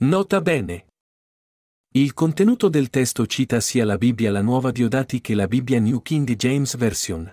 [0.00, 0.86] Nota bene.
[1.94, 6.02] Il contenuto del testo cita sia la Bibbia la Nuova Diodati che la Bibbia New
[6.02, 7.32] King James Version.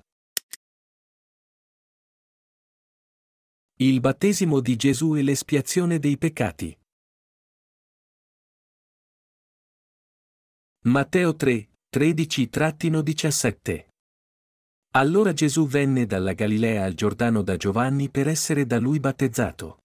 [3.78, 6.78] Il battesimo di Gesù e l'espiazione dei peccati.
[10.82, 13.88] Matteo 3, 13-17
[14.92, 19.80] Allora Gesù venne dalla Galilea al Giordano da Giovanni per essere da lui battezzato.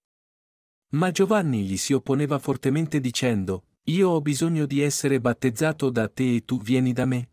[0.95, 6.37] Ma Giovanni gli si opponeva fortemente dicendo, Io ho bisogno di essere battezzato da te
[6.37, 7.31] e tu vieni da me?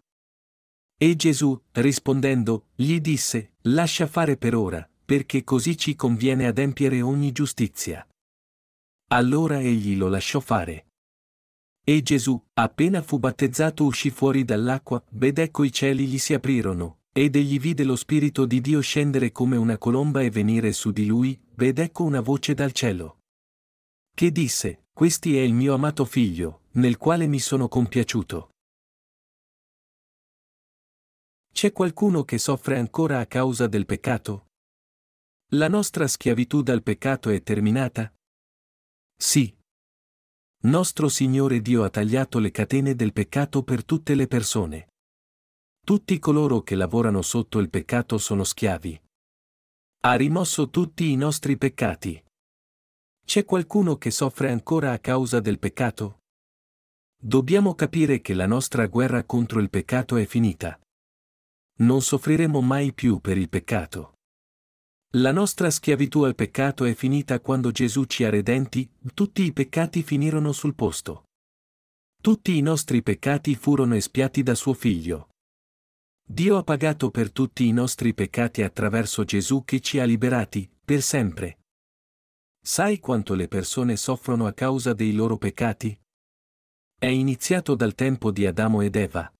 [0.98, 7.32] E Gesù, rispondendo, gli disse, Lascia fare per ora, perché così ci conviene adempiere ogni
[7.32, 8.06] giustizia.
[9.10, 10.88] Allora egli lo lasciò fare.
[11.84, 17.00] E Gesù, appena fu battezzato, uscì fuori dall'acqua, ed ecco i cieli gli si aprirono,
[17.12, 21.06] ed egli vide lo Spirito di Dio scendere come una colomba e venire su di
[21.06, 23.18] lui, ed ecco una voce dal cielo.
[24.14, 28.50] Che disse, Questi è il mio amato figlio, nel quale mi sono compiaciuto.
[31.52, 34.48] C'è qualcuno che soffre ancora a causa del peccato?
[35.54, 38.14] La nostra schiavitù dal peccato è terminata?
[39.18, 39.54] Sì.
[40.64, 44.90] Nostro Signore Dio ha tagliato le catene del peccato per tutte le persone.
[45.84, 49.02] Tutti coloro che lavorano sotto il peccato sono schiavi.
[50.02, 52.24] Ha rimosso tutti i nostri peccati.
[53.32, 56.18] C'è qualcuno che soffre ancora a causa del peccato?
[57.18, 60.78] Dobbiamo capire che la nostra guerra contro il peccato è finita.
[61.78, 64.16] Non soffriremo mai più per il peccato.
[65.12, 70.04] La nostra schiavitù al peccato è finita quando Gesù ci ha redenti, tutti i peccati
[70.04, 71.24] finirono sul posto.
[72.22, 75.30] Tutti i nostri peccati furono espiati da suo Figlio.
[76.22, 81.02] Dio ha pagato per tutti i nostri peccati attraverso Gesù che ci ha liberati, per
[81.02, 81.60] sempre.
[82.64, 86.00] Sai quanto le persone soffrono a causa dei loro peccati?
[86.96, 89.34] È iniziato dal tempo di Adamo ed Eva.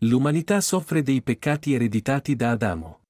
[0.00, 3.04] L'umanità soffre dei peccati ereditati da Adamo.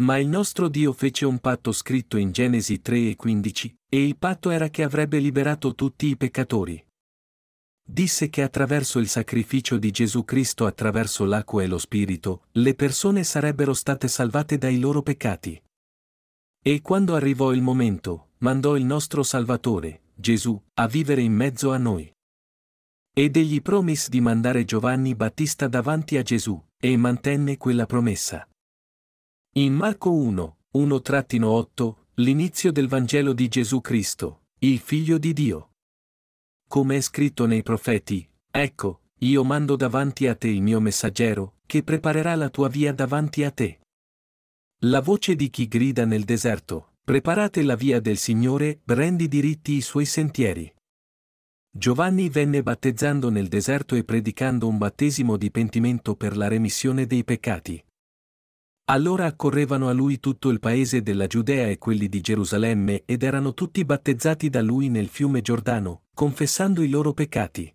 [0.00, 4.18] Ma il nostro Dio fece un patto scritto in Genesi 3 e 15, e il
[4.18, 6.86] patto era che avrebbe liberato tutti i peccatori.
[7.82, 13.24] Disse che attraverso il sacrificio di Gesù Cristo attraverso l'acqua e lo Spirito, le persone
[13.24, 15.60] sarebbero state salvate dai loro peccati.
[16.62, 21.78] E quando arrivò il momento, mandò il nostro Salvatore, Gesù, a vivere in mezzo a
[21.78, 22.12] noi.
[23.14, 28.46] Ed egli promise di mandare Giovanni Battista davanti a Gesù, e mantenne quella promessa.
[29.54, 35.70] In Marco 1, 1-8, l'inizio del Vangelo di Gesù Cristo, il Figlio di Dio.
[36.68, 41.82] Come è scritto nei profeti, ecco, io mando davanti a te il mio messaggero, che
[41.82, 43.79] preparerà la tua via davanti a te.
[44.84, 49.82] La voce di chi grida nel deserto, preparate la via del Signore, rendi diritti i
[49.82, 50.72] suoi sentieri.
[51.70, 57.24] Giovanni venne battezzando nel deserto e predicando un battesimo di pentimento per la remissione dei
[57.24, 57.84] peccati.
[58.86, 63.52] Allora accorrevano a lui tutto il paese della Giudea e quelli di Gerusalemme ed erano
[63.52, 67.70] tutti battezzati da lui nel fiume Giordano, confessando i loro peccati.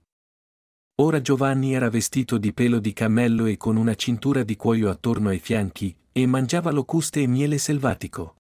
[1.02, 5.30] Ora Giovanni era vestito di pelo di cammello e con una cintura di cuoio attorno
[5.30, 8.38] ai fianchi, e mangiava locuste e miele selvatico.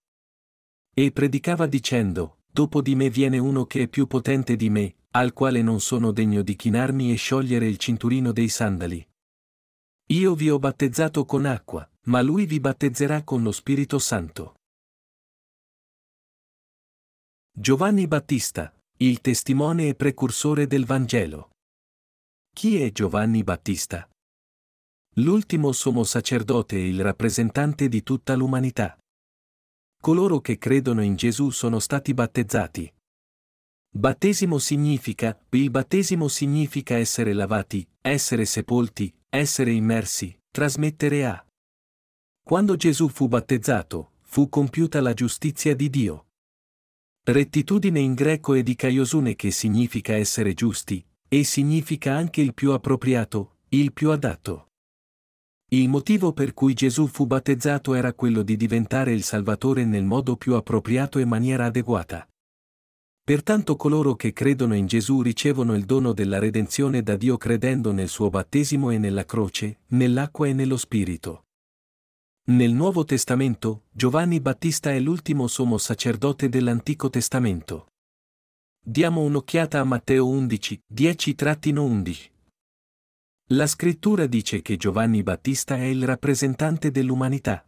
[0.93, 5.33] E predicava dicendo, Dopo di me viene uno che è più potente di me, al
[5.33, 9.05] quale non sono degno di chinarmi e sciogliere il cinturino dei sandali.
[10.11, 14.55] Io vi ho battezzato con acqua, ma lui vi battezzerà con lo Spirito Santo.
[17.51, 21.49] Giovanni Battista, il testimone e precursore del Vangelo.
[22.53, 24.07] Chi è Giovanni Battista?
[25.19, 28.97] L'ultimo sommo sacerdote e il rappresentante di tutta l'umanità.
[30.01, 32.93] Coloro che credono in Gesù sono stati battezzati.
[33.91, 41.45] Battesimo significa, il battesimo significa essere lavati, essere sepolti, essere immersi, trasmettere a.
[42.43, 46.25] Quando Gesù fu battezzato, fu compiuta la giustizia di Dio.
[47.23, 52.73] Rettitudine in greco è di kaiosune che significa essere giusti, e significa anche il più
[52.73, 54.71] appropriato, il più adatto.
[55.69, 60.35] Il motivo per cui Gesù fu battezzato era quello di diventare il Salvatore nel modo
[60.35, 62.27] più appropriato e maniera adeguata.
[63.23, 68.09] Pertanto coloro che credono in Gesù ricevono il dono della redenzione da Dio credendo nel
[68.09, 71.45] suo battesimo e nella croce, nell'acqua e nello Spirito.
[72.47, 77.87] Nel Nuovo Testamento, Giovanni Battista è l'ultimo sommo sacerdote dell'Antico Testamento.
[78.79, 82.33] Diamo un'occhiata a Matteo 11, 10-11.
[83.49, 87.63] La scrittura dice che Giovanni Battista è il rappresentante dell'umanità.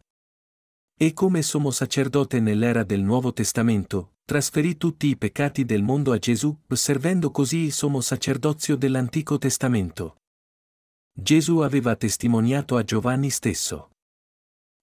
[0.98, 6.18] E come sommo sacerdote nell'era del Nuovo Testamento, trasferì tutti i peccati del mondo a
[6.18, 10.16] Gesù, servendo così il sommo sacerdozio dell'Antico Testamento.
[11.12, 13.90] Gesù aveva testimoniato a Giovanni stesso.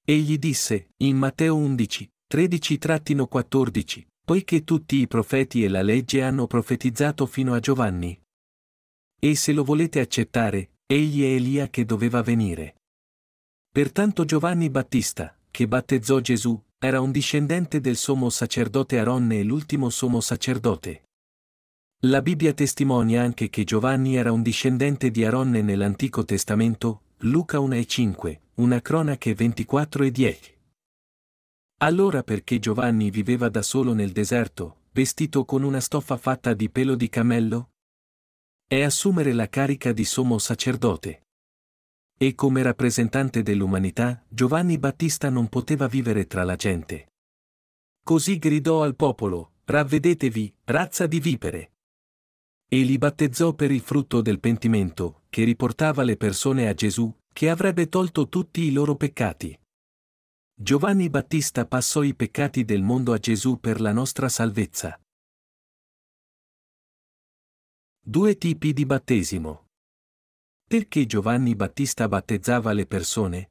[0.06, 7.26] Egli disse, in Matteo 11, 13-14, poiché tutti i profeti e la legge hanno profetizzato
[7.26, 8.18] fino a Giovanni.
[9.20, 12.76] E se lo volete accettare, egli è Elia che doveva venire.
[13.72, 19.90] Pertanto Giovanni Battista, che battezzò Gesù, era un discendente del sommo sacerdote Aronne e l'ultimo
[19.90, 21.06] sommo sacerdote.
[22.04, 27.76] La Bibbia testimonia anche che Giovanni era un discendente di Aronne nell'Antico Testamento, Luca 1
[27.76, 30.58] e 5, una cronache 24 e 10.
[31.80, 36.96] Allora perché Giovanni viveva da solo nel deserto, vestito con una stoffa fatta di pelo
[36.96, 37.72] di cammello?
[38.68, 41.28] È assumere la carica di sommo sacerdote.
[42.18, 47.12] E come rappresentante dell'umanità, Giovanni Battista non poteva vivere tra la gente.
[48.04, 51.74] Così gridò al popolo, ravvedetevi, razza di vipere.
[52.68, 57.52] E li battezzò per il frutto del pentimento, che riportava le persone a Gesù, che
[57.52, 59.56] avrebbe tolto tutti i loro peccati.
[60.56, 65.00] Giovanni Battista passò i peccati del mondo a Gesù per la nostra salvezza.
[68.08, 69.70] Due tipi di battesimo.
[70.64, 73.50] Perché Giovanni Battista battezzava le persone?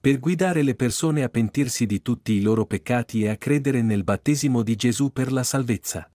[0.00, 4.04] Per guidare le persone a pentirsi di tutti i loro peccati e a credere nel
[4.04, 6.10] battesimo di Gesù per la salvezza.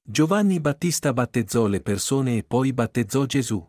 [0.00, 3.68] Giovanni Battista battezzò le persone e poi battezzò Gesù.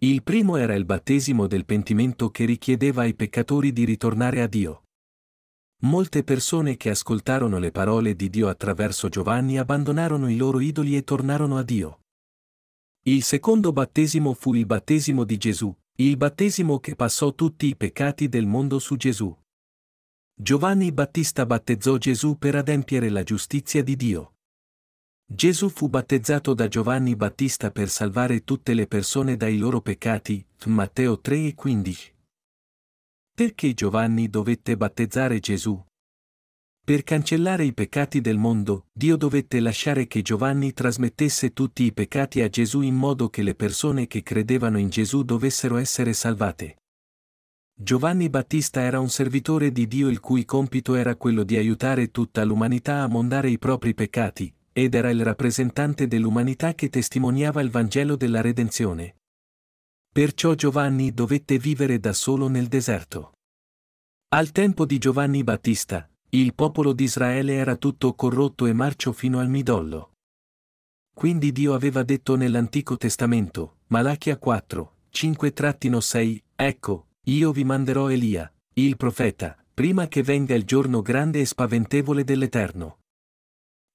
[0.00, 4.85] Il primo era il battesimo del pentimento che richiedeva ai peccatori di ritornare a Dio.
[5.80, 11.04] Molte persone che ascoltarono le parole di Dio attraverso Giovanni abbandonarono i loro idoli e
[11.04, 12.00] tornarono a Dio.
[13.02, 18.28] Il secondo battesimo fu il battesimo di Gesù, il battesimo che passò tutti i peccati
[18.28, 19.36] del mondo su Gesù.
[20.34, 24.34] Giovanni Battista battezzò Gesù per adempiere la giustizia di Dio.
[25.26, 31.20] Gesù fu battezzato da Giovanni Battista per salvare tutte le persone dai loro peccati, Matteo
[31.20, 32.15] 3 e 15.
[33.36, 35.78] Perché Giovanni dovette battezzare Gesù?
[36.82, 42.40] Per cancellare i peccati del mondo, Dio dovette lasciare che Giovanni trasmettesse tutti i peccati
[42.40, 46.78] a Gesù in modo che le persone che credevano in Gesù dovessero essere salvate.
[47.74, 52.42] Giovanni Battista era un servitore di Dio il cui compito era quello di aiutare tutta
[52.42, 58.16] l'umanità a mondare i propri peccati, ed era il rappresentante dell'umanità che testimoniava il Vangelo
[58.16, 59.16] della redenzione.
[60.16, 63.32] Perciò Giovanni dovette vivere da solo nel deserto.
[64.28, 69.40] Al tempo di Giovanni Battista, il popolo di Israele era tutto corrotto e marcio fino
[69.40, 70.12] al midollo.
[71.14, 78.96] Quindi Dio aveva detto nell'Antico Testamento, Malachia 4, 5-6, Ecco, io vi manderò Elia, il
[78.96, 83.00] profeta, prima che venga il giorno grande e spaventevole dell'Eterno.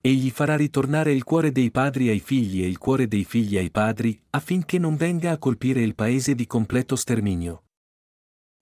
[0.03, 3.69] Egli farà ritornare il cuore dei padri ai figli e il cuore dei figli ai
[3.69, 7.65] padri, affinché non venga a colpire il paese di completo sterminio.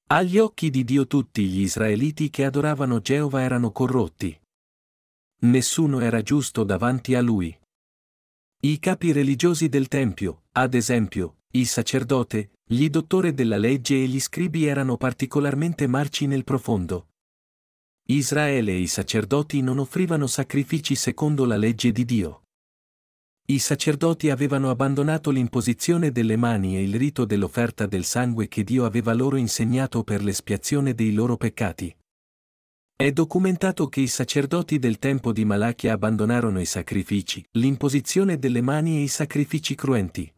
[0.08, 4.38] Agli occhi di Dio tutti gli israeliti che adoravano Geova erano corrotti.
[5.42, 7.58] Nessuno era giusto davanti a lui.
[8.62, 14.20] I capi religiosi del Tempio, ad esempio, il sacerdote, gli dottori della legge e gli
[14.20, 17.09] scribi erano particolarmente marci nel profondo,
[18.12, 22.42] Israele e i sacerdoti non offrivano sacrifici secondo la legge di Dio.
[23.50, 28.86] I sacerdoti avevano abbandonato l'imposizione delle mani e il rito dell'offerta del sangue che Dio
[28.86, 31.96] aveva loro insegnato per l'espiazione dei loro peccati.
[32.96, 38.98] È documentato che i sacerdoti del tempo di Malachia abbandonarono i sacrifici, l'imposizione delle mani
[38.98, 40.34] e i sacrifici cruenti.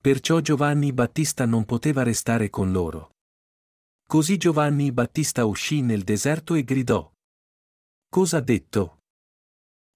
[0.00, 3.10] Perciò Giovanni Battista non poteva restare con loro.
[4.12, 7.10] Così Giovanni Battista uscì nel deserto e gridò.
[8.10, 8.98] Cosa ha detto?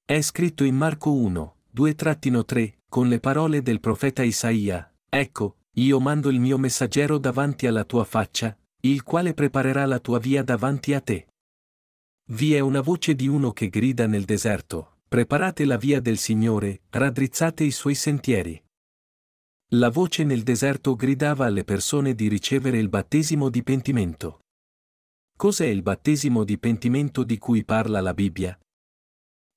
[0.07, 6.31] È scritto in Marco 1, 2-3, con le parole del profeta Isaia, Ecco, io mando
[6.31, 11.03] il mio messaggero davanti alla tua faccia, il quale preparerà la tua via davanti a
[11.03, 11.27] te.
[12.31, 16.85] Vi è una voce di uno che grida nel deserto, preparate la via del Signore,
[16.89, 18.66] raddrizzate i suoi sentieri.
[19.71, 24.39] La voce nel deserto gridava alle persone di ricevere il battesimo di pentimento.
[25.37, 28.57] Cos'è il battesimo di pentimento di cui parla la Bibbia?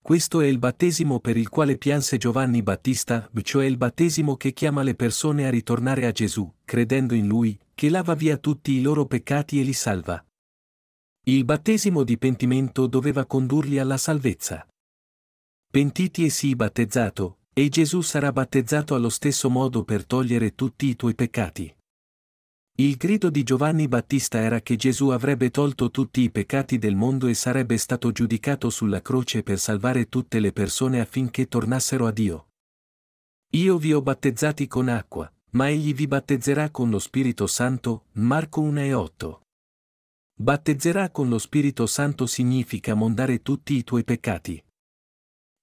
[0.01, 4.82] Questo è il battesimo per il quale pianse Giovanni Battista, cioè il battesimo che chiama
[4.82, 9.06] le persone a ritornare a Gesù, credendo in Lui, che lava via tutti i loro
[9.06, 10.25] peccati e li salva.
[11.25, 14.68] Il battesimo di pentimento doveva condurli alla salvezza.
[15.70, 20.96] Pentiti e sii battezzato, e Gesù sarà battezzato allo stesso modo per togliere tutti i
[20.96, 21.75] tuoi peccati.
[22.79, 27.27] Il grido di Giovanni Battista era che Gesù avrebbe tolto tutti i peccati del mondo
[27.27, 32.48] e sarebbe stato giudicato sulla croce per salvare tutte le persone affinché tornassero a Dio.
[33.53, 38.62] Io vi ho battezzati con acqua, ma egli vi battezzerà con lo Spirito Santo, Marco
[38.62, 39.41] 1 e 8.
[40.36, 44.63] Battezzerà con lo Spirito Santo significa mondare tutti i tuoi peccati.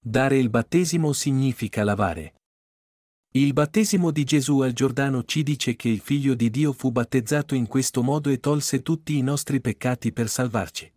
[0.09, 2.35] Dare il battesimo significa lavare.
[3.33, 7.55] Il battesimo di Gesù al Giordano ci dice che il Figlio di Dio fu battezzato
[7.55, 10.89] in questo modo e tolse tutti i nostri peccati per salvarci.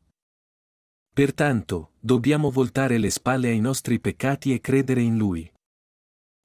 [1.12, 5.52] Pertanto, dobbiamo voltare le spalle ai nostri peccati e credere in Lui.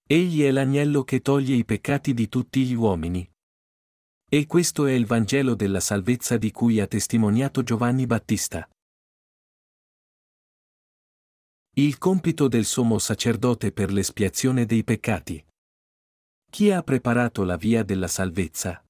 [0.07, 3.29] Egli è l'agnello che toglie i peccati di tutti gli uomini.
[4.27, 8.67] E questo è il Vangelo della salvezza di cui ha testimoniato Giovanni Battista.
[11.77, 15.45] Il compito del sommo sacerdote per l'espiazione dei peccati.
[16.49, 18.81] Chi ha preparato la via della salvezza?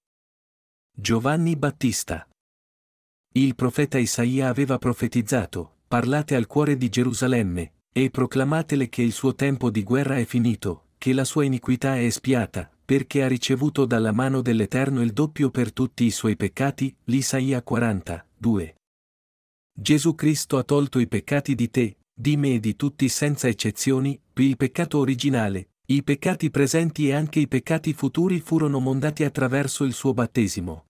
[0.96, 2.30] Giovanni Battista.
[3.34, 9.34] Il profeta Isaia aveva profetizzato, parlate al cuore di Gerusalemme, e proclamatele che il suo
[9.34, 14.12] tempo di guerra è finito, che la sua iniquità è espiata, perché ha ricevuto dalla
[14.12, 18.76] mano dell'Eterno il doppio per tutti i suoi peccati, l'Isaia 40, 2.
[19.74, 24.18] Gesù Cristo ha tolto i peccati di te, di me e di tutti senza eccezioni,
[24.36, 29.92] il peccato originale, i peccati presenti e anche i peccati futuri furono mondati attraverso il
[29.92, 30.86] suo battesimo.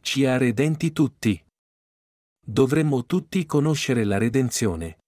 [0.00, 1.40] Ci ha redenti tutti.
[2.44, 5.00] Dovremmo tutti conoscere la redenzione.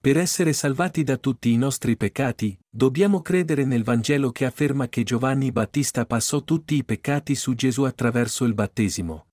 [0.00, 5.04] Per essere salvati da tutti i nostri peccati, dobbiamo credere nel Vangelo che afferma che
[5.04, 9.28] Giovanni Battista passò tutti i peccati su Gesù attraverso il battesimo.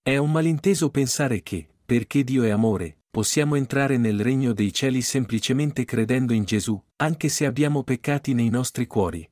[0.00, 5.00] È un malinteso pensare che, perché Dio è amore, possiamo entrare nel regno dei cieli
[5.00, 9.30] semplicemente credendo in Gesù, anche se abbiamo peccati nei nostri cuori.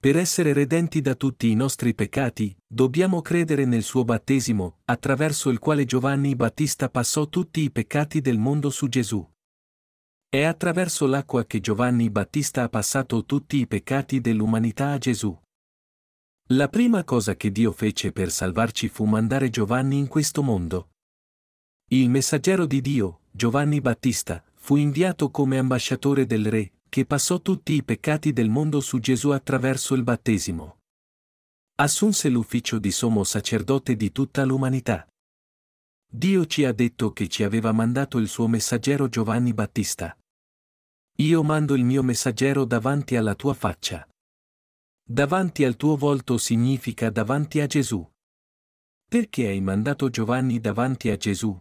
[0.00, 5.58] Per essere redenti da tutti i nostri peccati, dobbiamo credere nel suo battesimo, attraverso il
[5.58, 9.30] quale Giovanni Battista passò tutti i peccati del mondo su Gesù.
[10.26, 15.38] È attraverso l'acqua che Giovanni Battista ha passato tutti i peccati dell'umanità a Gesù.
[16.52, 20.92] La prima cosa che Dio fece per salvarci fu mandare Giovanni in questo mondo.
[21.92, 27.72] Il messaggero di Dio, Giovanni Battista, fu inviato come ambasciatore del Re, che passò tutti
[27.72, 30.78] i peccati del mondo su Gesù attraverso il battesimo.
[31.80, 35.04] Assunse l'ufficio di sommo sacerdote di tutta l'umanità.
[36.08, 40.16] Dio ci ha detto che ci aveva mandato il suo messaggero Giovanni Battista.
[41.16, 44.08] Io mando il mio messaggero davanti alla tua faccia.
[45.02, 48.08] Davanti al tuo volto significa davanti a Gesù.
[49.08, 51.60] Perché hai mandato Giovanni davanti a Gesù?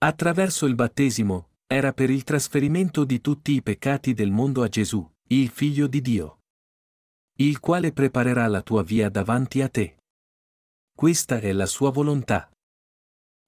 [0.00, 5.04] Attraverso il battesimo, era per il trasferimento di tutti i peccati del mondo a Gesù,
[5.30, 6.42] il Figlio di Dio.
[7.38, 9.98] Il quale preparerà la tua via davanti a te.
[10.94, 12.48] Questa è la sua volontà.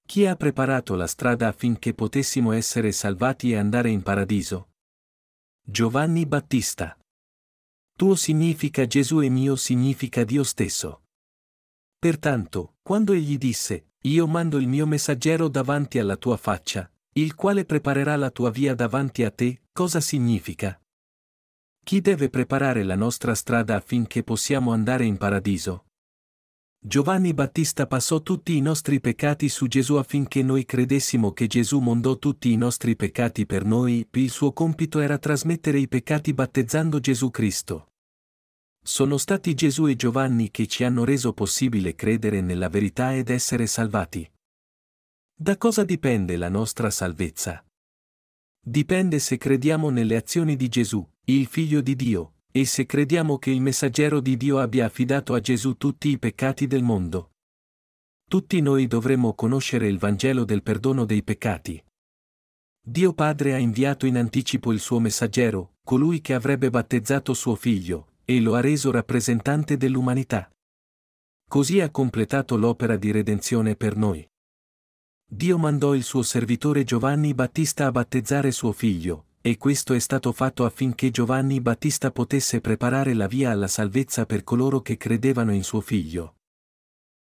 [0.04, 4.70] Chi ha preparato la strada affinché potessimo essere salvati e andare in paradiso?
[5.64, 6.98] Giovanni Battista.
[7.96, 11.04] Tuo significa Gesù e mio significa Dio stesso.
[11.96, 17.66] Pertanto, quando egli disse, io mando il mio messaggero davanti alla tua faccia, il quale
[17.66, 20.80] preparerà la tua via davanti a te, cosa significa?
[21.84, 25.84] Chi deve preparare la nostra strada affinché possiamo andare in paradiso?
[26.82, 32.16] Giovanni Battista passò tutti i nostri peccati su Gesù affinché noi credessimo che Gesù mondò
[32.16, 37.30] tutti i nostri peccati per noi, il suo compito era trasmettere i peccati battezzando Gesù
[37.30, 37.88] Cristo.
[38.90, 43.68] Sono stati Gesù e Giovanni che ci hanno reso possibile credere nella verità ed essere
[43.68, 44.28] salvati.
[45.32, 47.64] Da cosa dipende la nostra salvezza?
[48.60, 53.52] Dipende se crediamo nelle azioni di Gesù, il Figlio di Dio, e se crediamo che
[53.52, 57.30] il messaggero di Dio abbia affidato a Gesù tutti i peccati del mondo.
[58.28, 61.80] Tutti noi dovremmo conoscere il Vangelo del perdono dei peccati.
[62.84, 68.08] Dio Padre ha inviato in anticipo il suo messaggero, colui che avrebbe battezzato suo figlio,
[68.30, 70.48] e lo ha reso rappresentante dell'umanità.
[71.48, 74.24] Così ha completato l'opera di redenzione per noi.
[75.26, 80.30] Dio mandò il suo servitore Giovanni Battista a battezzare suo figlio, e questo è stato
[80.30, 85.64] fatto affinché Giovanni Battista potesse preparare la via alla salvezza per coloro che credevano in
[85.64, 86.36] suo figlio.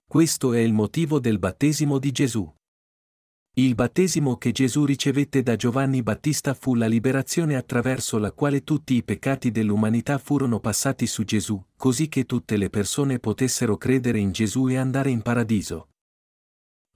[0.07, 2.51] Questo è il motivo del battesimo di Gesù.
[3.57, 8.95] Il battesimo che Gesù ricevette da Giovanni Battista fu la liberazione attraverso la quale tutti
[8.95, 14.33] i peccati dell'umanità furono passati su Gesù, così che tutte le persone potessero credere in
[14.33, 15.87] Gesù e andare in paradiso.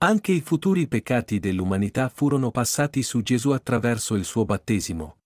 [0.02, 5.16] Anche i futuri peccati dell'umanità furono passati su Gesù attraverso il suo battesimo.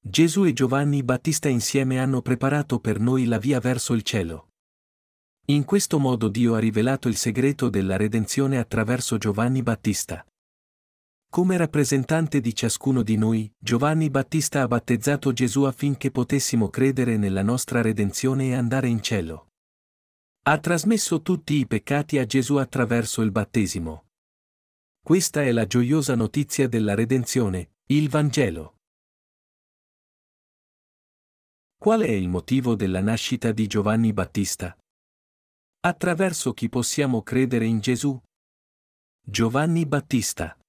[0.00, 4.48] Gesù e Giovanni Battista insieme hanno preparato per noi la via verso il cielo.
[5.46, 10.24] In questo modo Dio ha rivelato il segreto della redenzione attraverso Giovanni Battista.
[11.30, 17.42] Come rappresentante di ciascuno di noi, Giovanni Battista ha battezzato Gesù affinché potessimo credere nella
[17.42, 19.50] nostra redenzione e andare in cielo.
[20.42, 24.06] Ha trasmesso tutti i peccati a Gesù attraverso il battesimo.
[25.00, 28.74] Questa è la gioiosa notizia della redenzione, il Vangelo.
[31.78, 34.76] Qual è il motivo della nascita di Giovanni Battista?
[35.82, 38.20] Attraverso chi possiamo credere in Gesù?
[39.24, 40.59] Giovanni Battista.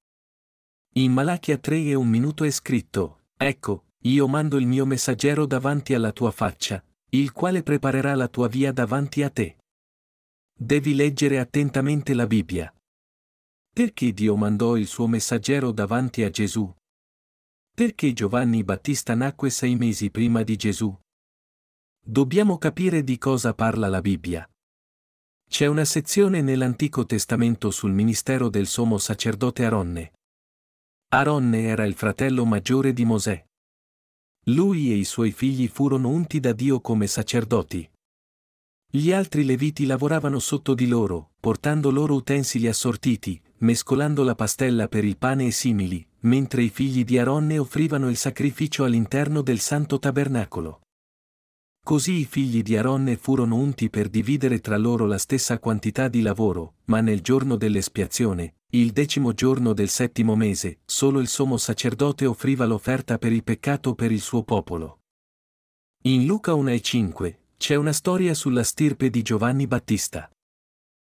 [0.95, 5.93] In Malachia 3 e un minuto è scritto, Ecco, io mando il mio messaggero davanti
[5.93, 9.57] alla tua faccia, il quale preparerà la tua via davanti a te.
[10.53, 12.73] Devi leggere attentamente la Bibbia.
[13.73, 16.69] Perché Dio mandò il suo messaggero davanti a Gesù?
[17.73, 20.93] Perché Giovanni Battista nacque sei mesi prima di Gesù?
[22.03, 24.45] Dobbiamo capire di cosa parla la Bibbia.
[25.49, 30.11] C'è una sezione nell'Antico Testamento sul ministero del sommo sacerdote Aronne.
[31.13, 33.45] Aronne era il fratello maggiore di Mosè.
[34.45, 37.85] Lui e i suoi figli furono unti da Dio come sacerdoti.
[38.89, 45.03] Gli altri leviti lavoravano sotto di loro, portando loro utensili assortiti, mescolando la pastella per
[45.03, 49.99] il pane e simili, mentre i figli di Aronne offrivano il sacrificio all'interno del santo
[49.99, 50.79] tabernacolo.
[51.83, 56.21] Così i figli di Aronne furono unti per dividere tra loro la stessa quantità di
[56.21, 62.25] lavoro, ma nel giorno dell'espiazione, il decimo giorno del settimo mese, solo il sommo sacerdote
[62.25, 65.01] offriva l'offerta per il peccato per il suo popolo.
[66.03, 70.31] In Luca 1 e 5 c'è una storia sulla stirpe di Giovanni Battista.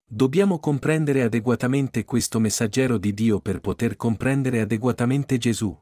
[0.10, 5.78] Dobbiamo comprendere adeguatamente questo messaggero di Dio per poter comprendere adeguatamente Gesù.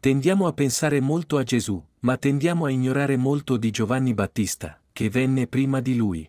[0.00, 5.10] Tendiamo a pensare molto a Gesù, ma tendiamo a ignorare molto di Giovanni Battista, che
[5.10, 6.28] venne prima di lui.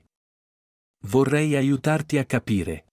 [1.06, 2.93] Vorrei aiutarti a capire.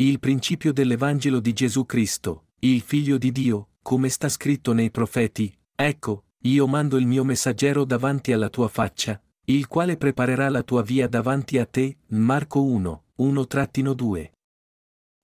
[0.00, 5.54] Il principio dell'Evangelo di Gesù Cristo, il Figlio di Dio, come sta scritto nei profeti,
[5.74, 10.80] ecco, io mando il mio messaggero davanti alla tua faccia, il quale preparerà la tua
[10.80, 14.30] via davanti a te, Marco 1, 1-2.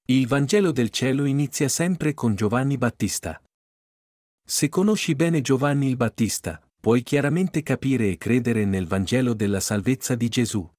[0.09, 3.43] Il Vangelo del cielo inizia sempre con Giovanni Battista.
[4.45, 10.15] Se conosci bene Giovanni il Battista, puoi chiaramente capire e credere nel Vangelo della salvezza
[10.15, 10.71] di Gesù.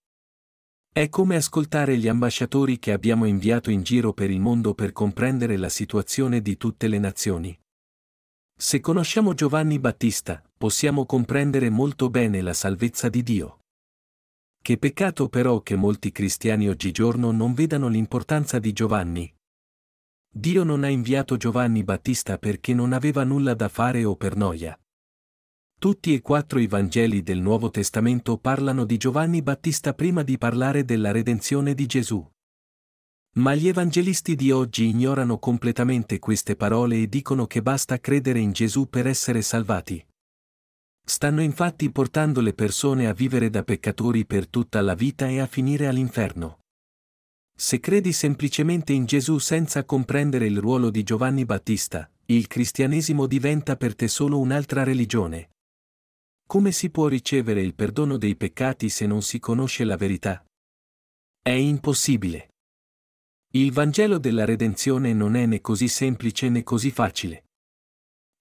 [0.97, 5.55] È come ascoltare gli ambasciatori che abbiamo inviato in giro per il mondo per comprendere
[5.55, 7.55] la situazione di tutte le nazioni.
[8.57, 13.59] Se conosciamo Giovanni Battista, possiamo comprendere molto bene la salvezza di Dio.
[14.59, 19.31] Che peccato però che molti cristiani oggigiorno non vedano l'importanza di Giovanni,
[20.33, 24.75] Dio non ha inviato Giovanni Battista perché non aveva nulla da fare o per noia.
[25.79, 30.83] Tutti e quattro i Vangeli del Nuovo Testamento parlano di Giovanni Battista prima di parlare
[30.83, 32.27] della redenzione di Gesù.
[33.33, 38.53] Ma gli evangelisti di oggi ignorano completamente queste parole e dicono che basta credere in
[38.53, 40.03] Gesù per essere salvati.
[41.05, 45.45] Stanno infatti portando le persone a vivere da peccatori per tutta la vita e a
[45.45, 46.61] finire all'inferno.
[47.55, 53.75] Se credi semplicemente in Gesù senza comprendere il ruolo di Giovanni Battista, il cristianesimo diventa
[53.75, 55.51] per te solo un'altra religione.
[56.47, 60.45] Come si può ricevere il perdono dei peccati se non si conosce la verità?
[61.41, 62.51] È impossibile.
[63.51, 67.47] Il Vangelo della redenzione non è né così semplice né così facile.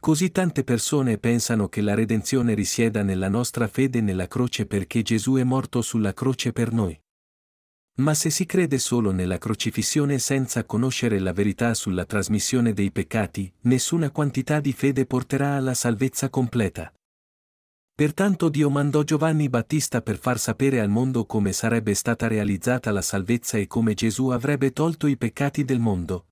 [0.00, 5.34] Così tante persone pensano che la redenzione risieda nella nostra fede nella croce perché Gesù
[5.34, 6.96] è morto sulla croce per noi.
[7.96, 13.52] Ma se si crede solo nella crocifissione senza conoscere la verità sulla trasmissione dei peccati,
[13.62, 16.92] nessuna quantità di fede porterà alla salvezza completa.
[17.96, 23.00] Pertanto Dio mandò Giovanni Battista per far sapere al mondo come sarebbe stata realizzata la
[23.00, 26.26] salvezza e come Gesù avrebbe tolto i peccati del mondo.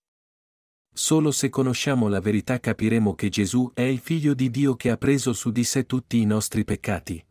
[0.93, 4.99] Solo se conosciamo la verità capiremo che Gesù è il Figlio di Dio che ha
[4.99, 7.25] preso su di sé tutti i nostri peccati.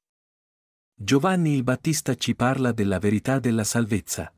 [0.95, 4.33] Giovanni il Battista ci parla della verità della salvezza.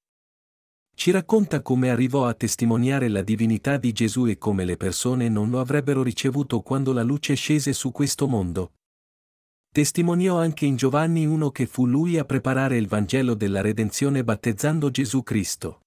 [0.93, 5.49] Ci racconta come arrivò a testimoniare la divinità di Gesù e come le persone non
[5.49, 8.73] lo avrebbero ricevuto quando la luce scese su questo mondo.
[9.75, 14.89] Testimoniò anche in Giovanni uno che fu lui a preparare il Vangelo della redenzione battezzando
[14.89, 15.81] Gesù Cristo.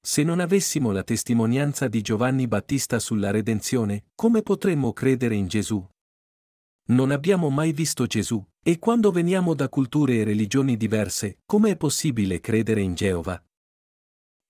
[0.00, 5.84] Se non avessimo la testimonianza di Giovanni Battista sulla redenzione, come potremmo credere in Gesù?
[6.90, 11.76] Non abbiamo mai visto Gesù, e quando veniamo da culture e religioni diverse, come è
[11.76, 13.44] possibile credere in Geova?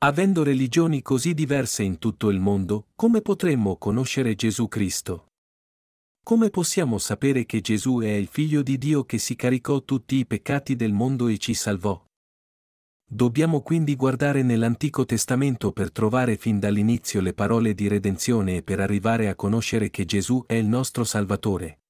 [0.01, 5.29] Avendo religioni così diverse in tutto il mondo, come potremmo conoscere Gesù Cristo?
[6.25, 10.25] Come possiamo sapere che Gesù è il Figlio di Dio che si caricò tutti i
[10.25, 12.03] peccati del mondo e ci salvò?
[13.07, 18.81] Dobbiamo quindi guardare nell'Antico Testamento per trovare fin dall'inizio le parole di redenzione e per
[18.81, 21.81] arrivare a conoscere che Gesù è il nostro Salvatore.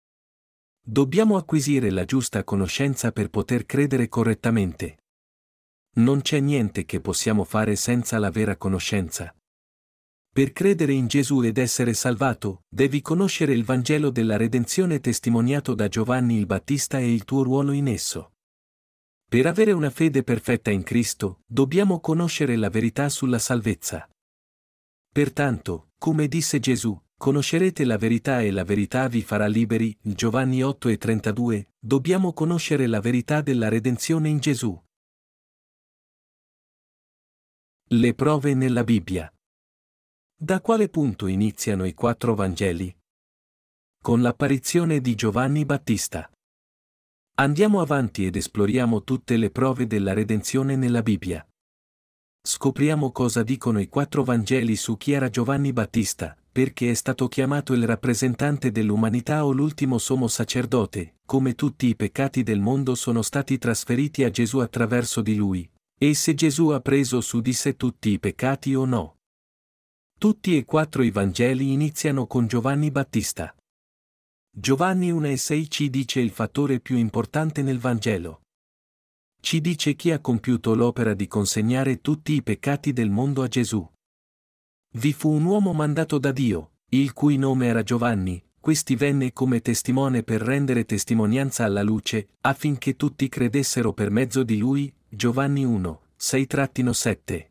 [0.84, 5.04] Dobbiamo acquisire la giusta conoscenza per poter credere correttamente.
[5.98, 9.32] Non c'è niente che possiamo fare senza la vera conoscenza.
[10.34, 15.86] Per credere in Gesù ed essere salvato, devi conoscere il Vangelo della redenzione testimoniato da
[15.86, 18.32] Giovanni il Battista e il tuo ruolo in esso.
[19.28, 24.10] Per avere una fede perfetta in Cristo, dobbiamo conoscere la verità sulla salvezza.
[25.12, 30.88] Pertanto, come disse Gesù, conoscerete la verità e la verità vi farà liberi, Giovanni 8
[30.88, 34.76] e 32, dobbiamo conoscere la verità della redenzione in Gesù.
[37.86, 39.28] Le prove nella Bibbia.
[40.44, 42.94] Da quale punto iniziano i quattro Vangeli?
[43.98, 46.30] Con l'apparizione di Giovanni Battista.
[47.36, 51.48] Andiamo avanti ed esploriamo tutte le prove della redenzione nella Bibbia.
[52.46, 57.72] Scopriamo cosa dicono i quattro Vangeli su chi era Giovanni Battista, perché è stato chiamato
[57.72, 63.56] il rappresentante dell'umanità o l'ultimo sommo sacerdote, come tutti i peccati del mondo sono stati
[63.56, 65.66] trasferiti a Gesù attraverso di lui,
[65.98, 69.13] e se Gesù ha preso su di sé tutti i peccati o no.
[70.18, 73.54] Tutti e quattro i Vangeli iniziano con Giovanni Battista.
[74.50, 78.42] Giovanni 1 e 6 ci dice il fattore più importante nel Vangelo.
[79.40, 83.86] Ci dice chi ha compiuto l'opera di consegnare tutti i peccati del mondo a Gesù.
[84.96, 89.60] Vi fu un uomo mandato da Dio, il cui nome era Giovanni, questi venne come
[89.60, 96.02] testimone per rendere testimonianza alla luce, affinché tutti credessero per mezzo di lui, Giovanni 1,
[96.18, 97.48] 6-7.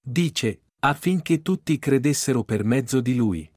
[0.00, 3.50] Dice, affinché tutti credessero per mezzo di lui.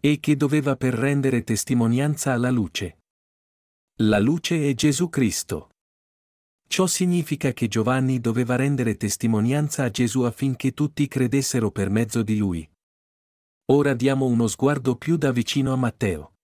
[0.00, 2.98] E che doveva per rendere testimonianza alla luce.
[3.98, 5.70] La luce è Gesù Cristo.
[6.66, 12.36] Ciò significa che Giovanni doveva rendere testimonianza a Gesù affinché tutti credessero per mezzo di
[12.36, 12.68] lui.
[13.66, 16.34] Ora diamo uno sguardo più da vicino a Matteo.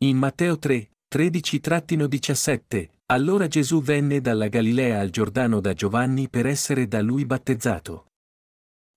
[0.00, 6.88] In Matteo 3, 13-17, allora Gesù venne dalla Galilea al Giordano da Giovanni per essere
[6.88, 8.05] da lui battezzato.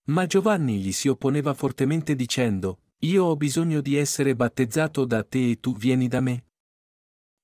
[0.10, 5.52] Ma Giovanni gli si opponeva fortemente dicendo, Io ho bisogno di essere battezzato da te
[5.52, 6.46] e tu vieni da me?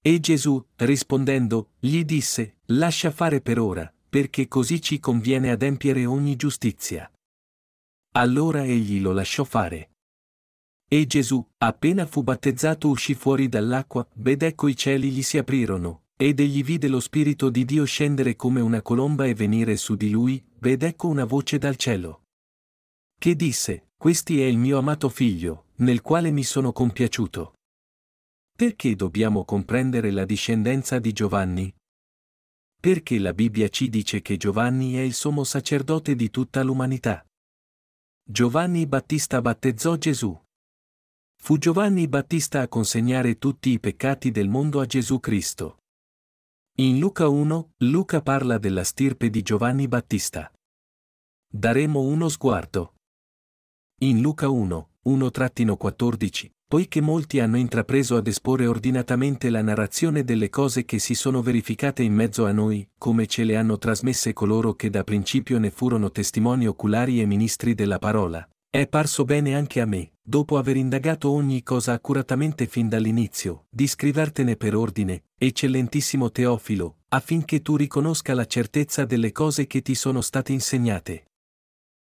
[0.01, 6.35] E Gesù, rispondendo, gli disse, Lascia fare per ora, perché così ci conviene adempiere ogni
[6.35, 7.09] giustizia.
[8.13, 9.91] Allora egli lo lasciò fare.
[10.89, 16.05] E Gesù, appena fu battezzato uscì fuori dall'acqua, ed ecco i cieli gli si aprirono,
[16.17, 20.09] ed egli vide lo Spirito di Dio scendere come una colomba e venire su di
[20.09, 22.21] lui, ed ecco una voce dal cielo
[23.17, 27.55] che disse, Questi è il mio amato figlio, nel quale mi sono compiaciuto.
[28.55, 31.73] Perché dobbiamo comprendere la discendenza di Giovanni?
[32.79, 37.25] Perché la Bibbia ci dice che Giovanni è il sommo sacerdote di tutta l'umanità.
[38.23, 40.39] Giovanni Battista battezzò Gesù.
[41.41, 45.79] Fu Giovanni Battista a consegnare tutti i peccati del mondo a Gesù Cristo.
[46.77, 50.51] In Luca 1, Luca parla della stirpe di Giovanni Battista.
[51.51, 52.94] Daremo uno sguardo.
[53.99, 60.83] In Luca 1, 1-14, poiché molti hanno intrapreso ad esporre ordinatamente la narrazione delle cose
[60.83, 64.89] che si sono verificate in mezzo a noi, come ce le hanno trasmesse coloro che
[64.89, 69.85] da principio ne furono testimoni oculari e ministri della parola, è parso bene anche a
[69.85, 76.97] me, dopo aver indagato ogni cosa accuratamente fin dall'inizio, di scrivertene per ordine, eccellentissimo Teofilo,
[77.07, 81.27] affinché tu riconosca la certezza delle cose che ti sono state insegnate,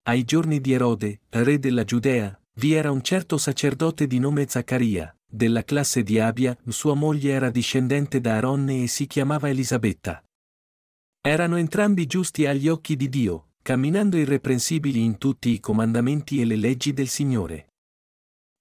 [0.02, 5.14] ai giorni di Erode, re della Giudea, vi era un certo sacerdote di nome Zaccaria,
[5.26, 10.22] della classe di Abia, sua moglie era discendente da Aronne e si chiamava Elisabetta.
[11.20, 16.56] Erano entrambi giusti agli occhi di Dio, camminando irreprensibili in tutti i comandamenti e le
[16.56, 17.68] leggi del Signore.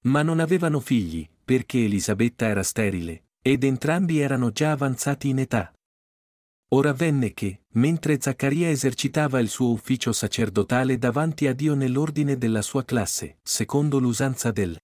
[0.04, 5.74] Ma non avevano figli, perché Elisabetta era sterile, ed entrambi erano già avanzati in età.
[6.72, 12.62] Ora venne che, mentre Zaccaria esercitava il suo ufficio sacerdotale davanti a Dio nell'ordine della
[12.62, 14.78] sua classe, secondo l'usanza del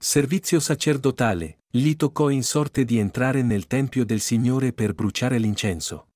[0.00, 6.08] servizio sacerdotale, gli toccò in sorte di entrare nel Tempio del Signore per bruciare l'incenso.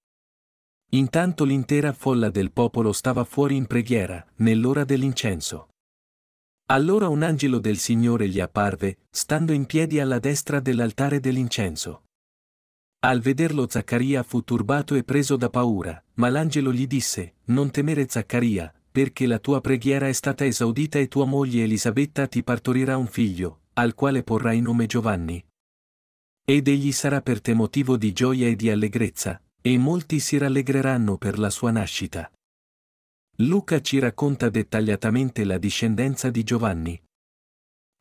[0.92, 5.68] Intanto l'intera folla del popolo stava fuori in preghiera, nell'ora dell'incenso.
[6.70, 12.04] Allora un angelo del Signore gli apparve, stando in piedi alla destra dell'altare dell'incenso.
[13.04, 18.06] Al vederlo Zaccaria fu turbato e preso da paura, ma l'angelo gli disse, Non temere
[18.08, 23.08] Zaccaria, perché la tua preghiera è stata esaudita e tua moglie Elisabetta ti partorirà un
[23.08, 25.44] figlio, al quale porrai nome Giovanni.
[26.44, 31.18] Ed egli sarà per te motivo di gioia e di allegrezza, e molti si rallegreranno
[31.18, 32.30] per la sua nascita.
[33.38, 37.02] Luca ci racconta dettagliatamente la discendenza di Giovanni.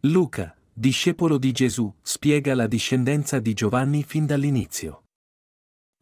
[0.02, 5.04] Luca, discepolo di Gesù, spiega la discendenza di Giovanni fin dall'inizio.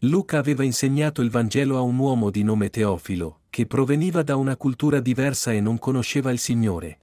[0.03, 4.55] Luca aveva insegnato il Vangelo a un uomo di nome Teofilo, che proveniva da una
[4.55, 6.99] cultura diversa e non conosceva il Signore.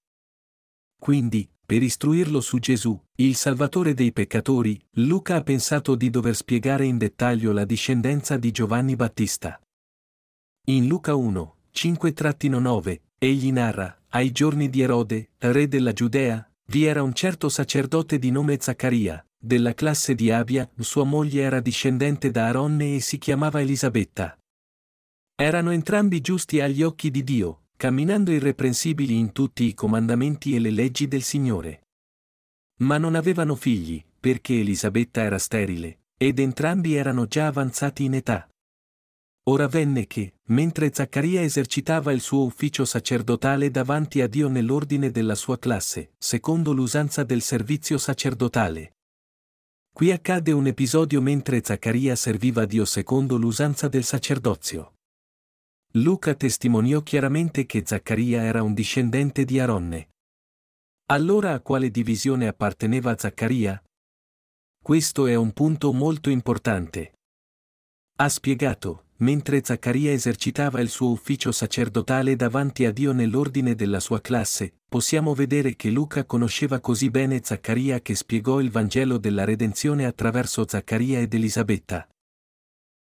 [0.98, 6.86] Quindi, per istruirlo su Gesù, il Salvatore dei peccatori, Luca ha pensato di dover spiegare
[6.86, 9.60] in dettaglio la discendenza di Giovanni Battista.
[10.68, 17.02] In Luca 1, 5-9, egli narra, ai giorni di Erode, re della Giudea, vi era
[17.02, 22.46] un certo sacerdote di nome Zaccaria, della classe di Abia, sua moglie era discendente da
[22.46, 24.36] Aronne e si chiamava Elisabetta.
[25.34, 30.70] Erano entrambi giusti agli occhi di Dio, camminando irreprensibili in tutti i comandamenti e le
[30.70, 31.82] leggi del Signore.
[32.80, 38.48] Ma non avevano figli, perché Elisabetta era sterile, ed entrambi erano già avanzati in età.
[39.48, 45.36] Ora venne che, mentre Zaccaria esercitava il suo ufficio sacerdotale davanti a Dio nell'ordine della
[45.36, 48.96] sua classe, secondo l'usanza del servizio sacerdotale.
[49.92, 54.96] Qui accade un episodio mentre Zaccaria serviva Dio secondo l'usanza del sacerdozio.
[55.92, 60.08] Luca testimoniò chiaramente che Zaccaria era un discendente di Aronne.
[61.06, 63.80] Allora a quale divisione apparteneva Zaccaria?
[64.82, 67.12] Questo è un punto molto importante.
[68.16, 74.20] Ha spiegato, mentre Zaccaria esercitava il suo ufficio sacerdotale davanti a Dio nell'ordine della sua
[74.20, 80.04] classe, possiamo vedere che Luca conosceva così bene Zaccaria che spiegò il Vangelo della redenzione
[80.04, 82.08] attraverso Zaccaria ed Elisabetta.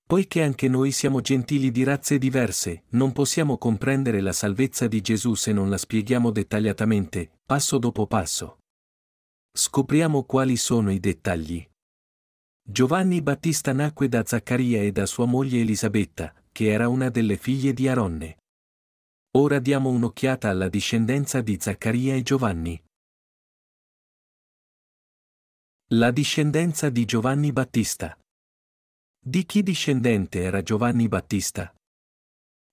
[0.05, 5.35] Poiché anche noi siamo gentili di razze diverse, non possiamo comprendere la salvezza di Gesù
[5.35, 8.57] se non la spieghiamo dettagliatamente, passo dopo passo.
[9.53, 11.65] Scopriamo quali sono i dettagli.
[12.63, 17.73] Giovanni Battista nacque da Zaccaria e da sua moglie Elisabetta, che era una delle figlie
[17.73, 18.37] di Aronne.
[19.37, 22.81] Ora diamo un'occhiata alla discendenza di Zaccaria e Giovanni.
[25.93, 28.17] La discendenza di Giovanni Battista.
[29.19, 31.73] Di chi discendente era Giovanni Battista?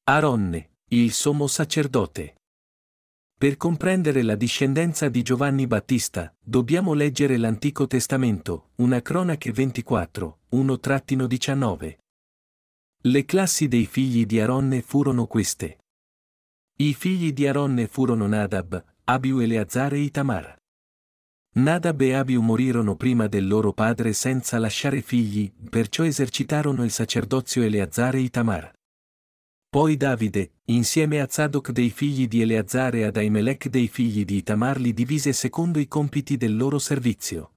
[0.05, 2.38] Aronne, il sommo sacerdote.
[3.39, 11.99] Per comprendere la discendenza di Giovanni Battista, dobbiamo leggere l'Antico Testamento, una cronache 24, 1-19.
[13.03, 15.79] Le classi dei figli di Aronne furono queste.
[16.79, 20.57] I figli di Aronne furono Nadab, Abiu Eleazar e Itamar.
[21.59, 27.63] Nadab e Abiu morirono prima del loro padre senza lasciare figli, perciò esercitarono il sacerdozio
[27.63, 28.78] Eleazar e Itamar.
[29.71, 34.37] Poi Davide, insieme a Zadok dei figli di Eleazar e ad Aimelech dei figli di
[34.37, 37.53] Itamar li divise secondo i compiti del loro servizio.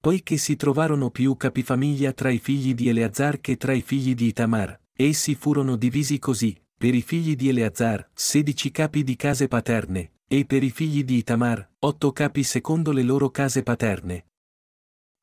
[0.00, 4.26] Poiché si trovarono più capifamiglia tra i figli di Eleazar che tra i figli di
[4.26, 10.12] Itamar, essi furono divisi così, per i figli di Eleazar, sedici capi di case paterne,
[10.28, 14.26] e per i figli di Itamar, otto capi secondo le loro case paterne.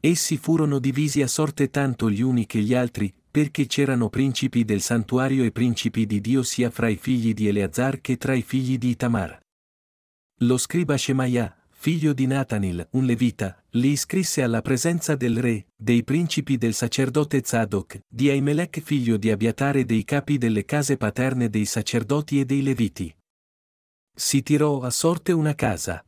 [0.02, 4.80] Essi furono divisi a sorte tanto gli uni che gli altri, perché c'erano principi del
[4.80, 8.78] santuario e principi di Dio sia fra i figli di Eleazar che tra i figli
[8.78, 9.38] di Itamar.
[10.44, 16.06] Lo scriba Shemaia, figlio di Natanil, un levita, li iscrisse alla presenza del re, dei
[16.06, 21.66] principi del sacerdote Zadok, di Aimelech figlio di Abiatare dei capi delle case paterne dei
[21.66, 23.14] sacerdoti e dei leviti.
[24.16, 26.02] Si tirò a sorte una casa.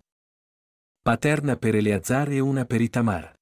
[1.02, 3.37] Paterna per Eleazar e una per Itamar.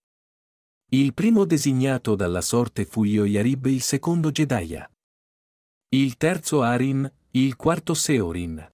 [0.91, 4.87] Il primo designato dalla sorte fu Ioiarib il secondo Gedaia.
[5.89, 8.71] Il terzo Arim, il quarto Seorin.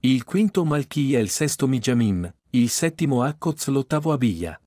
[0.00, 4.60] Il quinto Malchia il sesto Mijamim, il settimo Akkoz l'ottavo Abia.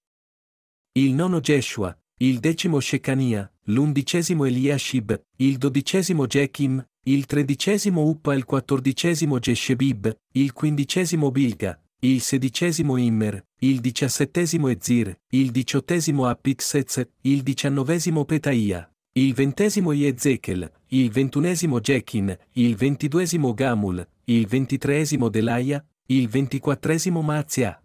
[0.92, 8.44] Il nono Jeshua, il decimo Shekania, l'undicesimo Eliashib, il dodicesimo Jechim, il tredicesimo Uppa il
[8.44, 17.44] quattordicesimo Jeshebib, il quindicesimo Bilga, il sedicesimo Immer, il diciassettesimo Ezir, il diciottesimo Apixez, il
[17.44, 26.28] diciannovesimo Petaia, il ventesimo Yezekel, il ventunesimo Jekin, il ventiduesimo Gamul, il ventitreesimo Delaia, il
[26.28, 27.80] ventiquattresimo Mazia.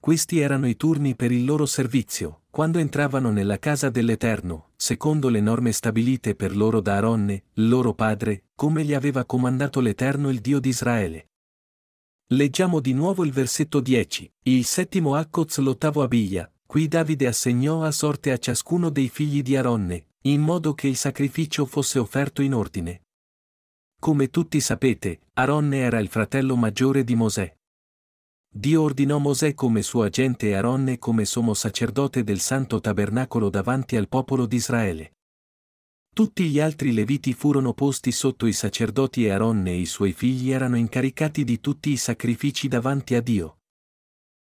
[0.00, 5.40] Questi erano i turni per il loro servizio, quando entravano nella casa dell'Eterno, secondo le
[5.40, 10.58] norme stabilite per loro da Aronne, loro padre, come gli aveva comandato l'Eterno il Dio
[10.58, 11.28] di Israele.
[12.32, 17.90] Leggiamo di nuovo il versetto 10, il settimo Akkoz l'ottavo Abia, qui Davide assegnò a
[17.90, 22.54] sorte a ciascuno dei figli di Aronne, in modo che il sacrificio fosse offerto in
[22.54, 23.02] ordine.
[24.00, 27.54] Come tutti sapete, Aronne era il fratello maggiore di Mosè.
[28.48, 33.96] Dio ordinò Mosè come suo agente e Aronne come sommo sacerdote del santo tabernacolo davanti
[33.96, 35.16] al popolo di Israele.
[36.14, 40.50] Tutti gli altri leviti furono posti sotto i sacerdoti e Aaronne e i suoi figli
[40.50, 43.60] erano incaricati di tutti i sacrifici davanti a Dio.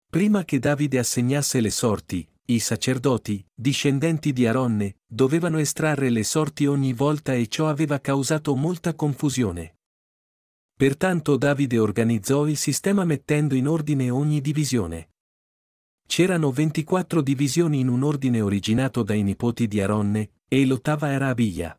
[0.10, 6.65] Prima che Davide assegnasse le sorti, i sacerdoti, discendenti di Aaronne, dovevano estrarre le sorti
[6.65, 9.80] ogni volta e ciò aveva causato molta confusione.
[10.73, 15.10] Pertanto Davide organizzò il sistema mettendo in ordine ogni divisione.
[16.07, 21.77] C'erano 24 divisioni in un ordine originato dai nipoti di Aronne, e l'ottava era Abia.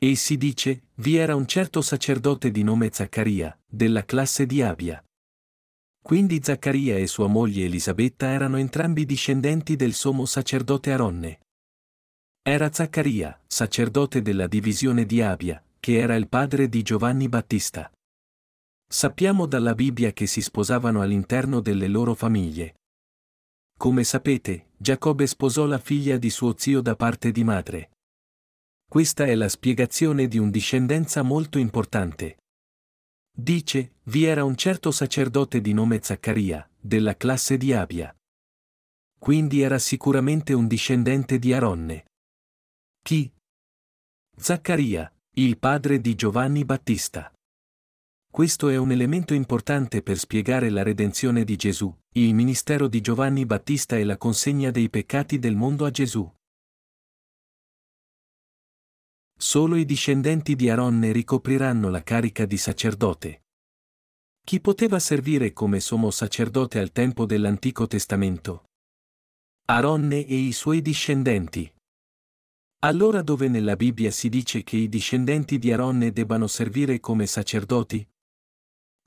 [0.00, 5.04] E si dice, vi era un certo sacerdote di nome Zaccaria, della classe di Abia.
[6.02, 11.40] Quindi Zaccaria e sua moglie Elisabetta erano entrambi discendenti del sommo sacerdote Aronne.
[12.42, 17.92] Era Zaccaria, sacerdote della divisione di Abia, che era il padre di Giovanni Battista.
[18.90, 22.76] Sappiamo dalla Bibbia che si sposavano all'interno delle loro famiglie.
[23.78, 27.90] Come sapete, Giacobbe sposò la figlia di suo zio da parte di madre.
[28.84, 32.38] Questa è la spiegazione di un discendenza molto importante.
[33.30, 38.12] Dice, vi era un certo sacerdote di nome Zaccaria, della classe di Abia.
[39.16, 42.06] Quindi era sicuramente un discendente di Aronne.
[43.00, 43.32] Chi?
[44.36, 47.32] Zaccaria, il padre di Giovanni Battista.
[48.38, 53.44] Questo è un elemento importante per spiegare la redenzione di Gesù, il ministero di Giovanni
[53.44, 56.32] Battista e la consegna dei peccati del mondo a Gesù.
[59.36, 63.42] Solo i discendenti di Aronne ricopriranno la carica di sacerdote.
[64.44, 68.66] Chi poteva servire come sommo sacerdote al tempo dell'Antico Testamento?
[69.64, 71.68] Aronne e i suoi discendenti.
[72.84, 78.08] Allora dove nella Bibbia si dice che i discendenti di Aronne debbano servire come sacerdoti?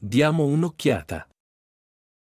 [0.03, 1.29] Diamo un'occhiata.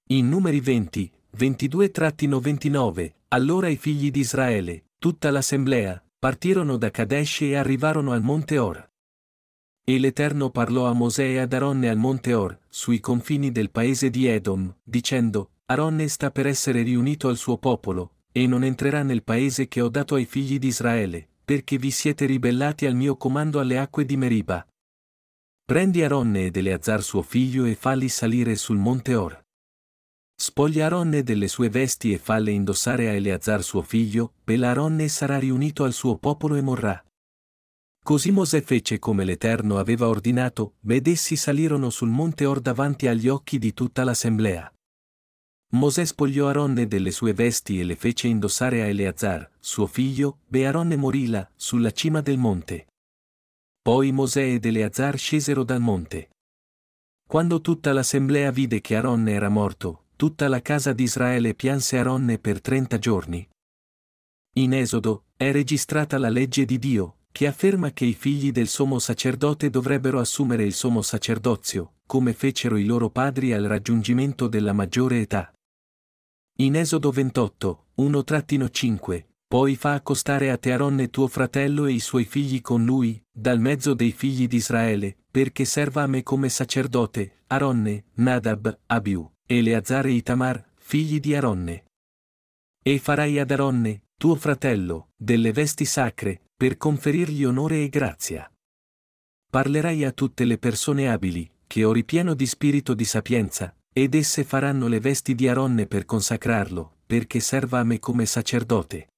[0.08, 7.54] In numeri 20, 22-29, allora i figli di Israele, tutta l'assemblea, partirono da Kadesh e
[7.54, 8.82] arrivarono al monte Or.
[9.84, 14.08] E l'Eterno parlò a Mosè e ad Aronne al monte Or, sui confini del paese
[14.08, 19.22] di Edom, dicendo, Aronne sta per essere riunito al suo popolo, e non entrerà nel
[19.22, 23.60] paese che ho dato ai figli di Israele, perché vi siete ribellati al mio comando
[23.60, 24.66] alle acque di Meriba.
[25.66, 29.44] Prendi Aronne ed Eleazar suo figlio e falli salire sul monte Or.
[30.40, 35.40] Spoglia Aronne delle sue vesti e falle indossare a Eleazar suo figlio, e Aronne sarà
[35.40, 37.04] riunito al suo popolo e morrà.
[38.00, 43.26] Così Mosè fece come l'Eterno aveva ordinato, ed essi salirono sul monte Or davanti agli
[43.26, 44.72] occhi di tutta l'assemblea.
[45.72, 50.64] Mosè spogliò Aronne delle sue vesti e le fece indossare a Eleazar, suo figlio, e
[50.64, 52.86] Aronne morì là, sulla cima del monte.
[53.86, 56.30] Poi Mosè ed Eleazar scesero dal monte.
[57.24, 62.40] Quando tutta l'assemblea vide che Aronne era morto, tutta la casa di Israele pianse Aronne
[62.40, 63.48] per trenta giorni.
[64.54, 68.98] In Esodo, è registrata la legge di Dio, che afferma che i figli del sommo
[68.98, 75.20] sacerdote dovrebbero assumere il sommo sacerdozio, come fecero i loro padri al raggiungimento della maggiore
[75.20, 75.52] età.
[76.56, 82.24] In Esodo 28, 1-5, poi fa accostare a te Aronne tuo fratello e i suoi
[82.24, 87.42] figli con lui, dal mezzo dei figli di Israele, perché serva a me come sacerdote,
[87.46, 89.30] Aronne, Nadab, Abiu.
[89.48, 91.84] Eleazar e Itamar, figli di Aronne.
[92.82, 98.50] E farai ad Aronne, tuo fratello, delle vesti sacre, per conferirgli onore e grazia.
[99.48, 104.42] Parlerai a tutte le persone abili, che ho ripieno di spirito di sapienza, ed esse
[104.42, 109.10] faranno le vesti di Aronne per consacrarlo, perché serva a me come sacerdote.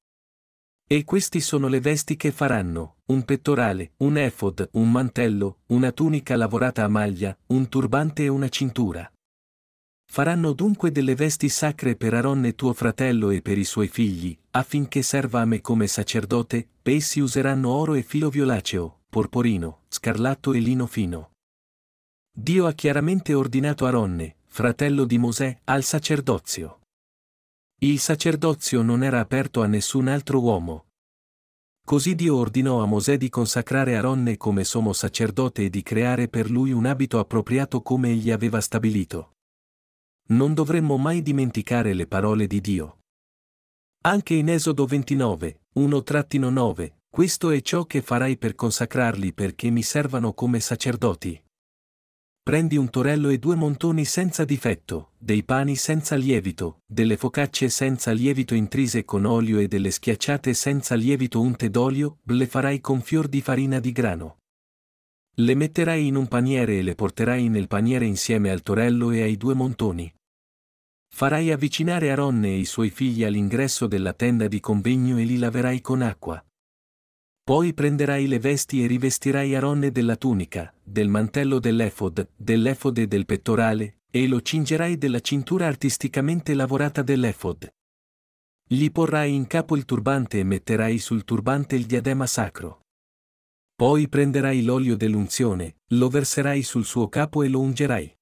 [0.90, 6.34] E questi sono le vesti che faranno, un pettorale, un efod, un mantello, una tunica
[6.34, 9.12] lavorata a maglia, un turbante e una cintura.
[10.10, 15.02] Faranno dunque delle vesti sacre per Aronne tuo fratello e per i suoi figli, affinché
[15.02, 20.86] serva a me come sacerdote, essi useranno oro e filo violaceo, porporino, scarlatto e lino
[20.86, 21.32] fino.
[22.34, 26.77] Dio ha chiaramente ordinato Aronne, fratello di Mosè, al sacerdozio.
[27.78, 30.86] Il sacerdozio non era aperto a nessun altro uomo.
[31.86, 36.50] Così Dio ordinò a Mosè di consacrare Aronne come sommo sacerdote e di creare per
[36.50, 39.32] lui un abito appropriato come egli aveva stabilito
[40.30, 42.98] non dovremmo mai dimenticare le parole di Dio.
[44.02, 50.34] Anche in Esodo 29, 1-9, questo è ciò che farai per consacrarli perché mi servano
[50.34, 51.42] come sacerdoti.
[52.48, 58.10] Prendi un torello e due montoni senza difetto, dei pani senza lievito, delle focacce senza
[58.12, 63.28] lievito intrise con olio e delle schiacciate senza lievito unte d'olio, le farai con fior
[63.28, 64.38] di farina di grano.
[65.34, 69.36] Le metterai in un paniere e le porterai nel paniere insieme al torello e ai
[69.36, 70.10] due montoni.
[71.14, 75.82] Farai avvicinare Aronne e i suoi figli all'ingresso della tenda di convegno e li laverai
[75.82, 76.42] con acqua.
[77.48, 83.24] Poi prenderai le vesti e rivestirai Aronne della tunica, del mantello dell'efod, dell'efod e del
[83.24, 87.72] pettorale, e lo cingerai della cintura artisticamente lavorata dell'efod.
[88.68, 92.82] Gli porrai in capo il turbante e metterai sul turbante il diadema sacro.
[93.74, 98.14] Poi prenderai l'olio dell'unzione, lo verserai sul suo capo e lo ungerai.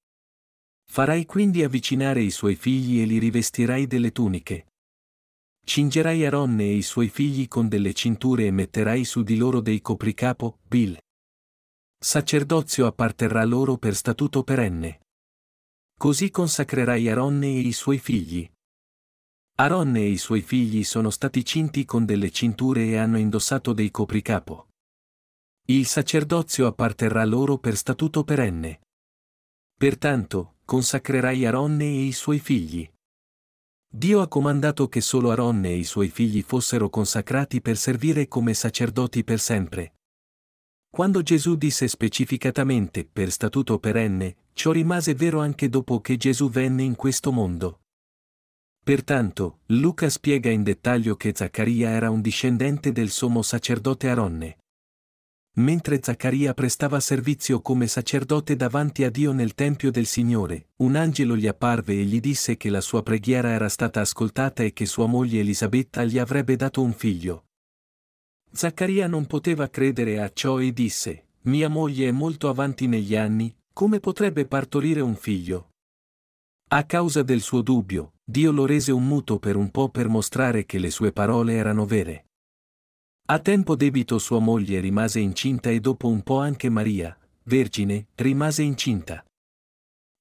[0.89, 4.66] Farai quindi avvicinare i suoi figli e li rivestirai delle tuniche,
[5.69, 9.81] Cingerai Aronne e i suoi figli con delle cinture e metterai su di loro dei
[9.81, 10.97] copricapo, bil.
[11.99, 15.01] Sacerdozio apparterrà loro per statuto perenne.
[15.93, 18.49] Così consacrerai Aronne e i suoi figli.
[19.55, 23.91] Aronne e i suoi figli sono stati cinti con delle cinture e hanno indossato dei
[23.91, 24.69] copricapo.
[25.65, 28.79] Il sacerdozio apparterrà loro per statuto perenne.
[29.77, 32.89] Pertanto, consacrerai Aronne e i suoi figli.
[33.89, 38.53] Dio ha comandato che solo Aronne e i suoi figli fossero consacrati per servire come
[38.53, 39.93] sacerdoti per sempre.
[40.89, 46.83] Quando Gesù disse specificatamente per statuto perenne, ciò rimase vero anche dopo che Gesù venne
[46.83, 47.81] in questo mondo.
[48.83, 54.57] Pertanto, Luca spiega in dettaglio che Zaccaria era un discendente del sommo sacerdote Aronne.
[55.57, 61.35] Mentre Zaccaria prestava servizio come sacerdote davanti a Dio nel Tempio del Signore, un angelo
[61.35, 65.07] gli apparve e gli disse che la sua preghiera era stata ascoltata e che sua
[65.07, 67.45] moglie Elisabetta gli avrebbe dato un figlio.
[68.51, 73.55] Zaccaria non poteva credere a ciò e disse, Mia moglie è molto avanti negli anni,
[73.73, 75.69] come potrebbe partorire un figlio?
[76.69, 80.67] A causa del suo dubbio, Dio lo rese un muto per un po' per mostrare
[80.67, 82.26] che le sue parole erano vere.
[83.29, 88.63] A tempo debito sua moglie rimase incinta e dopo un po' anche Maria, vergine, rimase
[88.63, 89.21] incinta.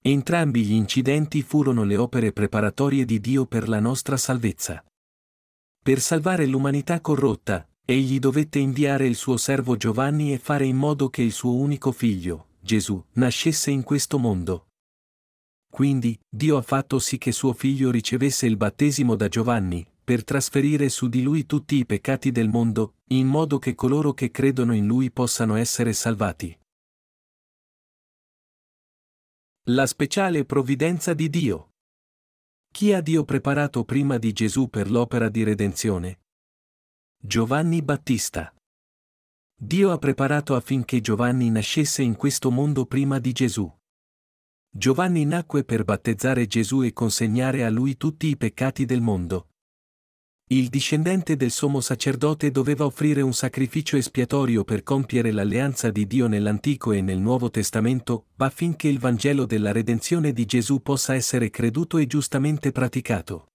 [0.02, 4.84] Entrambi gli incidenti furono le opere preparatorie di Dio per la nostra salvezza.
[5.80, 11.08] Per salvare l'umanità corrotta, egli dovette inviare il suo servo Giovanni e fare in modo
[11.08, 14.66] che il suo unico figlio, Gesù, nascesse in questo mondo.
[15.72, 20.88] Quindi, Dio ha fatto sì che suo figlio ricevesse il battesimo da Giovanni, per trasferire
[20.88, 24.86] su di lui tutti i peccati del mondo, in modo che coloro che credono in
[24.86, 26.56] lui possano essere salvati.
[29.64, 31.72] La speciale provvidenza di Dio.
[32.70, 36.20] Chi ha Dio preparato prima di Gesù per l'opera di redenzione?
[37.20, 38.54] Giovanni Battista.
[39.58, 43.68] Dio ha preparato affinché Giovanni nascesse in questo mondo prima di Gesù.
[44.70, 49.48] Giovanni nacque per battezzare Gesù e consegnare a lui tutti i peccati del mondo.
[50.48, 56.28] Il discendente del sommo sacerdote doveva offrire un sacrificio espiatorio per compiere l'alleanza di Dio
[56.28, 61.98] nell'Antico e nel Nuovo Testamento, affinché il Vangelo della redenzione di Gesù possa essere creduto
[61.98, 63.48] e giustamente praticato.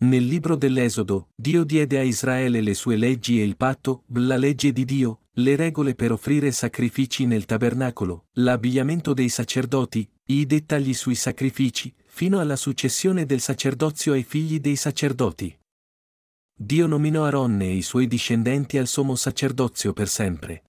[0.00, 4.74] Nel libro dell'Esodo, Dio diede a Israele le sue leggi e il patto, la legge
[4.74, 11.14] di Dio, le regole per offrire sacrifici nel tabernacolo, l'abbigliamento dei sacerdoti, i dettagli sui
[11.14, 15.58] sacrifici, fino alla successione del sacerdozio ai figli dei sacerdoti.
[16.58, 20.64] Dio nominò Aronne e i suoi discendenti al sommo sacerdozio per sempre.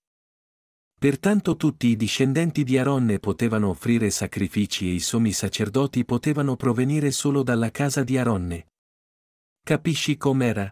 [0.98, 7.10] Pertanto tutti i discendenti di Aronne potevano offrire sacrifici e i sommi sacerdoti potevano provenire
[7.10, 8.66] solo dalla casa di Aronne.
[9.64, 10.70] Capisci com'era?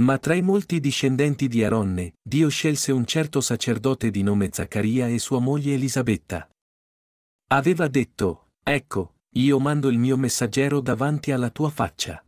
[0.00, 5.08] Ma tra i molti discendenti di Aronne, Dio scelse un certo sacerdote di nome Zaccaria
[5.08, 6.46] e sua moglie Elisabetta.
[7.52, 12.22] Aveva detto, Ecco, io mando il mio messaggero davanti alla tua faccia.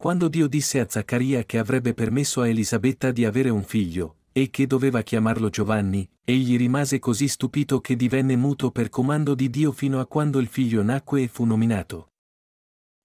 [0.00, 4.48] Quando Dio disse a Zaccaria che avrebbe permesso a Elisabetta di avere un figlio, e
[4.48, 9.72] che doveva chiamarlo Giovanni, egli rimase così stupito che divenne muto per comando di Dio
[9.72, 12.12] fino a quando il figlio nacque e fu nominato.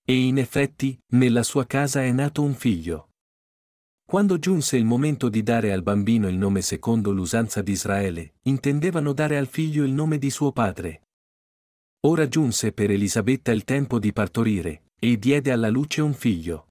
[0.05, 3.09] E in effetti, nella sua casa è nato un figlio.
[4.05, 9.13] Quando giunse il momento di dare al bambino il nome secondo l'usanza di Israele, intendevano
[9.13, 11.07] dare al figlio il nome di suo padre.
[12.01, 16.67] Ora giunse per Elisabetta il tempo di partorire, e diede alla luce un figlio.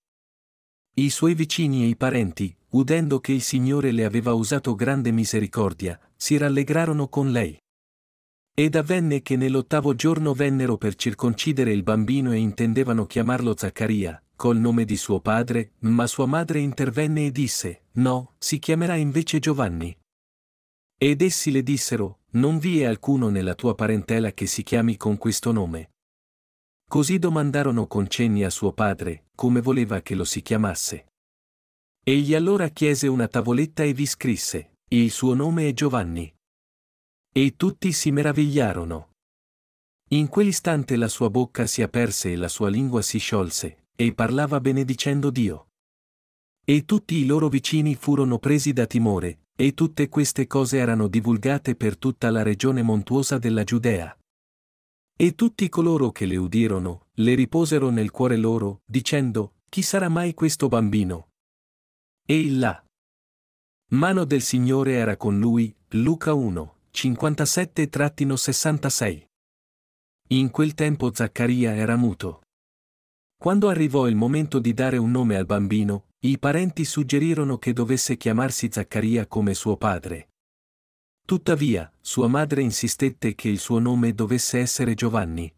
[0.94, 5.98] I suoi vicini e i parenti, udendo che il Signore le aveva usato grande misericordia,
[6.14, 7.58] si rallegrarono con lei.
[8.54, 14.58] Ed avvenne che nell'ottavo giorno vennero per circoncidere il bambino e intendevano chiamarlo Zaccaria, col
[14.58, 19.96] nome di suo padre, ma sua madre intervenne e disse, No, si chiamerà invece Giovanni.
[20.98, 25.16] Ed essi le dissero, Non vi è alcuno nella tua parentela che si chiami con
[25.16, 25.91] questo nome.
[26.92, 31.06] Così domandarono con cenni a suo padre, come voleva che lo si chiamasse.
[32.04, 36.30] Egli allora chiese una tavoletta e vi scrisse, il suo nome è Giovanni.
[37.32, 39.12] E tutti si meravigliarono.
[40.10, 44.60] In quell'istante la sua bocca si aperse e la sua lingua si sciolse, e parlava
[44.60, 45.68] benedicendo Dio.
[46.62, 51.74] E tutti i loro vicini furono presi da timore, e tutte queste cose erano divulgate
[51.74, 54.14] per tutta la regione montuosa della Giudea.
[55.14, 60.34] E tutti coloro che le udirono, le riposero nel cuore loro, dicendo, Chi sarà mai
[60.34, 61.28] questo bambino?
[62.26, 62.84] E il là.
[63.90, 69.24] Mano del Signore era con lui, Luca 1, 57-66.
[70.28, 72.42] In quel tempo Zaccaria era muto.
[73.36, 78.16] Quando arrivò il momento di dare un nome al bambino, i parenti suggerirono che dovesse
[78.16, 80.31] chiamarsi Zaccaria come suo padre.
[81.24, 85.52] Tuttavia, sua madre insistette che il suo nome dovesse essere Giovanni.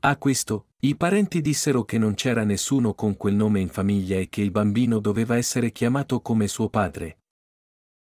[0.00, 4.28] A questo, i parenti dissero che non c'era nessuno con quel nome in famiglia e
[4.28, 7.18] che il bambino doveva essere chiamato come suo padre.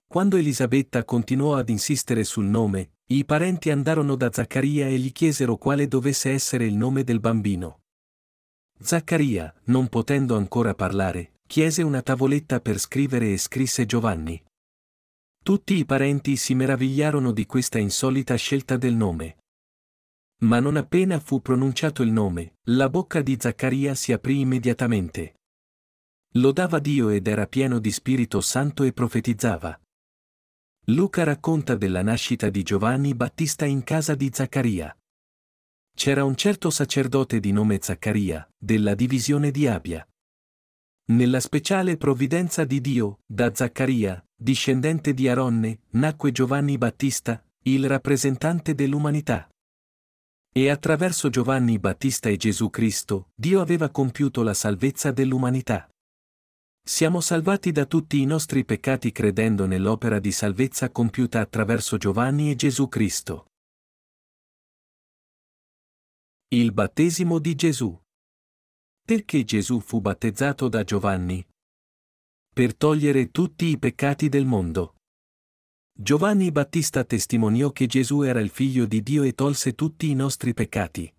[0.09, 5.57] Quando Elisabetta continuò ad insistere sul nome, i parenti andarono da Zaccaria e gli chiesero
[5.57, 7.81] quale dovesse essere il nome del bambino.
[8.79, 14.43] Zaccaria, non potendo ancora parlare, chiese una tavoletta per scrivere e scrisse Giovanni.
[15.45, 19.41] Tutti i parenti si meravigliarono di questa insolita scelta del nome.
[20.45, 25.35] Ma non appena fu pronunciato il nome, la bocca di Zaccaria si aprì immediatamente.
[26.37, 29.79] Lodava Dio ed era pieno di Spirito Santo e profetizzava.
[30.87, 34.97] Luca racconta della nascita di Giovanni Battista in casa di Zaccaria.
[35.95, 40.09] C'era un certo sacerdote di nome Zaccaria, della divisione di Abia.
[41.09, 48.75] Nella speciale provvidenza di Dio, da Zaccaria, discendente di Aronne, nacque Giovanni Battista, il rappresentante
[48.75, 49.49] dell'umanità.
[50.53, 55.89] E attraverso Giovanni Battista e Gesù Cristo, Dio aveva compiuto la salvezza dell'umanità.
[56.87, 62.55] Siamo salvati da tutti i nostri peccati credendo nell'opera di salvezza compiuta attraverso Giovanni e
[62.55, 63.47] Gesù Cristo.
[66.49, 67.99] Il battesimo di Gesù.
[69.03, 71.43] Perché Gesù fu battezzato da Giovanni?
[72.55, 74.95] Per togliere tutti i peccati del mondo.
[75.93, 80.55] Giovanni Battista testimoniò che Gesù era il figlio di Dio e tolse tutti i nostri
[80.55, 81.13] peccati.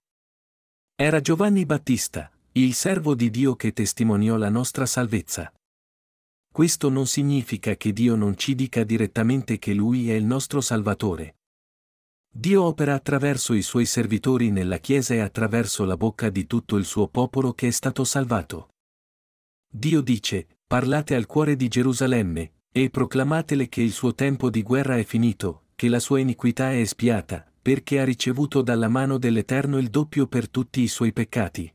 [0.96, 5.52] Era Giovanni Battista, il servo di Dio che testimoniò la nostra salvezza.
[6.50, 11.40] Questo non significa che Dio non ci dica direttamente che Lui è il nostro Salvatore.
[12.32, 16.86] Dio opera attraverso i suoi servitori nella Chiesa e attraverso la bocca di tutto il
[16.86, 18.70] suo popolo che è stato salvato.
[19.70, 24.98] Dio dice, parlate al cuore di Gerusalemme, e proclamatele che il suo tempo di guerra
[24.98, 29.90] è finito, che la sua iniquità è espiata, perché ha ricevuto dalla mano dell'Eterno il
[29.90, 31.74] doppio per tutti i suoi peccati.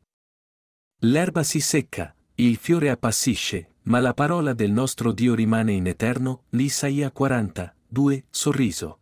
[1.04, 6.44] L'erba si secca, il fiore appassisce, ma la parola del nostro Dio rimane in eterno,
[6.50, 9.00] l'Isaia 40, 2, sorriso.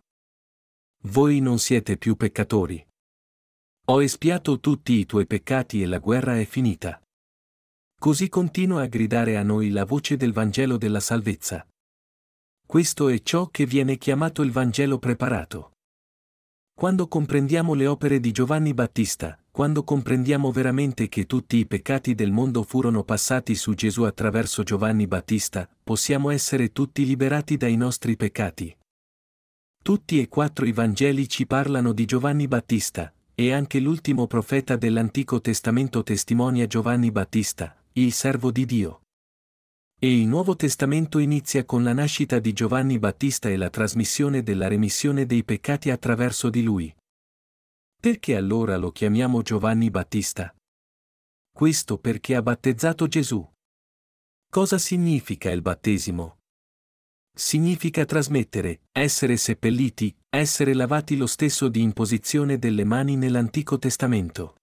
[1.03, 2.85] Voi non siete più peccatori.
[3.87, 7.01] Ho espiato tutti i tuoi peccati e la guerra è finita.
[8.01, 11.67] Così continua a gridare a noi la voce del Vangelo della salvezza.
[12.65, 15.73] Questo è ciò che viene chiamato il Vangelo preparato.
[16.73, 22.31] Quando comprendiamo le opere di Giovanni Battista, quando comprendiamo veramente che tutti i peccati del
[22.31, 28.77] mondo furono passati su Gesù attraverso Giovanni Battista, possiamo essere tutti liberati dai nostri peccati.
[29.83, 35.41] Tutti e quattro i Vangeli ci parlano di Giovanni Battista, e anche l'ultimo profeta dell'Antico
[35.41, 39.03] Testamento testimonia Giovanni Battista, il servo di Dio.
[39.99, 44.69] E il Nuovo Testamento inizia con la nascita di Giovanni Battista e la trasmissione della
[44.69, 46.95] remissione dei peccati attraverso di lui.
[48.01, 50.55] Perché allora lo chiamiamo Giovanni Battista?
[51.53, 53.47] Questo perché ha battezzato Gesù.
[54.49, 56.39] Cosa significa il battesimo?
[57.39, 64.57] significa trasmettere, essere seppelliti, essere lavati lo stesso di imposizione delle mani nell'Antico Testamento.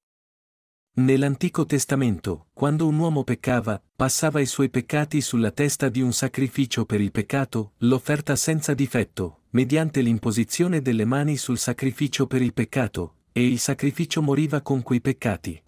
[0.97, 6.85] Nell'Antico Testamento, quando un uomo peccava, passava i suoi peccati sulla testa di un sacrificio
[6.85, 13.15] per il peccato, l'offerta senza difetto, mediante l'imposizione delle mani sul sacrificio per il peccato,
[13.33, 15.61] e il sacrificio moriva con quei peccati.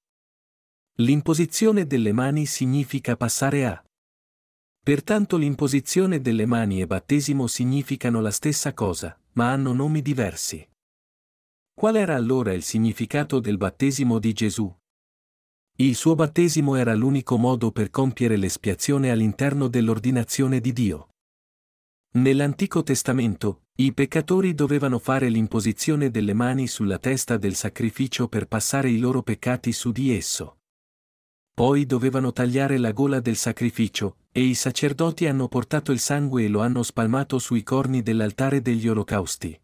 [1.00, 3.84] L'imposizione delle mani significa passare a
[4.82, 10.66] Pertanto l'imposizione delle mani e battesimo significano la stessa cosa, ma hanno nomi diversi.
[11.74, 14.74] Qual era allora il significato del battesimo di Gesù?
[15.80, 21.10] Il suo battesimo era l'unico modo per compiere l'espiazione all'interno dell'ordinazione di Dio.
[22.14, 28.90] Nell'Antico Testamento, i peccatori dovevano fare l'imposizione delle mani sulla testa del sacrificio per passare
[28.90, 30.62] i loro peccati su di esso.
[31.54, 36.48] Poi dovevano tagliare la gola del sacrificio, e i sacerdoti hanno portato il sangue e
[36.48, 39.56] lo hanno spalmato sui corni dell'altare degli olocausti.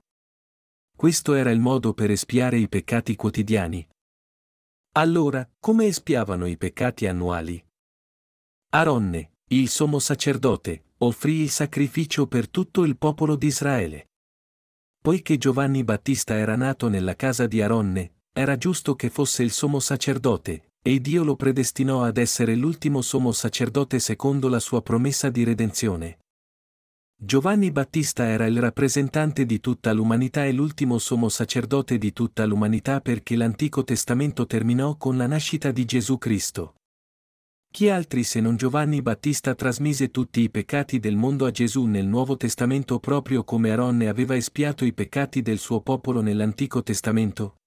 [0.96, 3.88] Questo era il modo per espiare i peccati quotidiani.
[4.96, 7.60] Allora, come espiavano i peccati annuali?
[8.76, 14.10] Aronne, il sommo sacerdote, offrì il sacrificio per tutto il popolo di Israele.
[15.02, 19.80] Poiché Giovanni Battista era nato nella casa di Aronne, era giusto che fosse il sommo
[19.80, 25.44] sacerdote, e Dio lo predestinò ad essere l'ultimo sommo sacerdote secondo la sua promessa di
[25.44, 26.20] redenzione.
[27.26, 33.00] Giovanni Battista era il rappresentante di tutta l'umanità e l'ultimo sommo sacerdote di tutta l'umanità
[33.00, 36.76] perché l'Antico Testamento terminò con la nascita di Gesù Cristo.
[37.72, 42.08] Chi altri se non Giovanni Battista trasmise tutti i peccati del mondo a Gesù nel
[42.08, 47.60] Nuovo Testamento proprio come Aronne aveva espiato i peccati del suo popolo nell'Antico Testamento?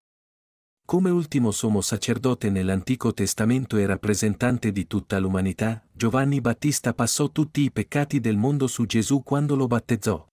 [0.86, 7.62] Come ultimo sommo sacerdote nell'Antico Testamento e rappresentante di tutta l'umanità, Giovanni Battista passò tutti
[7.62, 10.24] i peccati del mondo su Gesù quando lo battezzò.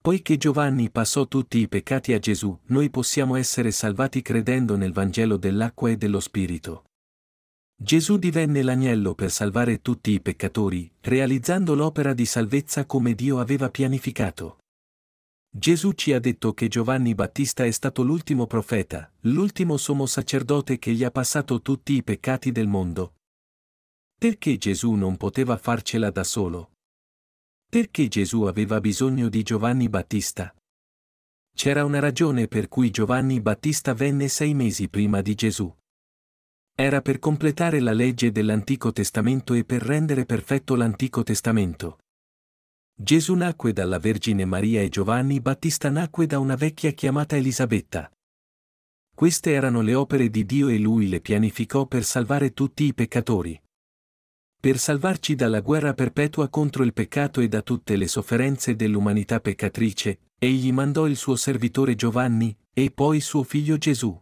[0.00, 5.36] Poiché Giovanni passò tutti i peccati a Gesù, noi possiamo essere salvati credendo nel Vangelo
[5.36, 6.84] dell'acqua e dello Spirito.
[7.74, 13.68] Gesù divenne l'agnello per salvare tutti i peccatori, realizzando l'opera di salvezza come Dio aveva
[13.70, 14.58] pianificato.
[15.58, 20.92] Gesù ci ha detto che Giovanni Battista è stato l'ultimo profeta, l'ultimo sommo sacerdote che
[20.92, 23.14] gli ha passato tutti i peccati del mondo.
[24.16, 26.74] Perché Gesù non poteva farcela da solo?
[27.68, 30.54] Perché Gesù aveva bisogno di Giovanni Battista?
[31.52, 35.74] C'era una ragione per cui Giovanni Battista venne sei mesi prima di Gesù.
[36.72, 41.98] Era per completare la legge dell'Antico Testamento e per rendere perfetto l'Antico Testamento.
[43.00, 48.10] Gesù nacque dalla Vergine Maria e Giovanni Battista nacque da una vecchia chiamata Elisabetta.
[49.14, 53.60] Queste erano le opere di Dio e lui le pianificò per salvare tutti i peccatori.
[54.60, 60.18] Per salvarci dalla guerra perpetua contro il peccato e da tutte le sofferenze dell'umanità peccatrice,
[60.36, 64.20] egli mandò il suo servitore Giovanni, e poi suo figlio Gesù.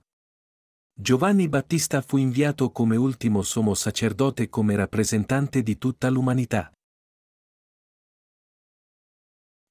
[0.93, 6.76] Giovanni Battista fu inviato come ultimo sommo sacerdote come rappresentante di tutta l'umanità.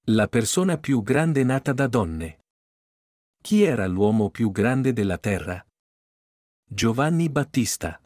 [0.09, 2.41] La persona più grande nata da donne.
[3.41, 5.65] Chi era l'uomo più grande della terra?
[6.63, 7.99] Giovanni Battista.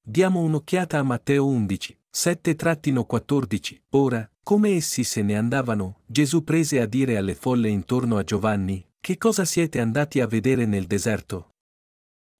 [0.00, 3.82] Diamo un'occhiata a Matteo 11, 7-14.
[3.90, 8.82] Ora, come essi se ne andavano, Gesù prese a dire alle folle intorno a Giovanni,
[8.98, 11.50] che cosa siete andati a vedere nel deserto?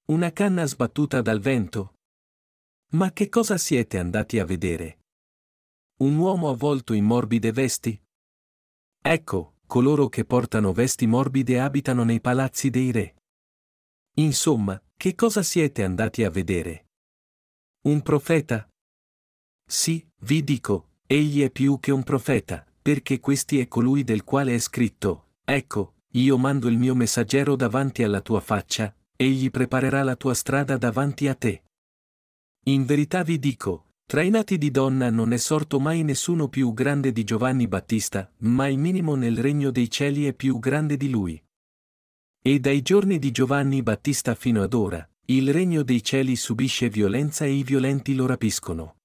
[0.07, 1.97] Una canna sbattuta dal vento?
[2.93, 5.01] Ma che cosa siete andati a vedere?
[5.99, 7.99] Un uomo avvolto in morbide vesti?
[9.07, 13.16] Ecco, coloro che portano vesti morbide abitano nei palazzi dei re.
[14.14, 16.86] Insomma, che cosa siete andati a vedere?
[17.82, 18.66] Un profeta?
[19.66, 24.55] Sì, vi dico, egli è più che un profeta, perché questi è colui del quale
[24.55, 30.16] è scritto, ecco, io mando il mio messaggero davanti alla tua faccia, egli preparerà la
[30.16, 31.64] tua strada davanti a te.
[32.68, 36.72] In verità vi dico, tra i nati di donna non è sorto mai nessuno più
[36.72, 41.09] grande di Giovanni Battista, ma il minimo nel regno dei cieli è più grande di
[41.09, 41.42] lui.
[42.42, 47.46] E dai giorni di Giovanni Battista fino ad ora, il regno dei cieli subisce violenza
[47.46, 48.96] e i violenti lo rapiscono.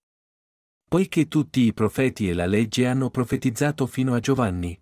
[0.90, 4.78] Poiché tutti i profeti e la legge hanno profetizzato fino a Giovanni.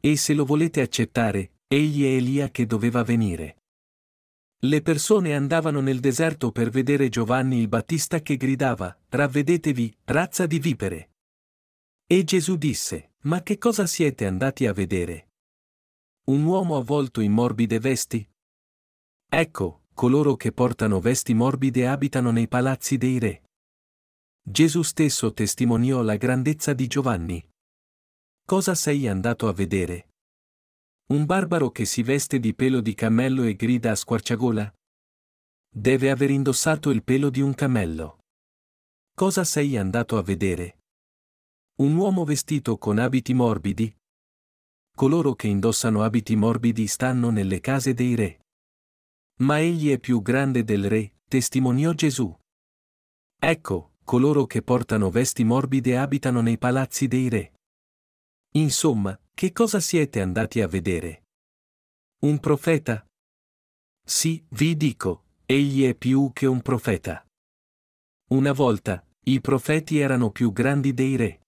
[0.00, 3.59] E se lo volete accettare, egli è Elia che doveva venire.
[4.62, 10.58] Le persone andavano nel deserto per vedere Giovanni il Battista che gridava, Ravvedetevi, razza di
[10.58, 11.12] vipere.
[12.06, 15.28] E Gesù disse, Ma che cosa siete andati a vedere?
[16.26, 18.28] Un uomo avvolto in morbide vesti?
[19.30, 23.42] Ecco, coloro che portano vesti morbide abitano nei palazzi dei re.
[24.42, 27.42] Gesù stesso testimoniò la grandezza di Giovanni.
[28.44, 30.09] Cosa sei andato a vedere?
[31.10, 34.72] Un barbaro che si veste di pelo di cammello e grida a squarciagola?
[35.68, 38.20] Deve aver indossato il pelo di un cammello.
[39.12, 40.82] Cosa sei andato a vedere?
[41.80, 43.92] Un uomo vestito con abiti morbidi?
[44.94, 48.42] Coloro che indossano abiti morbidi stanno nelle case dei re.
[49.38, 52.32] Ma egli è più grande del re, testimoniò Gesù.
[53.36, 57.52] Ecco, coloro che portano vesti morbide abitano nei palazzi dei re.
[58.54, 61.26] Insomma, che cosa siete andati a vedere?
[62.22, 63.06] Un profeta?
[64.04, 67.24] Sì, vi dico, egli è più che un profeta.
[68.30, 71.40] Una volta, i profeti erano più grandi dei re.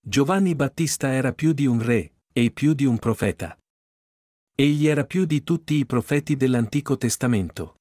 [0.00, 3.58] Giovanni Battista era più di un re, e più di un profeta.
[4.54, 7.76] Egli era più di tutti i profeti dell'Antico Testamento.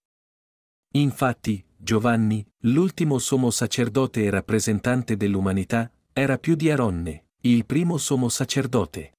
[0.96, 8.28] Infatti, Giovanni, l'ultimo sommo sacerdote e rappresentante dell'umanità, era più di Aronne, il primo sommo
[8.28, 9.18] sacerdote.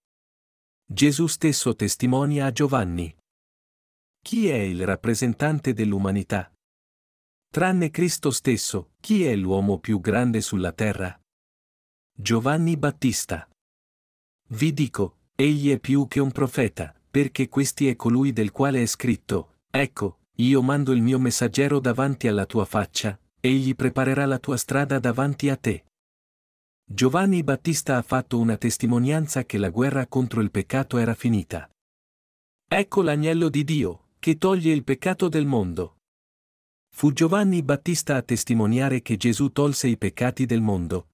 [0.85, 3.17] Gesù stesso testimonia a Giovanni.
[4.21, 6.53] Chi è il rappresentante dell'umanità?
[7.53, 11.17] tranne Cristo stesso, chi è l'uomo più grande sulla terra?
[12.13, 13.49] Giovanni Battista.
[14.49, 18.87] Vi dico, egli è più che un profeta, perché questi è colui del quale è
[18.87, 24.57] scritto, ecco, io mando il mio messaggero davanti alla tua faccia, egli preparerà la tua
[24.57, 25.86] strada davanti a te.
[26.89, 31.69] Giovanni Battista ha fatto una testimonianza che la guerra contro il peccato era finita.
[32.69, 35.97] Ecco l'agnello di Dio, che toglie il peccato del mondo.
[36.95, 41.09] Fu Giovanni Battista a testimoniare che Gesù tolse i peccati del mondo.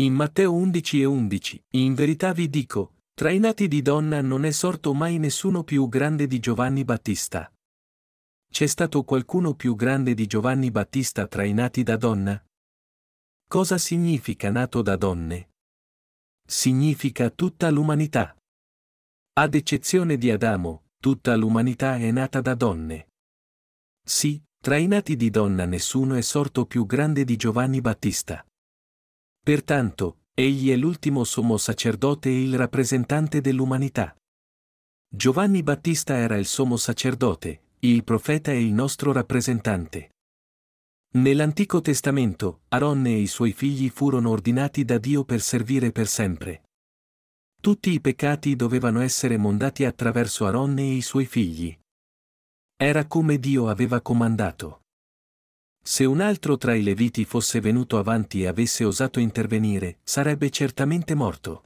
[0.00, 4.44] In Matteo 11 e 11, in verità vi dico, tra i nati di donna non
[4.44, 7.50] è sorto mai nessuno più grande di Giovanni Battista.
[8.50, 12.42] C'è stato qualcuno più grande di Giovanni Battista tra i nati da donna?
[13.50, 15.52] Cosa significa nato da donne?
[16.46, 18.36] Significa tutta l'umanità.
[19.38, 23.08] Ad eccezione di Adamo, tutta l'umanità è nata da donne.
[24.04, 28.46] Sì, tra i nati di donna nessuno è sorto più grande di Giovanni Battista.
[29.42, 34.14] Pertanto, egli è l'ultimo sommo sacerdote e il rappresentante dell'umanità.
[35.08, 40.10] Giovanni Battista era il sommo sacerdote, il profeta è il nostro rappresentante.
[41.18, 46.62] Nell'Antico Testamento, Aronne e i suoi figli furono ordinati da Dio per servire per sempre.
[47.60, 51.76] Tutti i peccati dovevano essere mondati attraverso Aronne e i suoi figli.
[52.76, 54.82] Era come Dio aveva comandato.
[55.82, 61.16] Se un altro tra i Leviti fosse venuto avanti e avesse osato intervenire, sarebbe certamente
[61.16, 61.64] morto.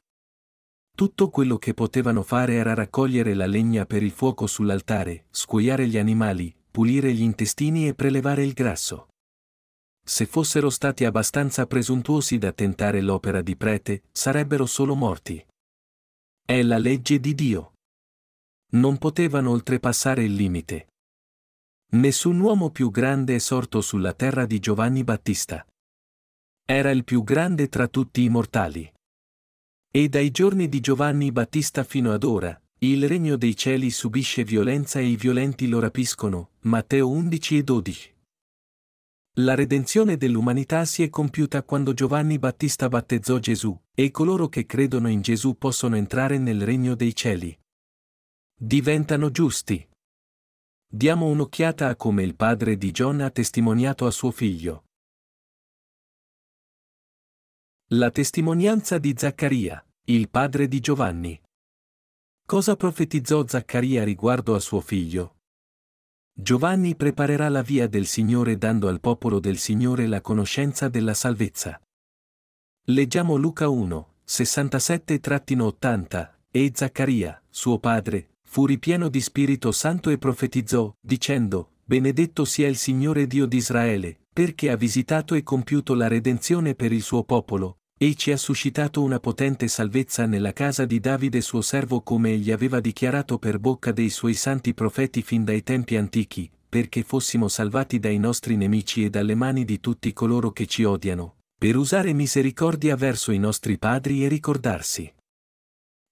[0.97, 5.99] Tutto quello che potevano fare era raccogliere la legna per il fuoco sull'altare, scuoiare gli
[5.99, 9.09] animali, pulire gli intestini e prelevare il grasso.
[10.05, 15.43] Se fossero stati abbastanza presuntuosi da tentare l'opera di prete, sarebbero solo morti.
[16.45, 17.75] È la legge di Dio.
[18.73, 20.87] Non potevano oltrepassare il limite.
[21.93, 25.65] Nessun uomo più grande è sorto sulla terra di Giovanni Battista.
[26.65, 28.91] Era il più grande tra tutti i mortali.
[29.89, 34.99] E dai giorni di Giovanni Battista fino ad ora, il regno dei cieli subisce violenza
[34.99, 36.49] e i violenti lo rapiscono.
[36.61, 38.12] Matteo 11 e 12.
[39.37, 45.07] La redenzione dell'umanità si è compiuta quando Giovanni Battista battezzò Gesù, e coloro che credono
[45.09, 47.59] in Gesù possono entrare nel regno dei cieli.
[48.55, 49.89] Diventano giusti.
[50.87, 54.83] Diamo un'occhiata a come il padre di John ha testimoniato a suo figlio.
[57.93, 61.41] La testimonianza di Zaccaria, il padre di Giovanni.
[62.45, 65.37] Cosa profetizzò Zaccaria riguardo a suo figlio?
[66.35, 71.79] Giovanni preparerà la via del Signore dando al popolo del Signore la conoscenza della salvezza.
[72.85, 80.91] Leggiamo Luca 1, 67-80, e Zaccaria, suo padre, fu ripieno di Spirito Santo e profetizzò,
[80.99, 86.73] dicendo, Benedetto sia il Signore Dio di Israele, perché ha visitato e compiuto la redenzione
[86.73, 91.39] per il suo popolo, e ci ha suscitato una potente salvezza nella casa di Davide
[91.39, 95.95] suo servo come egli aveva dichiarato per bocca dei suoi santi profeti fin dai tempi
[95.95, 100.83] antichi, perché fossimo salvati dai nostri nemici e dalle mani di tutti coloro che ci
[100.83, 105.09] odiano, per usare misericordia verso i nostri padri e ricordarsi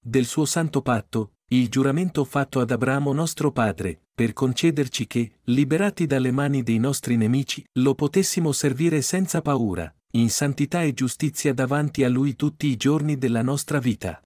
[0.03, 6.06] del suo santo patto, il giuramento fatto ad Abramo nostro padre, per concederci che, liberati
[6.06, 12.06] dalle mani dei nostri nemici, lo potessimo servire senza paura, in santità e giustizia davanti
[12.06, 14.22] a Lui tutti i giorni della nostra vita.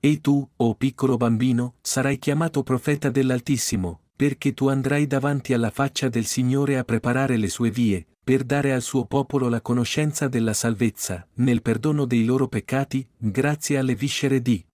[0.00, 5.70] E tu, o oh piccolo bambino, sarai chiamato profeta dell'Altissimo, perché tu andrai davanti alla
[5.70, 10.28] faccia del Signore a preparare le sue vie, per dare al suo popolo la conoscenza
[10.28, 14.64] della salvezza, nel perdono dei loro peccati, grazie alle viscere di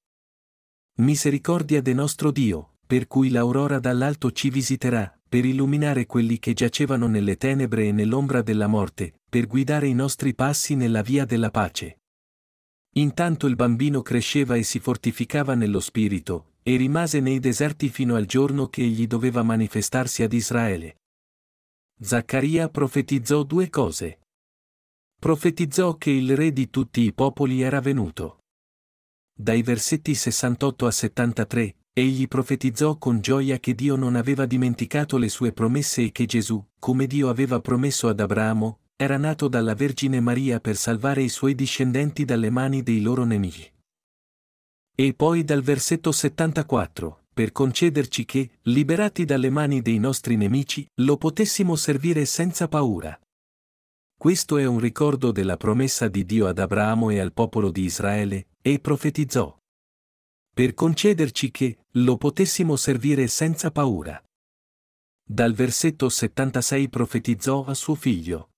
[1.01, 7.07] misericordia de nostro Dio, per cui l'aurora dall'alto ci visiterà, per illuminare quelli che giacevano
[7.07, 12.01] nelle tenebre e nell'ombra della morte, per guidare i nostri passi nella via della pace.
[12.97, 18.27] Intanto il bambino cresceva e si fortificava nello spirito, e rimase nei deserti fino al
[18.27, 20.97] giorno che egli doveva manifestarsi ad Israele.
[22.01, 24.19] Zaccaria profetizzò due cose.
[25.17, 28.38] Profetizzò che il re di tutti i popoli era venuto.
[29.41, 35.29] Dai versetti 68 a 73, Egli profetizzò con gioia che Dio non aveva dimenticato le
[35.29, 40.19] sue promesse e che Gesù, come Dio aveva promesso ad Abramo, era nato dalla Vergine
[40.19, 43.73] Maria per salvare i suoi discendenti dalle mani dei loro nemici.
[44.97, 51.17] E poi dal versetto 74, per concederci che, liberati dalle mani dei nostri nemici, lo
[51.17, 53.17] potessimo servire senza paura.
[54.19, 58.49] Questo è un ricordo della promessa di Dio ad Abramo e al popolo di Israele,
[58.61, 59.57] e profetizzò
[60.59, 64.21] per concederci che lo potessimo servire senza paura.
[65.25, 68.49] dal versetto 76 profetizzò a suo figlio.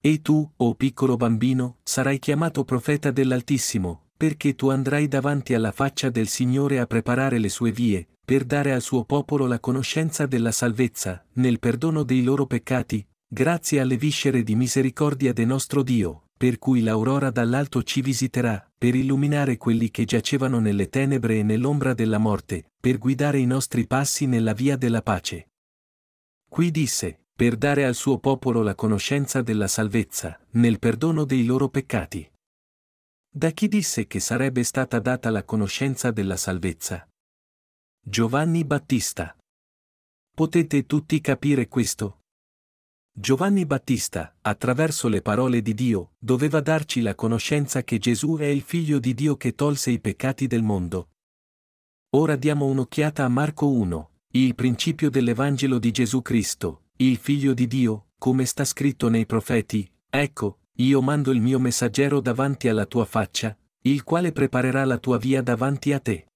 [0.00, 6.08] E tu, o piccolo bambino, sarai chiamato profeta dell'Altissimo, perché tu andrai davanti alla faccia
[6.08, 10.52] del Signore a preparare le sue vie, per dare al suo popolo la conoscenza della
[10.52, 16.58] salvezza, nel perdono dei loro peccati, grazie alle viscere di misericordia de nostro Dio, per
[16.58, 22.18] cui l'aurora dall'alto ci visiterà, per illuminare quelli che giacevano nelle tenebre e nell'ombra della
[22.18, 25.52] morte, per guidare i nostri passi nella via della pace.
[26.48, 31.68] Qui disse, per dare al suo popolo la conoscenza della salvezza, nel perdono dei loro
[31.68, 32.28] peccati.
[33.30, 37.08] Da chi disse che sarebbe stata data la conoscenza della salvezza?
[38.04, 39.36] Giovanni Battista.
[40.34, 42.21] Potete tutti capire questo?
[43.14, 48.62] Giovanni Battista, attraverso le parole di Dio, doveva darci la conoscenza che Gesù è il
[48.62, 51.10] figlio di Dio che tolse i peccati del mondo.
[52.16, 57.66] Ora diamo un'occhiata a Marco 1, il principio dell'Evangelo di Gesù Cristo, il figlio di
[57.66, 63.04] Dio, come sta scritto nei profeti, ecco, io mando il mio messaggero davanti alla tua
[63.04, 66.28] faccia, il quale preparerà la tua via davanti a te.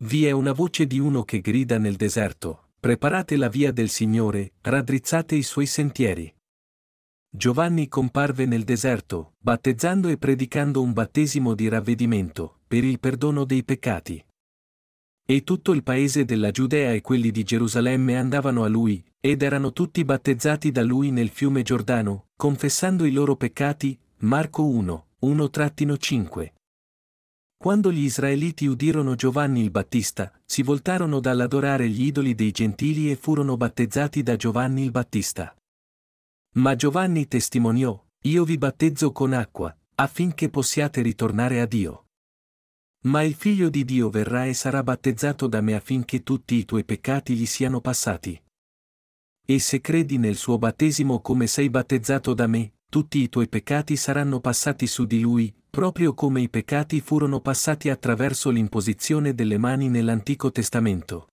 [0.00, 4.52] Vi è una voce di uno che grida nel deserto, preparate la via del Signore,
[4.60, 6.32] raddrizzate i suoi sentieri.
[7.28, 13.64] Giovanni comparve nel deserto, battezzando e predicando un battesimo di ravvedimento, per il perdono dei
[13.64, 14.24] peccati.
[15.28, 19.72] E tutto il paese della Giudea e quelli di Gerusalemme andavano a lui, ed erano
[19.72, 26.52] tutti battezzati da lui nel fiume Giordano, confessando i loro peccati, Marco 1, 1-5.
[27.58, 33.16] Quando gli israeliti udirono Giovanni il Battista, si voltarono dall'adorare gli idoli dei gentili e
[33.16, 35.56] furono battezzati da Giovanni il Battista.
[36.54, 42.06] Ma Giovanni testimoniò, Io vi battezzo con acqua, affinché possiate ritornare a Dio.
[43.04, 46.84] Ma il figlio di Dio verrà e sarà battezzato da me affinché tutti i tuoi
[46.84, 48.40] peccati gli siano passati.
[49.46, 53.94] E se credi nel suo battesimo come sei battezzato da me, tutti i tuoi peccati
[53.94, 59.90] saranno passati su di lui, proprio come i peccati furono passati attraverso l'imposizione delle mani
[59.90, 61.26] nell'Antico Testamento.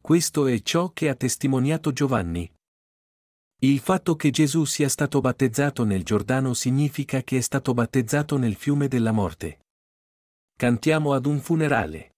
[0.00, 2.50] Questo è ciò che ha testimoniato Giovanni.
[3.58, 8.54] Il fatto che Gesù sia stato battezzato nel Giordano significa che è stato battezzato nel
[8.54, 9.66] fiume della morte.
[10.56, 12.14] Cantiamo ad un funerale.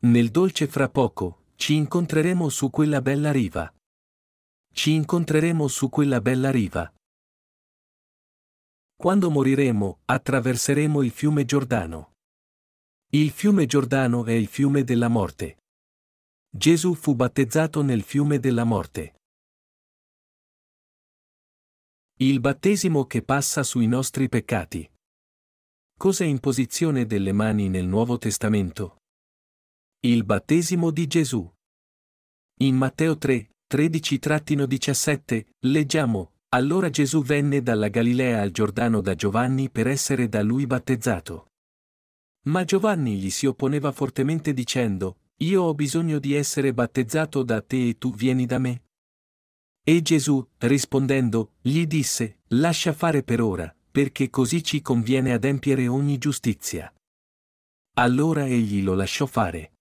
[0.00, 3.72] Nel dolce fra poco, ci incontreremo su quella bella riva.
[4.70, 6.92] Ci incontreremo su quella bella riva.
[9.00, 12.16] Quando moriremo, attraverseremo il fiume Giordano.
[13.12, 15.56] Il fiume Giordano è il fiume della morte.
[16.50, 19.14] Gesù fu battezzato nel fiume della morte.
[22.18, 24.86] Il battesimo che passa sui nostri peccati.
[25.96, 28.98] Cos'è imposizione delle mani nel Nuovo Testamento?
[30.00, 31.50] Il battesimo di Gesù.
[32.58, 39.86] In Matteo 3, 13-17, leggiamo, allora Gesù venne dalla Galilea al Giordano da Giovanni per
[39.86, 41.50] essere da lui battezzato.
[42.46, 47.90] Ma Giovanni gli si opponeva fortemente dicendo, Io ho bisogno di essere battezzato da te
[47.90, 48.82] e tu vieni da me.
[49.82, 56.18] E Gesù, rispondendo, gli disse, Lascia fare per ora, perché così ci conviene adempiere ogni
[56.18, 56.92] giustizia.
[57.94, 59.72] Allora egli lo lasciò fare.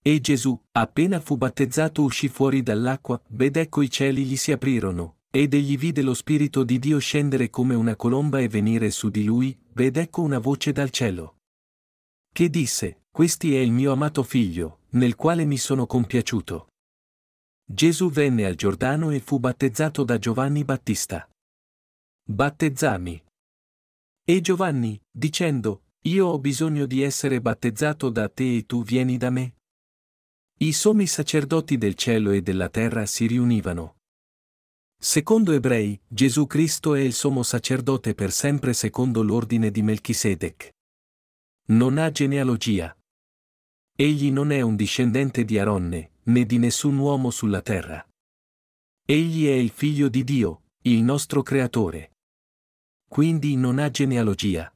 [0.00, 5.16] E Gesù, appena fu battezzato uscì fuori dall'acqua, ed ecco i cieli gli si aprirono,
[5.34, 9.24] ed egli vide lo Spirito di Dio scendere come una colomba e venire su di
[9.24, 11.38] lui, ed ecco una voce dal cielo.
[12.30, 16.68] Che disse, Questi è il mio amato figlio, nel quale mi sono compiaciuto.
[17.64, 21.26] Gesù venne al Giordano e fu battezzato da Giovanni Battista.
[22.24, 23.24] Battezzami.
[24.24, 29.30] E Giovanni, dicendo, Io ho bisogno di essere battezzato da te e tu vieni da
[29.30, 29.54] me?
[30.58, 33.96] I sommi sacerdoti del cielo e della terra si riunivano,
[35.04, 40.70] Secondo Ebrei, Gesù Cristo è il sommo sacerdote per sempre secondo l'ordine di Melchisedec.
[41.70, 42.96] Non ha genealogia.
[43.96, 48.08] Egli non è un discendente di Aronne, né di nessun uomo sulla terra.
[49.04, 52.12] Egli è il figlio di Dio, il nostro creatore.
[53.08, 54.72] Quindi non ha genealogia.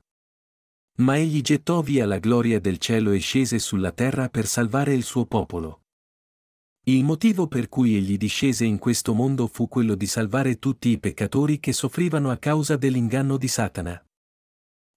[0.96, 5.04] Ma egli gettò via la gloria del cielo e scese sulla terra per salvare il
[5.04, 5.82] suo popolo.
[6.88, 11.00] Il motivo per cui egli discese in questo mondo fu quello di salvare tutti i
[11.00, 14.00] peccatori che soffrivano a causa dell'inganno di Satana.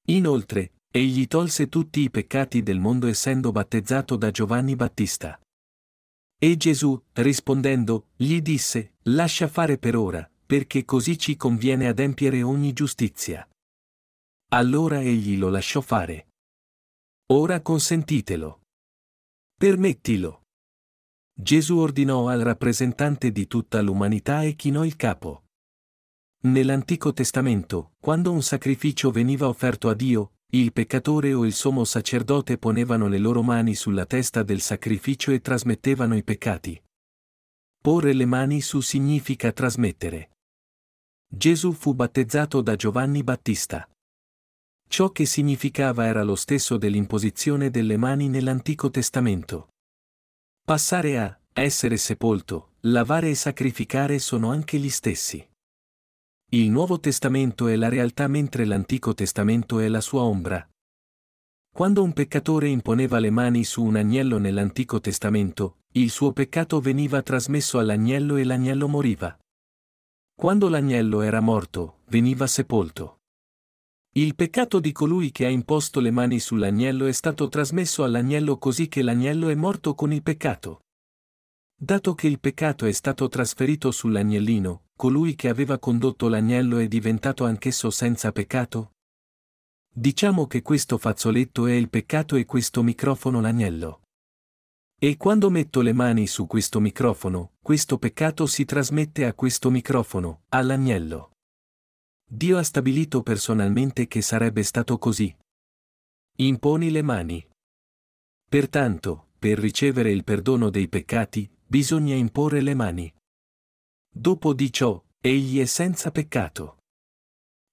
[0.09, 5.41] Inoltre, egli tolse tutti i peccati del mondo essendo battezzato da Giovanni Battista.
[6.37, 12.71] E Gesù, rispondendo, gli disse, lascia fare per ora, perché così ci conviene adempiere ogni
[12.71, 13.49] giustizia.
[14.49, 16.27] Allora egli lo lasciò fare.
[17.33, 18.61] Ora consentitelo.
[19.57, 20.43] Permettilo.
[21.41, 25.45] Gesù ordinò al rappresentante di tutta l'umanità e chinò il capo.
[26.41, 32.57] Nell'Antico Testamento, quando un sacrificio veniva offerto a Dio, il peccatore o il sommo sacerdote
[32.57, 36.81] ponevano le loro mani sulla testa del sacrificio e trasmettevano i peccati.
[37.81, 40.31] Porre le mani su significa trasmettere.
[41.25, 43.89] Gesù fu battezzato da Giovanni Battista.
[44.89, 49.69] Ciò che significava era lo stesso dell'imposizione delle mani nell'Antico Testamento.
[50.69, 55.43] Passare a essere sepolto, lavare e sacrificare sono anche gli stessi.
[56.51, 60.63] Il Nuovo Testamento è la realtà mentre l'Antico Testamento è la sua ombra.
[61.73, 67.23] Quando un peccatore imponeva le mani su un agnello nell'Antico Testamento, il suo peccato veniva
[67.23, 69.35] trasmesso all'agnello e l'agnello moriva.
[70.35, 73.18] Quando l'agnello era morto, veniva sepolto.
[74.13, 78.87] Il peccato di colui che ha imposto le mani sull'agnello è stato trasmesso all'agnello così
[78.87, 80.85] che l'agnello è morto con il peccato.
[81.75, 87.45] Dato che il peccato è stato trasferito sull'agnellino, colui che aveva condotto l'agnello è diventato
[87.45, 88.93] anch'esso senza peccato?
[89.93, 94.01] Diciamo che questo fazzoletto è il peccato e questo microfono l'agnello.
[94.97, 100.41] E quando metto le mani su questo microfono, questo peccato si trasmette a questo microfono,
[100.49, 101.33] all'agnello.
[102.31, 105.35] Dio ha stabilito personalmente che sarebbe stato così.
[106.37, 107.47] Imponi le mani.
[108.47, 113.11] Pertanto, per ricevere il perdono dei peccati, bisogna imporre le mani.
[114.13, 116.77] Dopo di ciò, egli è senza peccato.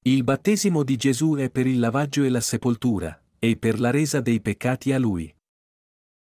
[0.07, 4.21] Il battesimo di Gesù è per il lavaggio e la sepoltura, e per la resa
[4.21, 5.31] dei peccati a lui.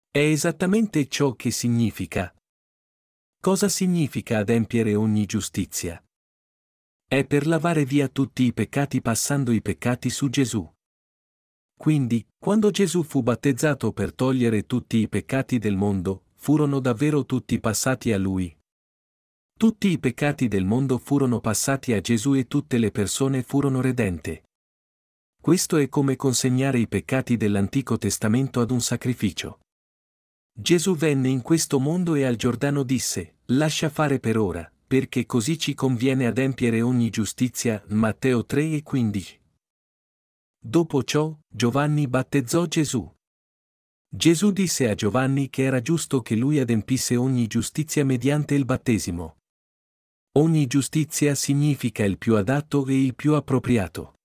[0.09, 2.33] È esattamente ciò che significa.
[3.39, 6.03] Cosa significa adempiere ogni giustizia?
[7.13, 10.67] È per lavare via tutti i peccati passando i peccati su Gesù.
[11.77, 17.59] Quindi, quando Gesù fu battezzato per togliere tutti i peccati del mondo, furono davvero tutti
[17.59, 18.57] passati a lui.
[19.55, 24.45] Tutti i peccati del mondo furono passati a Gesù e tutte le persone furono redente.
[25.39, 29.59] Questo è come consegnare i peccati dell'Antico Testamento ad un sacrificio.
[30.51, 35.57] Gesù venne in questo mondo e al Giordano disse, lascia fare per ora, perché così
[35.57, 37.83] ci conviene adempiere ogni giustizia.
[37.87, 39.41] Matteo 3 e 15.
[40.59, 43.11] Dopo ciò, Giovanni battezzò Gesù.
[44.07, 49.37] Gesù disse a Giovanni che era giusto che lui adempisse ogni giustizia mediante il battesimo.
[50.33, 54.19] Ogni giustizia significa il più adatto e il più appropriato.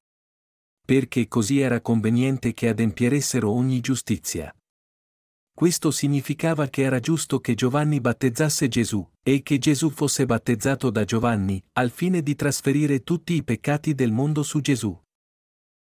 [0.85, 4.55] Perché così era conveniente che adempieressero ogni giustizia.
[5.59, 11.03] Questo significava che era giusto che Giovanni battezzasse Gesù, e che Gesù fosse battezzato da
[11.03, 14.97] Giovanni, al fine di trasferire tutti i peccati del mondo su Gesù.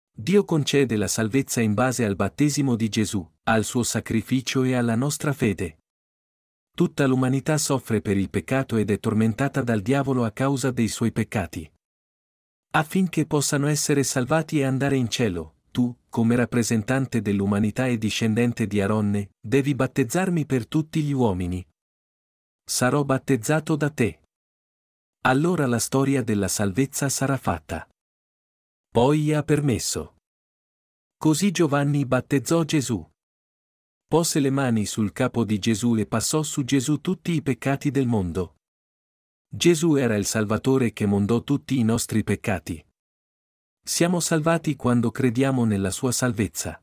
[0.10, 4.96] Dio concede la salvezza in base al battesimo di Gesù, al suo sacrificio e alla
[4.96, 5.80] nostra fede.
[6.74, 11.12] Tutta l'umanità soffre per il peccato ed è tormentata dal diavolo a causa dei suoi
[11.12, 11.70] peccati.
[12.72, 15.57] Affinché possano essere salvati e andare in cielo,
[16.18, 21.64] come rappresentante dell'umanità e discendente di Aronne, devi battezzarmi per tutti gli uomini.
[22.68, 24.22] Sarò battezzato da te.
[25.26, 27.88] Allora la storia della salvezza sarà fatta.
[28.90, 30.16] Poi ha permesso.
[31.16, 33.08] Così Giovanni battezzò Gesù.
[34.08, 38.08] Pose le mani sul capo di Gesù e passò su Gesù tutti i peccati del
[38.08, 38.56] mondo.
[39.48, 42.84] Gesù era il Salvatore che mondò tutti i nostri peccati.
[43.88, 46.82] Siamo salvati quando crediamo nella sua salvezza.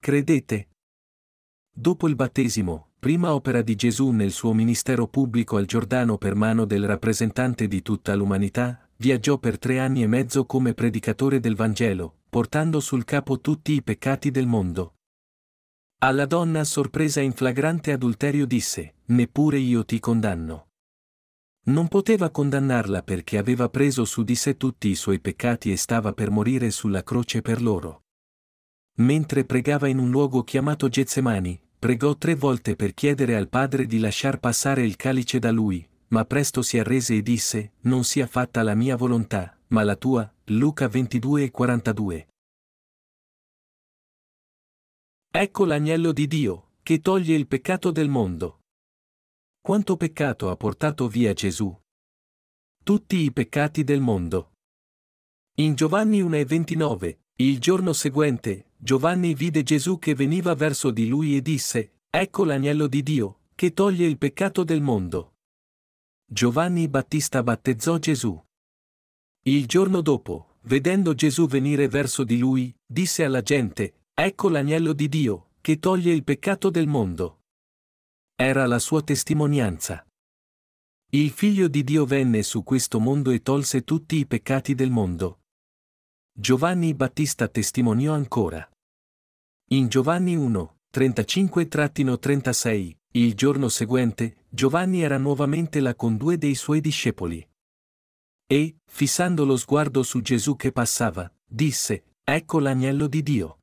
[0.00, 0.68] Credete?
[1.70, 6.64] Dopo il battesimo, prima opera di Gesù nel suo ministero pubblico al Giordano per mano
[6.64, 12.20] del rappresentante di tutta l'umanità, viaggiò per tre anni e mezzo come predicatore del Vangelo,
[12.30, 14.94] portando sul capo tutti i peccati del mondo.
[15.98, 20.67] Alla donna sorpresa in flagrante adulterio disse, Neppure io ti condanno.
[21.68, 26.14] Non poteva condannarla perché aveva preso su di sé tutti i suoi peccati e stava
[26.14, 28.04] per morire sulla croce per loro.
[29.00, 33.98] Mentre pregava in un luogo chiamato Getsemani, pregò tre volte per chiedere al Padre di
[33.98, 38.62] lasciar passare il calice da lui, ma presto si arrese e disse, Non sia fatta
[38.62, 40.32] la mia volontà, ma la tua.
[40.44, 42.28] Luca 22 e 42.
[45.30, 48.57] Ecco l'agnello di Dio, che toglie il peccato del mondo.
[49.68, 51.78] Quanto peccato ha portato via Gesù?
[52.82, 54.52] Tutti i peccati del mondo.
[55.56, 61.06] In Giovanni 1 e 29, il giorno seguente, Giovanni vide Gesù che veniva verso di
[61.06, 65.34] lui e disse, Ecco l'agnello di Dio, che toglie il peccato del mondo.
[66.24, 68.42] Giovanni Battista battezzò Gesù.
[69.42, 75.10] Il giorno dopo, vedendo Gesù venire verso di lui, disse alla gente, Ecco l'agnello di
[75.10, 77.37] Dio, che toglie il peccato del mondo.
[78.40, 80.06] Era la sua testimonianza.
[81.10, 85.40] Il figlio di Dio venne su questo mondo e tolse tutti i peccati del mondo.
[86.32, 88.64] Giovanni Battista testimoniò ancora.
[89.70, 96.80] In Giovanni 1, 35-36, il giorno seguente, Giovanni era nuovamente là con due dei suoi
[96.80, 97.44] discepoli.
[98.46, 103.57] E, fissando lo sguardo su Gesù che passava, disse, Ecco l'agnello di Dio.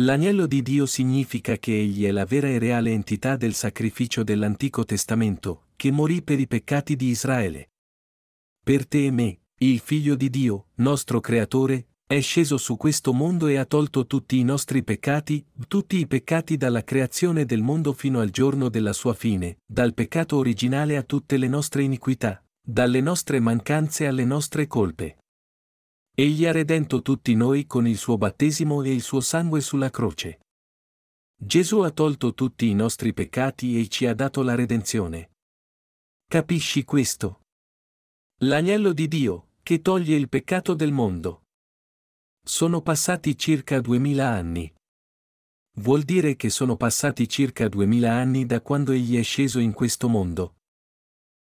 [0.00, 4.84] L'agnello di Dio significa che egli è la vera e reale entità del sacrificio dell'Antico
[4.84, 7.72] Testamento, che morì per i peccati di Israele.
[8.64, 13.46] Per te e me, il Figlio di Dio, nostro Creatore, è sceso su questo mondo
[13.46, 18.20] e ha tolto tutti i nostri peccati, tutti i peccati dalla creazione del mondo fino
[18.20, 23.38] al giorno della sua fine, dal peccato originale a tutte le nostre iniquità, dalle nostre
[23.38, 25.18] mancanze alle nostre colpe.
[26.12, 30.40] Egli ha redento tutti noi con il suo battesimo e il suo sangue sulla croce.
[31.42, 35.30] Gesù ha tolto tutti i nostri peccati e ci ha dato la redenzione.
[36.28, 37.40] Capisci questo?
[38.42, 41.44] L'agnello di Dio, che toglie il peccato del mondo.
[42.44, 44.72] Sono passati circa duemila anni.
[45.78, 50.08] Vuol dire che sono passati circa duemila anni da quando egli è sceso in questo
[50.08, 50.56] mondo.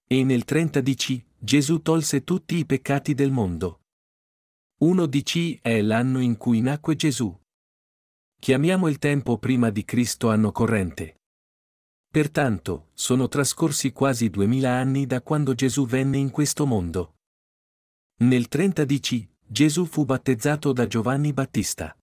[0.07, 3.84] E nel 30 DC, Gesù tolse tutti i peccati del mondo.
[4.85, 7.35] 1 DC è l'anno in cui nacque Gesù.
[8.39, 11.23] Chiamiamo il tempo prima di Cristo anno corrente.
[12.07, 17.15] Pertanto, sono trascorsi quasi duemila anni da quando Gesù venne in questo mondo.
[18.25, 21.97] Nel 30 DC, Gesù fu battezzato da Giovanni Battista.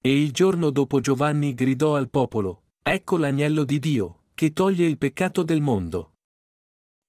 [0.00, 4.96] E il giorno dopo Giovanni gridò al popolo, Ecco l'agnello di Dio, che toglie il
[4.96, 6.12] peccato del mondo.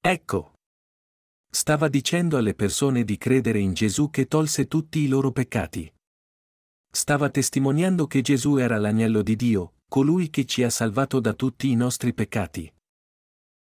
[0.01, 0.50] Ecco.
[1.53, 5.93] Stava dicendo alle persone di credere in Gesù che tolse tutti i loro peccati.
[6.89, 11.69] Stava testimoniando che Gesù era l'agnello di Dio, colui che ci ha salvato da tutti
[11.69, 12.73] i nostri peccati.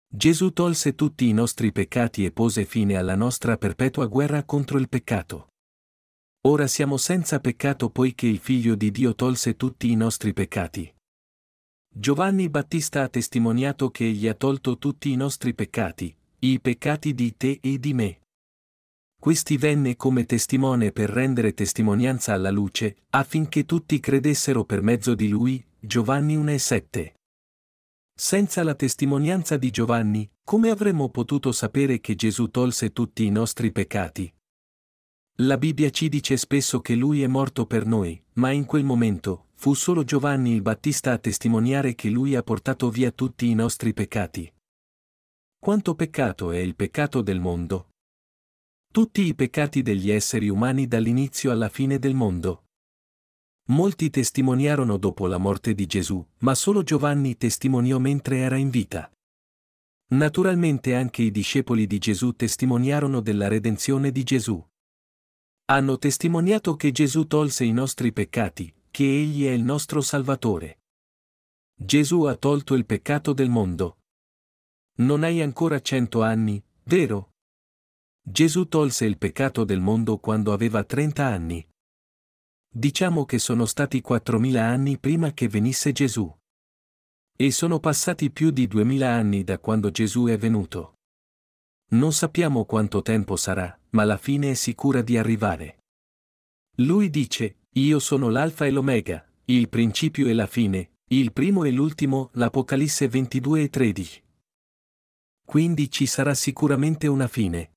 [0.07, 4.89] Gesù tolse tutti i nostri peccati e pose fine alla nostra perpetua guerra contro il
[4.89, 5.49] peccato.
[6.47, 10.91] Ora siamo senza peccato poiché il Figlio di Dio tolse tutti i nostri peccati.
[11.87, 16.15] Giovanni Battista ha testimoniato che egli ha tolto tutti i nostri peccati,
[16.51, 18.19] i peccati di te e di me.
[19.19, 25.27] Questi venne come testimone per rendere testimonianza alla luce, affinché tutti credessero per mezzo di
[25.27, 27.13] lui, Giovanni 1,7.
[28.13, 33.71] Senza la testimonianza di Giovanni, come avremmo potuto sapere che Gesù tolse tutti i nostri
[33.71, 34.31] peccati?
[35.39, 39.47] La Bibbia ci dice spesso che lui è morto per noi, ma in quel momento,
[39.55, 43.93] fu solo Giovanni il Battista a testimoniare che lui ha portato via tutti i nostri
[43.93, 44.49] peccati.
[45.65, 47.89] Quanto peccato è il peccato del mondo?
[48.93, 52.65] Tutti i peccati degli esseri umani dall'inizio alla fine del mondo.
[53.69, 59.11] Molti testimoniarono dopo la morte di Gesù, ma solo Giovanni testimoniò mentre era in vita.
[60.09, 64.63] Naturalmente anche i discepoli di Gesù testimoniarono della redenzione di Gesù.
[65.71, 70.81] Hanno testimoniato che Gesù tolse i nostri peccati, che Egli è il nostro Salvatore.
[71.73, 73.97] Gesù ha tolto il peccato del mondo.
[74.97, 77.31] Non hai ancora cento anni, vero?
[78.21, 81.67] Gesù tolse il peccato del mondo quando aveva 30 anni.
[82.73, 86.33] Diciamo che sono stati 4.000 anni prima che venisse Gesù.
[87.35, 90.95] E sono passati più di 2.000 anni da quando Gesù è venuto.
[91.91, 95.79] Non sappiamo quanto tempo sarà, ma la fine è sicura di arrivare.
[96.77, 101.71] Lui dice, Io sono l'alfa e l'omega, il principio e la fine, il primo e
[101.71, 104.24] l'ultimo, l'Apocalisse 22 e 13.
[105.45, 107.73] Quindi ci sarà sicuramente una fine.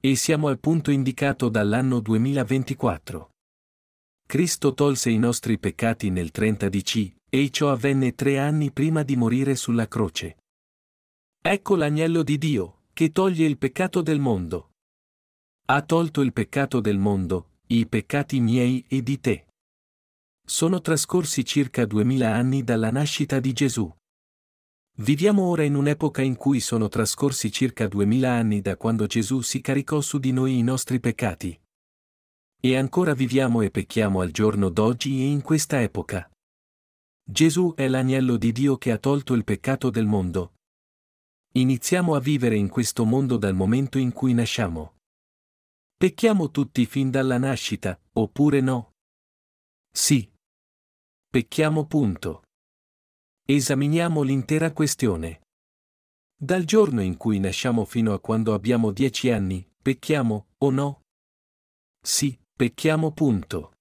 [0.00, 3.30] E siamo al punto indicato dall'anno 2024.
[4.26, 9.16] Cristo tolse i nostri peccati nel 30 DC, e ciò avvenne tre anni prima di
[9.16, 10.36] morire sulla croce.
[11.40, 14.72] Ecco l'agnello di Dio, che toglie il peccato del mondo.
[15.66, 19.46] Ha tolto il peccato del mondo, i peccati miei e di te.
[20.44, 23.92] Sono trascorsi circa duemila anni dalla nascita di Gesù.
[24.98, 29.60] Viviamo ora in un'epoca in cui sono trascorsi circa duemila anni da quando Gesù si
[29.60, 31.60] caricò su di noi i nostri peccati.
[32.58, 36.30] E ancora viviamo e pecchiamo al giorno d'oggi e in questa epoca.
[37.22, 40.54] Gesù è l'agnello di Dio che ha tolto il peccato del mondo.
[41.52, 44.96] Iniziamo a vivere in questo mondo dal momento in cui nasciamo.
[45.94, 48.92] Pecchiamo tutti fin dalla nascita, oppure no?
[49.92, 50.30] Sì.
[51.28, 52.45] Pecchiamo punto.
[53.48, 55.40] Esaminiamo l'intera questione.
[56.36, 61.00] Dal giorno in cui nasciamo fino a quando abbiamo dieci anni, pecchiamo, o no?
[62.02, 63.74] Sì, Pecchiamo punto.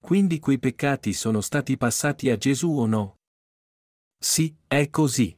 [0.00, 3.16] Quindi quei peccati sono stati passati a Gesù o no?
[4.16, 5.36] Sì, è così.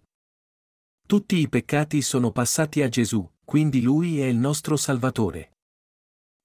[1.08, 5.52] Tutti i peccati sono passati a Gesù, quindi Lui è il nostro Salvatore.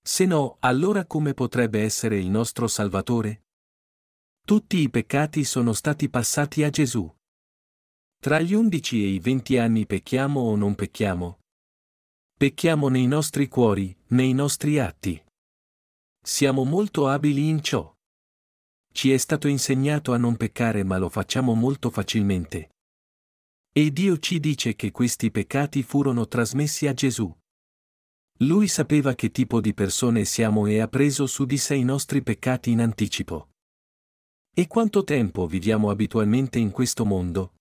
[0.01, 3.47] Se no, allora come potrebbe essere il nostro Salvatore?
[4.49, 7.07] Tutti i peccati sono stati passati a Gesù.
[8.19, 11.41] Tra gli undici e i venti anni pecchiamo o non pecchiamo?
[12.35, 15.23] Pecchiamo nei nostri cuori, nei nostri atti.
[16.19, 17.93] Siamo molto abili in ciò.
[18.91, 22.71] Ci è stato insegnato a non peccare ma lo facciamo molto facilmente.
[23.71, 27.31] E Dio ci dice che questi peccati furono trasmessi a Gesù.
[28.39, 32.23] Lui sapeva che tipo di persone siamo e ha preso su di sé i nostri
[32.23, 33.49] peccati in anticipo.
[34.51, 37.53] E quanto tempo viviamo abitualmente in questo mondo?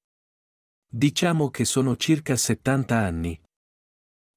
[0.91, 3.41] Diciamo che sono circa 70 anni.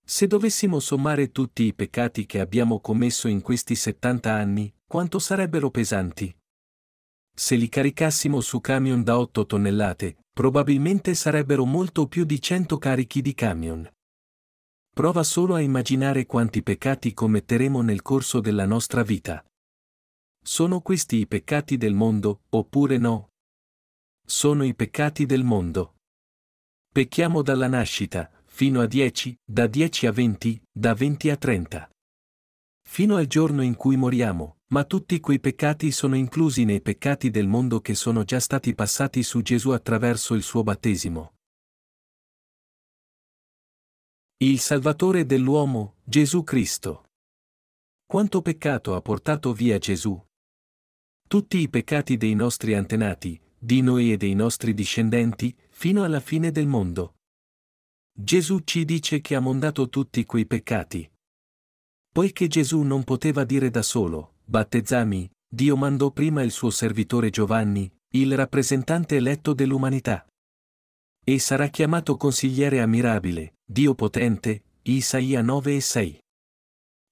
[0.06, 5.72] Se dovessimo sommare tutti i peccati che abbiamo commesso in questi 70 anni, quanto sarebbero
[5.72, 6.36] pesanti?
[7.34, 13.22] Se li caricassimo su camion da 8 tonnellate, probabilmente sarebbero molto più di 100 carichi
[13.22, 13.90] di camion.
[14.94, 19.44] Prova solo a immaginare quanti peccati commetteremo nel corso della nostra vita.
[20.44, 23.30] Sono questi i peccati del mondo, oppure no?
[24.26, 25.98] Sono i peccati del mondo.
[26.92, 31.90] Pecchiamo dalla nascita, fino a 10, da 10 a 20, da 20 a 30.
[32.90, 37.48] Fino al giorno in cui moriamo, ma tutti quei peccati sono inclusi nei peccati del
[37.48, 41.36] mondo che sono già stati passati su Gesù attraverso il suo battesimo.
[44.38, 47.10] Il Salvatore dell'uomo, Gesù Cristo.
[48.06, 50.20] Quanto peccato ha portato via Gesù?
[51.32, 56.52] Tutti i peccati dei nostri antenati, di noi e dei nostri discendenti, fino alla fine
[56.52, 57.20] del mondo.
[58.12, 61.10] Gesù ci dice che ha mondato tutti quei peccati.
[62.12, 67.90] Poiché Gesù non poteva dire da solo, battezzami, Dio mandò prima il suo servitore Giovanni,
[68.10, 70.28] il rappresentante eletto dell'umanità.
[71.24, 76.20] E sarà chiamato consigliere ammirabile, Dio potente, Isaia 9 e 6.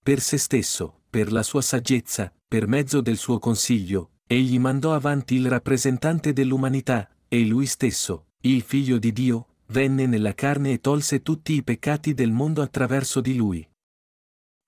[0.04, 5.36] Per se stesso, per la sua saggezza, per mezzo del suo consiglio, egli mandò avanti
[5.36, 11.22] il rappresentante dell'umanità, e lui stesso, il figlio di Dio, venne nella carne e tolse
[11.22, 13.68] tutti i peccati del mondo attraverso di lui.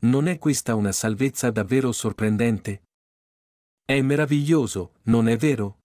[0.03, 2.83] Non è questa una salvezza davvero sorprendente?
[3.85, 5.79] È meraviglioso, non è vero?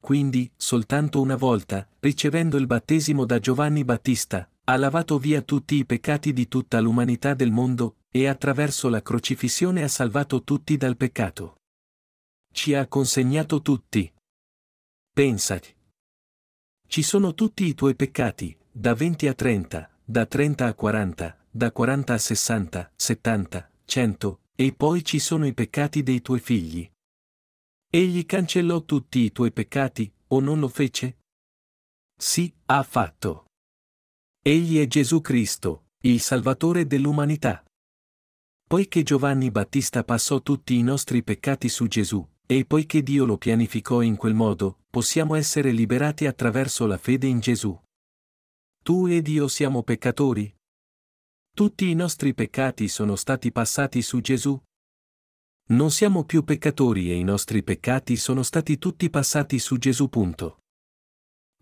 [0.00, 5.84] Quindi, soltanto una volta, ricevendo il battesimo da Giovanni Battista, ha lavato via tutti i
[5.84, 11.56] peccati di tutta l'umanità del mondo, e attraverso la crocifissione ha salvato tutti dal peccato.
[12.52, 14.10] Ci ha consegnato tutti.
[15.12, 15.74] Pensaci.
[16.88, 21.72] Ci sono tutti i tuoi peccati, da 20 a 30, da 30 a 40, da
[21.72, 26.88] 40 a 60, 70, 100, e poi ci sono i peccati dei tuoi figli.
[27.90, 31.18] Egli cancellò tutti i tuoi peccati, o non lo fece?
[32.16, 33.46] Sì, ha fatto.
[34.42, 37.65] Egli è Gesù Cristo, il Salvatore dell'umanità.
[38.68, 44.02] Poiché Giovanni Battista passò tutti i nostri peccati su Gesù, e poiché Dio lo pianificò
[44.02, 47.80] in quel modo, possiamo essere liberati attraverso la fede in Gesù.
[48.82, 50.52] Tu ed io siamo peccatori?
[51.54, 54.60] Tutti i nostri peccati sono stati passati su Gesù?
[55.68, 60.08] Non siamo più peccatori e i nostri peccati sono stati tutti passati su Gesù.
[60.08, 60.62] Punto.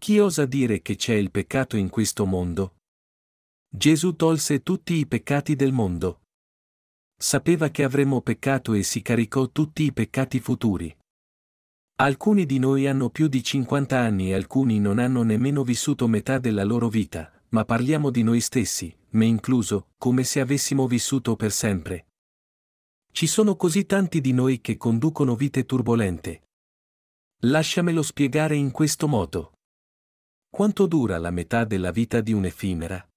[0.00, 2.76] Chi osa dire che c'è il peccato in questo mondo?
[3.68, 6.23] Gesù tolse tutti i peccati del mondo.
[7.16, 10.94] Sapeva che avremmo peccato e si caricò tutti i peccati futuri.
[11.96, 16.38] Alcuni di noi hanno più di 50 anni e alcuni non hanno nemmeno vissuto metà
[16.38, 21.52] della loro vita, ma parliamo di noi stessi, me incluso, come se avessimo vissuto per
[21.52, 22.06] sempre.
[23.12, 26.48] Ci sono così tanti di noi che conducono vite turbolente.
[27.42, 29.52] Lasciamelo spiegare in questo modo.
[30.50, 33.08] Quanto dura la metà della vita di un'effimera?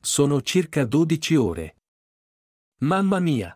[0.00, 1.79] Sono circa 12 ore.
[2.82, 3.54] Mamma mia!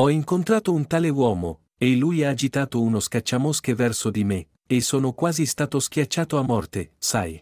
[0.00, 4.80] Ho incontrato un tale uomo, e lui ha agitato uno scacciamosche verso di me, e
[4.80, 7.40] sono quasi stato schiacciato a morte, sai.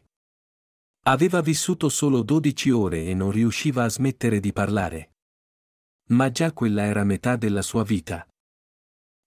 [1.04, 5.12] Aveva vissuto solo 12 ore e non riusciva a smettere di parlare.
[6.08, 8.28] Ma già quella era metà della sua vita.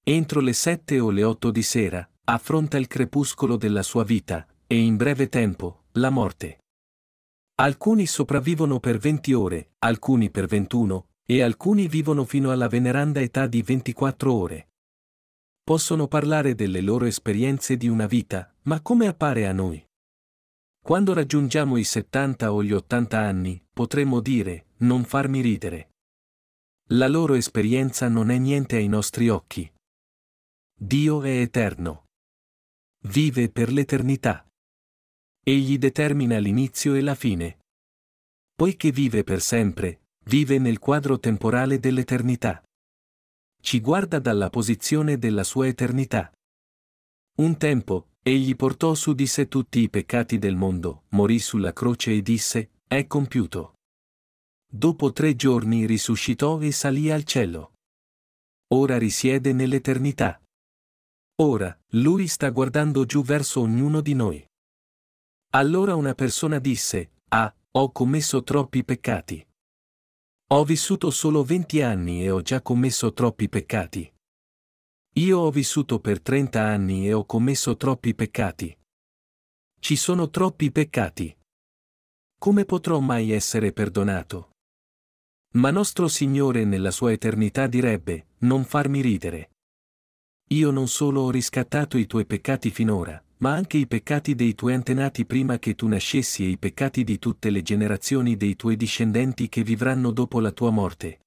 [0.03, 4.77] Entro le sette o le otto di sera, affronta il crepuscolo della sua vita, e
[4.77, 6.59] in breve tempo, la morte.
[7.55, 13.45] Alcuni sopravvivono per 20 ore, alcuni per 21, e alcuni vivono fino alla veneranda età
[13.45, 14.69] di 24 ore.
[15.61, 19.85] Possono parlare delle loro esperienze di una vita, ma come appare a noi?
[20.83, 25.91] Quando raggiungiamo i 70 o gli 80 anni, potremmo dire, non farmi ridere.
[26.93, 29.71] La loro esperienza non è niente ai nostri occhi.
[30.75, 32.05] Dio è eterno.
[33.03, 34.47] Vive per l'eternità.
[35.45, 37.59] Egli determina l'inizio e la fine.
[38.55, 42.63] Poiché vive per sempre, vive nel quadro temporale dell'eternità.
[43.61, 46.31] Ci guarda dalla posizione della sua eternità.
[47.37, 52.11] Un tempo, egli portò su di sé tutti i peccati del mondo, morì sulla croce
[52.11, 53.75] e disse, è compiuto.
[54.71, 57.73] Dopo tre giorni risuscitò e salì al cielo.
[58.73, 60.41] Ora risiede nell'eternità.
[61.41, 64.45] Ora, lui sta guardando giù verso ognuno di noi.
[65.51, 69.43] Allora una persona disse, Ah, ho commesso troppi peccati.
[70.51, 74.11] Ho vissuto solo 20 anni e ho già commesso troppi peccati.
[75.17, 78.75] Io ho vissuto per 30 anni e ho commesso troppi peccati.
[79.79, 81.37] Ci sono troppi peccati.
[82.35, 84.49] Come potrò mai essere perdonato?
[85.53, 89.51] Ma nostro Signore nella sua eternità direbbe, non farmi ridere.
[90.47, 94.73] Io non solo ho riscattato i tuoi peccati finora, ma anche i peccati dei tuoi
[94.73, 99.47] antenati prima che tu nascessi e i peccati di tutte le generazioni dei tuoi discendenti
[99.47, 101.21] che vivranno dopo la tua morte.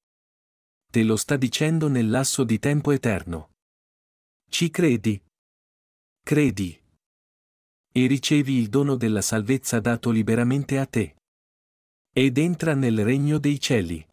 [0.90, 3.52] Te lo sta dicendo nel lasso di tempo eterno.
[4.46, 5.22] Ci credi?
[6.22, 6.78] Credi.
[7.94, 11.16] E ricevi il dono della salvezza dato liberamente a te.
[12.14, 14.06] Ed entra nel regno dei cieli.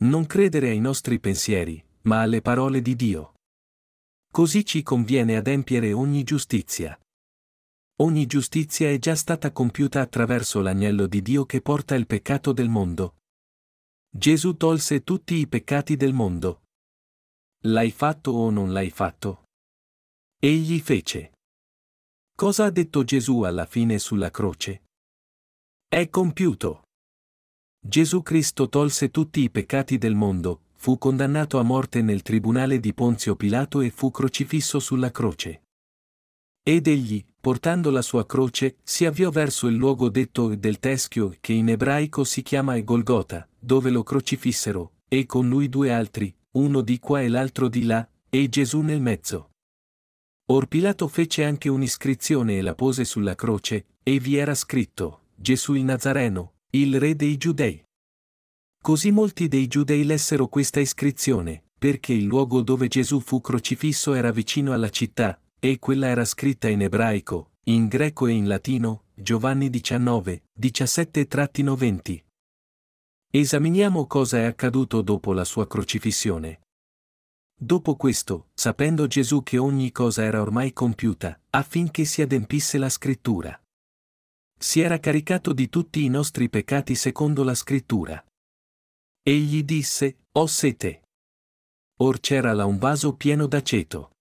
[0.00, 3.34] Non credere ai nostri pensieri, ma alle parole di Dio.
[4.30, 6.98] Così ci conviene adempiere ogni giustizia.
[8.00, 12.68] Ogni giustizia è già stata compiuta attraverso l'agnello di Dio che porta il peccato del
[12.68, 13.16] mondo.
[14.08, 16.62] Gesù tolse tutti i peccati del mondo.
[17.62, 19.44] L'hai fatto o non l'hai fatto?
[20.38, 21.32] Egli fece.
[22.36, 24.84] Cosa ha detto Gesù alla fine sulla croce?
[25.88, 26.84] È compiuto.
[27.80, 32.94] Gesù Cristo tolse tutti i peccati del mondo, fu condannato a morte nel tribunale di
[32.94, 35.62] Ponzio Pilato e fu crocifisso sulla croce.
[36.62, 41.52] Ed egli, portando la sua croce, si avviò verso il luogo detto del teschio che
[41.52, 47.00] in ebraico si chiama Golgota, dove lo crocifissero, e con lui due altri, uno di
[47.00, 49.50] qua e l'altro di là, e Gesù nel mezzo.
[50.50, 55.74] Or Pilato fece anche un'iscrizione e la pose sulla croce, e vi era scritto, Gesù
[55.74, 57.82] il Nazareno, il re dei Giudei.
[58.88, 64.30] Così molti dei Giudei lessero questa iscrizione, perché il luogo dove Gesù fu crocifisso era
[64.30, 69.68] vicino alla città, e quella era scritta in ebraico, in greco e in latino, Giovanni
[69.68, 72.22] 19, 17-20.
[73.30, 76.60] Esaminiamo cosa è accaduto dopo la sua crocifissione.
[77.54, 83.60] Dopo questo, sapendo Gesù che ogni cosa era ormai compiuta, affinché si adempisse la scrittura.
[84.58, 88.22] Si era caricato di tutti i nostri peccati secondo la scrittura.
[89.28, 91.02] Egli disse, Ho sete.
[92.00, 94.12] Or c'era là un vaso pieno d'aceto.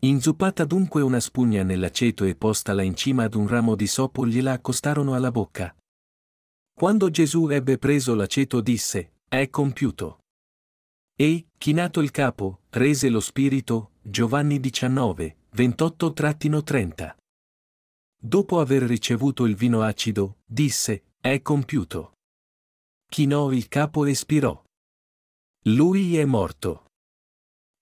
[0.00, 4.50] Inzuppata dunque una spugna nell'aceto e postala in cima ad un ramo di sopo gliela
[4.50, 5.72] accostarono alla bocca.
[6.74, 10.18] Quando Gesù ebbe preso l'aceto disse, È compiuto.
[11.16, 17.14] E, chinato il capo, rese lo spirito, Giovanni 19, 28-30.
[18.20, 22.14] Dopo aver ricevuto il vino acido, disse, è compiuto.
[23.10, 24.62] Chinò il capo e spirò.
[25.64, 26.90] Lui è morto.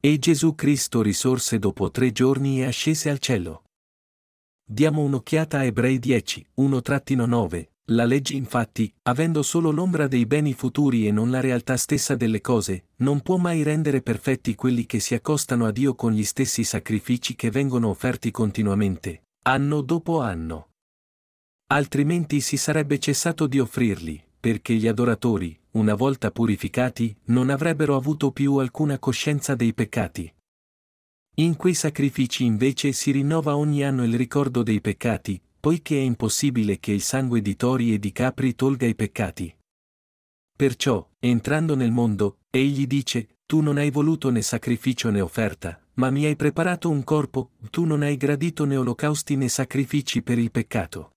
[0.00, 3.64] E Gesù Cristo risorse dopo tre giorni e ascese al cielo.
[4.64, 7.68] Diamo un'occhiata a Ebrei 10, 1-9.
[7.90, 12.40] La legge infatti, avendo solo l'ombra dei beni futuri e non la realtà stessa delle
[12.40, 16.62] cose, non può mai rendere perfetti quelli che si accostano a Dio con gli stessi
[16.62, 20.70] sacrifici che vengono offerti continuamente, anno dopo anno.
[21.68, 28.30] Altrimenti si sarebbe cessato di offrirli, perché gli adoratori, una volta purificati, non avrebbero avuto
[28.30, 30.32] più alcuna coscienza dei peccati.
[31.38, 36.78] In quei sacrifici invece si rinnova ogni anno il ricordo dei peccati, poiché è impossibile
[36.78, 39.52] che il sangue di tori e di capri tolga i peccati.
[40.56, 46.08] Perciò, entrando nel mondo, egli dice, tu non hai voluto né sacrificio né offerta, ma
[46.10, 50.52] mi hai preparato un corpo, tu non hai gradito né olocausti né sacrifici per il
[50.52, 51.16] peccato.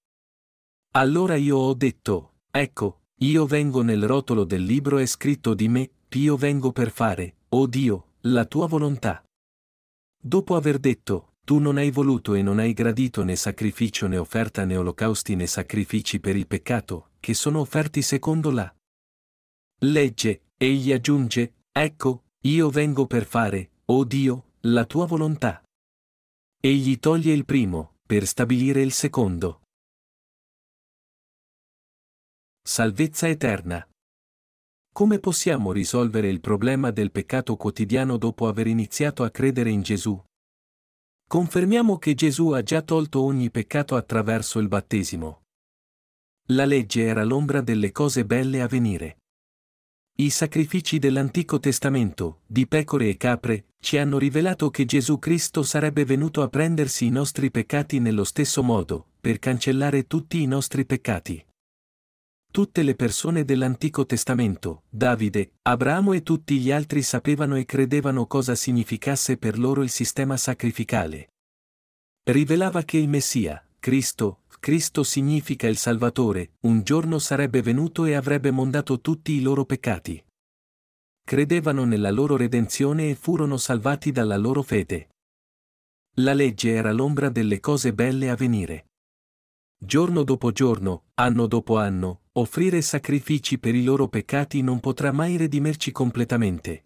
[0.93, 5.91] Allora io ho detto, ecco, io vengo nel rotolo del libro è scritto di me,
[6.13, 9.23] io vengo per fare, o oh Dio, la tua volontà.
[10.21, 14.63] Dopo aver detto, tu non hai voluto e non hai gradito né sacrificio né offerta
[14.63, 18.73] né olocausti né sacrifici per il peccato, che sono offerti secondo la
[19.81, 25.61] legge, egli aggiunge, ecco, io vengo per fare, o oh Dio, la tua volontà.
[26.61, 29.61] Egli toglie il primo, per stabilire il secondo.
[32.71, 33.83] Salvezza eterna.
[34.93, 40.23] Come possiamo risolvere il problema del peccato quotidiano dopo aver iniziato a credere in Gesù?
[41.27, 45.45] Confermiamo che Gesù ha già tolto ogni peccato attraverso il battesimo.
[46.49, 49.17] La legge era l'ombra delle cose belle a venire.
[50.17, 56.05] I sacrifici dell'Antico Testamento, di pecore e capre, ci hanno rivelato che Gesù Cristo sarebbe
[56.05, 61.47] venuto a prendersi i nostri peccati nello stesso modo, per cancellare tutti i nostri peccati.
[62.51, 68.55] Tutte le persone dell'Antico Testamento, Davide, Abramo e tutti gli altri sapevano e credevano cosa
[68.55, 71.29] significasse per loro il sistema sacrificale.
[72.23, 78.49] Rivelava che il Messia, Cristo, Cristo significa il Salvatore, un giorno sarebbe venuto e avrebbe
[78.49, 80.21] mondato tutti i loro peccati.
[81.23, 85.09] Credevano nella loro redenzione e furono salvati dalla loro fede.
[86.15, 88.88] La legge era l'ombra delle cose belle a venire.
[89.81, 95.37] Giorno dopo giorno, anno dopo anno, offrire sacrifici per i loro peccati non potrà mai
[95.37, 96.83] redimerci completamente.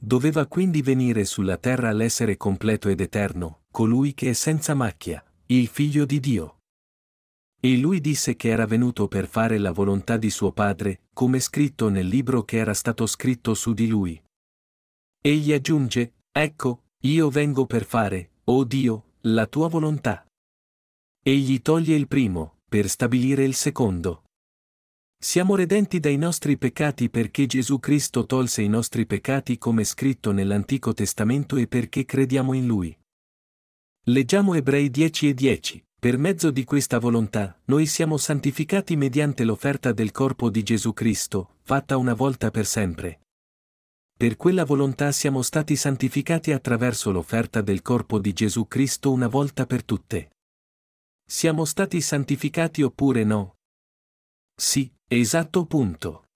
[0.00, 5.66] Doveva quindi venire sulla terra l'essere completo ed eterno, colui che è senza macchia, il
[5.66, 6.58] figlio di Dio.
[7.60, 11.88] E lui disse che era venuto per fare la volontà di suo padre, come scritto
[11.88, 14.22] nel libro che era stato scritto su di lui.
[15.20, 20.27] Egli aggiunge, Ecco, io vengo per fare, o oh Dio, la tua volontà.
[21.28, 24.22] Egli toglie il primo, per stabilire il secondo.
[25.20, 30.94] Siamo redenti dai nostri peccati perché Gesù Cristo tolse i nostri peccati come scritto nell'Antico
[30.94, 32.98] Testamento e perché crediamo in Lui.
[34.04, 35.84] Leggiamo Ebrei 10 e 10.
[36.00, 41.56] Per mezzo di questa volontà, noi siamo santificati mediante l'offerta del corpo di Gesù Cristo,
[41.60, 43.20] fatta una volta per sempre.
[44.16, 49.66] Per quella volontà siamo stati santificati attraverso l'offerta del corpo di Gesù Cristo una volta
[49.66, 50.30] per tutte.
[51.30, 53.56] Siamo stati santificati oppure no?
[54.58, 56.28] Sì, esatto punto.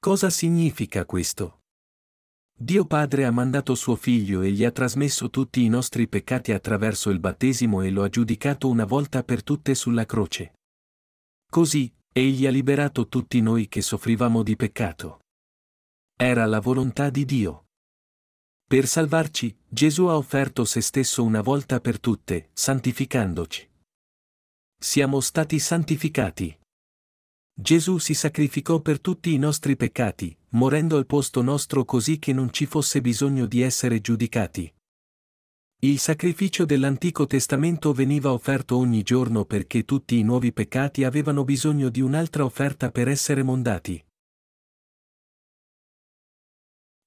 [0.00, 1.60] Cosa significa questo?
[2.52, 7.10] Dio Padre ha mandato suo Figlio e gli ha trasmesso tutti i nostri peccati attraverso
[7.10, 10.54] il battesimo e lo ha giudicato una volta per tutte sulla croce.
[11.48, 15.20] Così, Egli ha liberato tutti noi che soffrivamo di peccato.
[16.18, 17.66] Era la volontà di Dio.
[18.66, 23.70] Per salvarci, Gesù ha offerto se stesso una volta per tutte, santificandoci.
[24.82, 26.58] Siamo stati santificati.
[27.54, 32.52] Gesù si sacrificò per tutti i nostri peccati, morendo al posto nostro così che non
[32.52, 34.74] ci fosse bisogno di essere giudicati.
[35.82, 41.88] Il sacrificio dell'Antico Testamento veniva offerto ogni giorno perché tutti i nuovi peccati avevano bisogno
[41.88, 44.04] di un'altra offerta per essere mondati.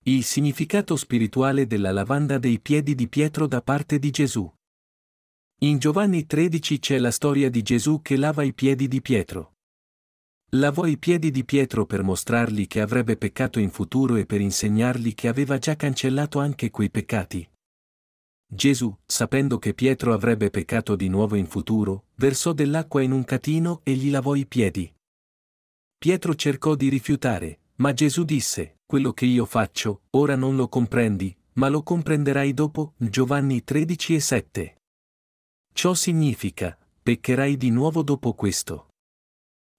[0.03, 4.49] Il significato spirituale della lavanda dei piedi di Pietro da parte di Gesù.
[5.59, 9.53] In Giovanni 13 c'è la storia di Gesù che lava i piedi di Pietro.
[10.49, 15.15] Lavò i piedi di Pietro per mostrargli che avrebbe peccato in futuro e per insegnargli
[15.15, 17.49] che aveva già cancellato anche quei peccati.
[18.45, 23.79] Gesù, sapendo che Pietro avrebbe peccato di nuovo in futuro, versò dell'acqua in un catino
[23.83, 24.93] e gli lavò i piedi.
[25.97, 31.33] Pietro cercò di rifiutare, ma Gesù disse, quello che io faccio, ora non lo comprendi,
[31.53, 34.74] ma lo comprenderai dopo, Giovanni 13 e 7.
[35.77, 38.87] Ciò significa, peccherai di nuovo dopo questo.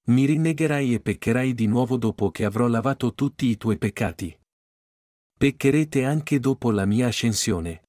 [0.09, 4.39] Mi rinnegherai e peccherai di nuovo dopo che avrò lavato tutti i tuoi peccati.
[5.39, 7.85] Peccherete anche dopo la mia ascensione.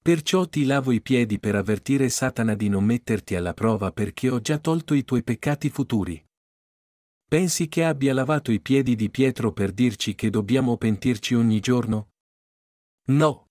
[0.00, 4.40] Perciò ti lavo i piedi per avvertire Satana di non metterti alla prova perché ho
[4.40, 6.24] già tolto i tuoi peccati futuri.
[7.26, 12.10] Pensi che abbia lavato i piedi di Pietro per dirci che dobbiamo pentirci ogni giorno?
[13.06, 13.47] No.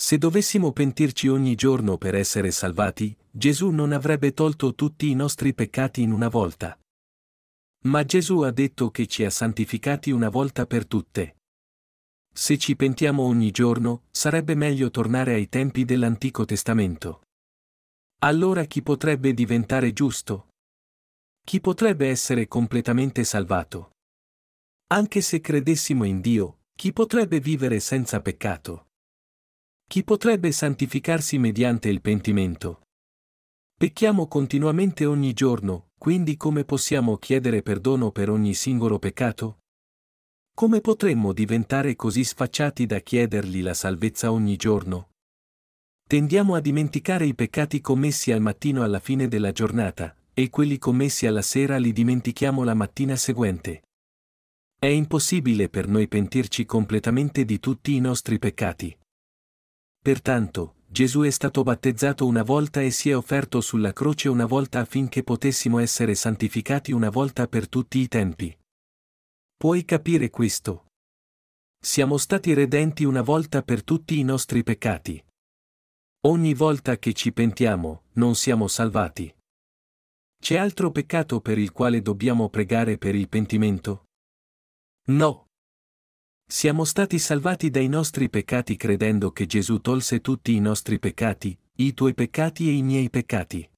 [0.00, 5.52] Se dovessimo pentirci ogni giorno per essere salvati, Gesù non avrebbe tolto tutti i nostri
[5.52, 6.80] peccati in una volta.
[7.84, 11.36] Ma Gesù ha detto che ci ha santificati una volta per tutte.
[12.32, 17.24] Se ci pentiamo ogni giorno, sarebbe meglio tornare ai tempi dell'Antico Testamento.
[18.20, 20.48] Allora chi potrebbe diventare giusto?
[21.44, 23.90] Chi potrebbe essere completamente salvato?
[24.94, 28.86] Anche se credessimo in Dio, chi potrebbe vivere senza peccato?
[29.90, 32.82] Chi potrebbe santificarsi mediante il pentimento?
[33.76, 39.62] Pecchiamo continuamente ogni giorno, quindi come possiamo chiedere perdono per ogni singolo peccato?
[40.54, 45.08] Come potremmo diventare così sfacciati da chiedergli la salvezza ogni giorno?
[46.06, 51.26] Tendiamo a dimenticare i peccati commessi al mattino alla fine della giornata, e quelli commessi
[51.26, 53.82] alla sera li dimentichiamo la mattina seguente.
[54.78, 58.96] È impossibile per noi pentirci completamente di tutti i nostri peccati.
[60.02, 64.80] Pertanto, Gesù è stato battezzato una volta e si è offerto sulla croce una volta
[64.80, 68.56] affinché potessimo essere santificati una volta per tutti i tempi.
[69.56, 70.86] Puoi capire questo?
[71.78, 75.22] Siamo stati redenti una volta per tutti i nostri peccati.
[76.26, 79.32] Ogni volta che ci pentiamo, non siamo salvati.
[80.42, 84.04] C'è altro peccato per il quale dobbiamo pregare per il pentimento?
[85.08, 85.49] No.
[86.52, 91.94] Siamo stati salvati dai nostri peccati credendo che Gesù tolse tutti i nostri peccati, i
[91.94, 93.70] tuoi peccati e i miei peccati.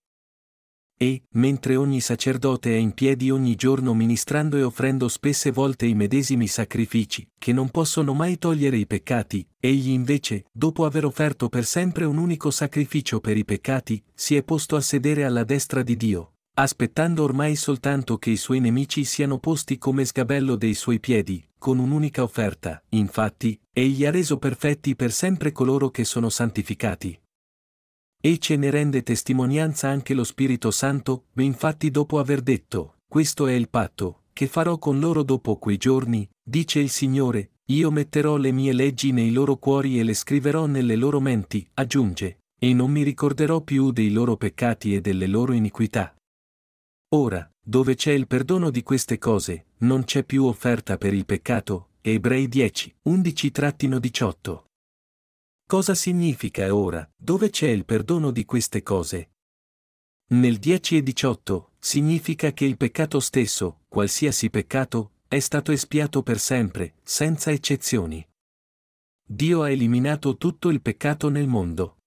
[0.97, 5.95] E, mentre ogni sacerdote è in piedi ogni giorno ministrando e offrendo spesse volte i
[5.95, 11.67] medesimi sacrifici, che non possono mai togliere i peccati, egli invece, dopo aver offerto per
[11.67, 15.95] sempre un unico sacrificio per i peccati, si è posto a sedere alla destra di
[15.95, 21.47] Dio, aspettando ormai soltanto che i suoi nemici siano posti come sgabello dei suoi piedi,
[21.63, 27.17] con un'unica offerta, infatti, egli ha reso perfetti per sempre coloro che sono santificati.
[28.21, 33.53] E ce ne rende testimonianza anche lo Spirito Santo, infatti dopo aver detto, questo è
[33.53, 38.51] il patto, che farò con loro dopo quei giorni, dice il Signore, io metterò le
[38.51, 43.05] mie leggi nei loro cuori e le scriverò nelle loro menti, aggiunge, e non mi
[43.05, 46.13] ricorderò più dei loro peccati e delle loro iniquità.
[47.15, 51.91] Ora, dove c'è il perdono di queste cose, non c'è più offerta per il peccato.
[52.01, 54.65] Ebrei 10, 11-18.
[55.67, 59.31] Cosa significa ora, dove c'è il perdono di queste cose?
[60.33, 66.39] Nel 10 e 18, significa che il peccato stesso, qualsiasi peccato, è stato espiato per
[66.39, 68.27] sempre, senza eccezioni.
[69.23, 71.99] Dio ha eliminato tutto il peccato nel mondo.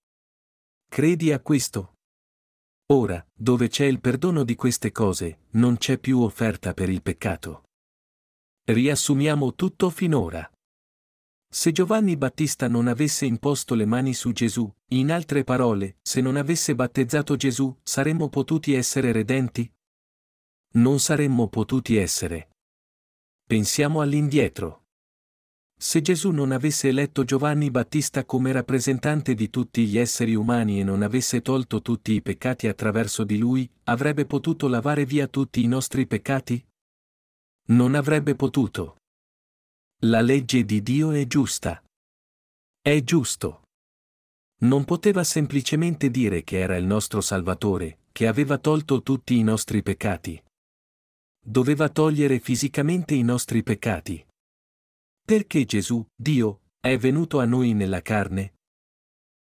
[0.88, 1.95] Credi a questo?
[2.88, 7.64] Ora, dove c'è il perdono di queste cose, non c'è più offerta per il peccato.
[8.64, 10.48] Riassumiamo tutto finora.
[11.48, 16.36] Se Giovanni Battista non avesse imposto le mani su Gesù, in altre parole, se non
[16.36, 19.68] avesse battezzato Gesù, saremmo potuti essere redenti?
[20.74, 22.50] Non saremmo potuti essere.
[23.46, 24.85] Pensiamo all'indietro.
[25.78, 30.84] Se Gesù non avesse eletto Giovanni Battista come rappresentante di tutti gli esseri umani e
[30.84, 35.66] non avesse tolto tutti i peccati attraverso di lui, avrebbe potuto lavare via tutti i
[35.66, 36.64] nostri peccati?
[37.68, 38.96] Non avrebbe potuto.
[40.04, 41.82] La legge di Dio è giusta.
[42.80, 43.64] È giusto.
[44.60, 49.82] Non poteva semplicemente dire che era il nostro Salvatore, che aveva tolto tutti i nostri
[49.82, 50.42] peccati.
[51.38, 54.26] Doveva togliere fisicamente i nostri peccati.
[55.26, 58.58] Perché Gesù, Dio, è venuto a noi nella carne?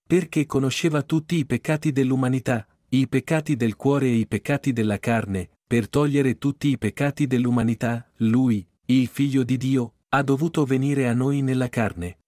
[0.06, 5.48] Perché conosceva tutti i peccati dell'umanità, i peccati del cuore e i peccati della carne,
[5.66, 11.14] per togliere tutti i peccati dell'umanità, lui, il figlio di Dio, ha dovuto venire a
[11.14, 12.18] noi nella carne.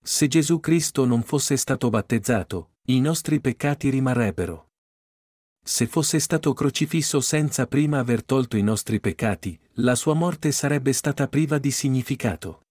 [0.00, 4.68] Se Gesù Cristo non fosse stato battezzato, i nostri peccati rimarrebbero.
[5.64, 10.92] Se fosse stato crocifisso senza prima aver tolto i nostri peccati, la sua morte sarebbe
[10.92, 12.62] stata priva di significato.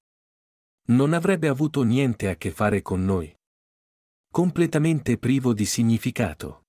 [0.90, 3.34] Non avrebbe avuto niente a che fare con noi.
[4.32, 6.65] Completamente privo di significato.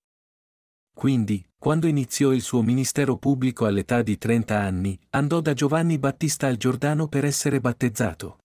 [0.95, 6.47] Quindi, quando iniziò il suo ministero pubblico all'età di 30 anni, andò da Giovanni Battista
[6.47, 8.39] al Giordano per essere battezzato.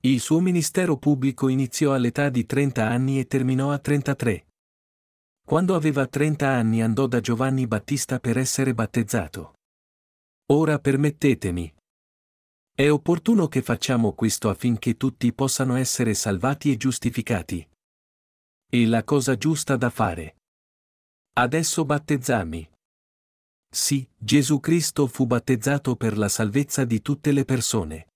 [0.00, 4.46] Il suo ministero pubblico iniziò all'età di 30 anni e terminò a 33.
[5.44, 9.54] Quando aveva 30 anni andò da Giovanni Battista per essere battezzato.
[10.50, 11.74] Ora permettetemi.
[12.74, 17.68] È opportuno che facciamo questo affinché tutti possano essere salvati e giustificati.
[18.66, 20.36] È la cosa giusta da fare.
[21.34, 22.66] Adesso battezzami.
[23.70, 28.08] Sì, Gesù Cristo fu battezzato per la salvezza di tutte le persone.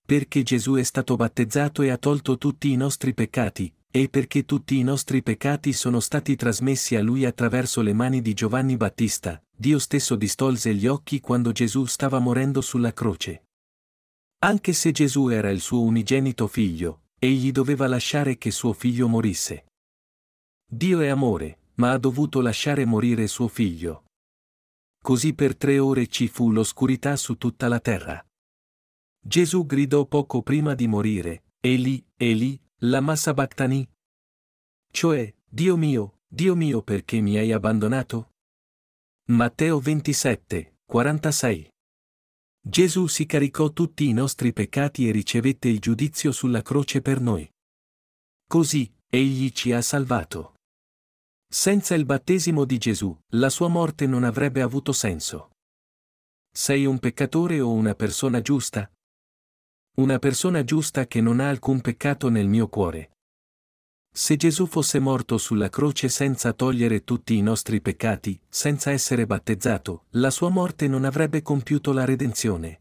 [0.00, 4.76] Perché Gesù è stato battezzato e ha tolto tutti i nostri peccati, e perché tutti
[4.76, 9.78] i nostri peccati sono stati trasmessi a Lui attraverso le mani di Giovanni Battista, Dio
[9.78, 13.44] stesso distolse gli occhi quando Gesù stava morendo sulla croce.
[14.40, 19.66] Anche se Gesù era il suo unigenito figlio, egli doveva lasciare che suo figlio morisse.
[20.68, 24.06] Dio è amore, ma ha dovuto lasciare morire suo figlio.
[25.00, 28.26] Così per tre ore ci fu l'oscurità su tutta la terra.
[29.24, 33.88] Gesù gridò poco prima di morire, Eli, Eli, lama sabachthani?
[34.90, 38.32] Cioè, Dio mio, Dio mio perché mi hai abbandonato?
[39.28, 41.70] Matteo 27, 46.
[42.60, 47.48] Gesù si caricò tutti i nostri peccati e ricevette il giudizio sulla croce per noi.
[48.46, 50.56] Così, egli ci ha salvato.
[51.48, 55.52] Senza il battesimo di Gesù, la sua morte non avrebbe avuto senso.
[56.50, 58.93] Sei un peccatore o una persona giusta?
[59.96, 63.12] Una persona giusta che non ha alcun peccato nel mio cuore.
[64.12, 70.06] Se Gesù fosse morto sulla croce senza togliere tutti i nostri peccati, senza essere battezzato,
[70.10, 72.80] la sua morte non avrebbe compiuto la redenzione.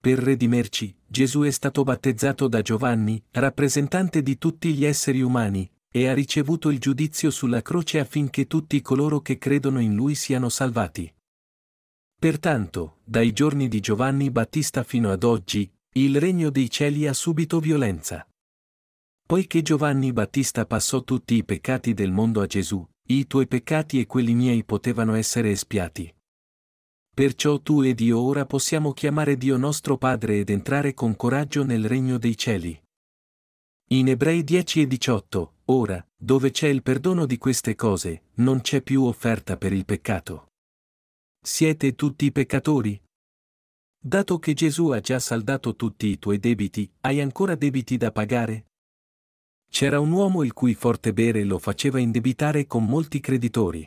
[0.00, 6.08] Per redimerci, Gesù è stato battezzato da Giovanni, rappresentante di tutti gli esseri umani, e
[6.08, 11.14] ha ricevuto il giudizio sulla croce affinché tutti coloro che credono in lui siano salvati.
[12.18, 15.72] Pertanto, dai giorni di Giovanni Battista fino ad oggi,
[16.04, 18.26] il regno dei cieli ha subito violenza.
[19.26, 24.06] Poiché Giovanni Battista passò tutti i peccati del mondo a Gesù, i tuoi peccati e
[24.06, 26.14] quelli miei potevano essere espiati.
[27.14, 31.86] Perciò tu ed io ora possiamo chiamare Dio nostro Padre ed entrare con coraggio nel
[31.86, 32.80] regno dei cieli.
[33.90, 38.82] In Ebrei 10 e 18, ora, dove c'è il perdono di queste cose, non c'è
[38.82, 40.52] più offerta per il peccato.
[41.42, 43.00] Siete tutti peccatori?
[44.08, 48.68] Dato che Gesù ha già saldato tutti i tuoi debiti, hai ancora debiti da pagare?
[49.70, 53.86] C'era un uomo il cui forte bere lo faceva indebitare con molti creditori.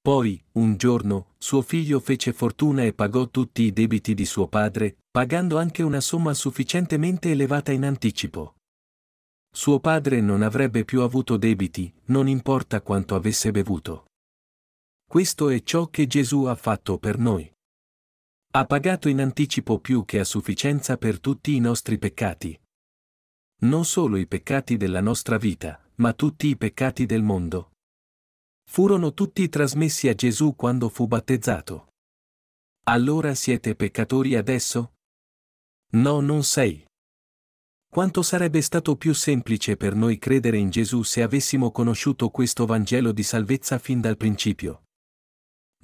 [0.00, 4.96] Poi, un giorno, suo figlio fece fortuna e pagò tutti i debiti di suo padre,
[5.08, 8.56] pagando anche una somma sufficientemente elevata in anticipo.
[9.54, 14.06] Suo padre non avrebbe più avuto debiti, non importa quanto avesse bevuto.
[15.08, 17.48] Questo è ciò che Gesù ha fatto per noi.
[18.54, 22.60] Ha pagato in anticipo più che a sufficienza per tutti i nostri peccati.
[23.60, 27.70] Non solo i peccati della nostra vita, ma tutti i peccati del mondo.
[28.70, 31.94] Furono tutti trasmessi a Gesù quando fu battezzato.
[32.84, 34.96] Allora siete peccatori adesso?
[35.92, 36.84] No, non sei.
[37.88, 43.12] Quanto sarebbe stato più semplice per noi credere in Gesù se avessimo conosciuto questo Vangelo
[43.12, 44.82] di salvezza fin dal principio.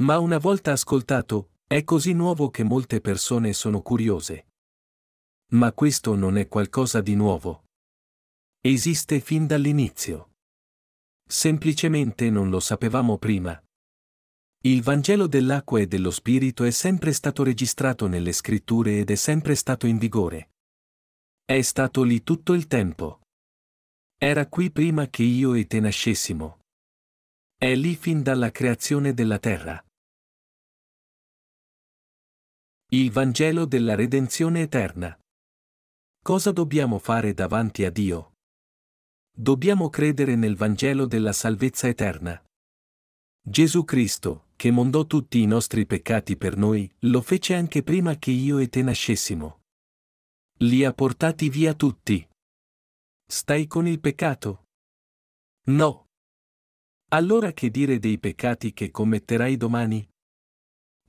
[0.00, 4.46] Ma una volta ascoltato, è così nuovo che molte persone sono curiose.
[5.52, 7.64] Ma questo non è qualcosa di nuovo.
[8.58, 10.30] Esiste fin dall'inizio.
[11.28, 13.62] Semplicemente non lo sapevamo prima.
[14.64, 19.54] Il Vangelo dell'acqua e dello Spirito è sempre stato registrato nelle scritture ed è sempre
[19.54, 20.52] stato in vigore.
[21.44, 23.20] È stato lì tutto il tempo.
[24.16, 26.60] Era qui prima che io e te nascessimo.
[27.54, 29.82] È lì fin dalla creazione della terra.
[32.90, 35.14] Il Vangelo della redenzione eterna.
[36.24, 38.32] Cosa dobbiamo fare davanti a Dio?
[39.30, 42.42] Dobbiamo credere nel Vangelo della salvezza eterna.
[43.42, 48.30] Gesù Cristo, che mondò tutti i nostri peccati per noi, lo fece anche prima che
[48.30, 49.60] io e te nascessimo.
[50.60, 52.26] Li ha portati via tutti.
[53.22, 54.64] Stai con il peccato?
[55.66, 56.06] No.
[57.10, 60.08] Allora che dire dei peccati che commetterai domani?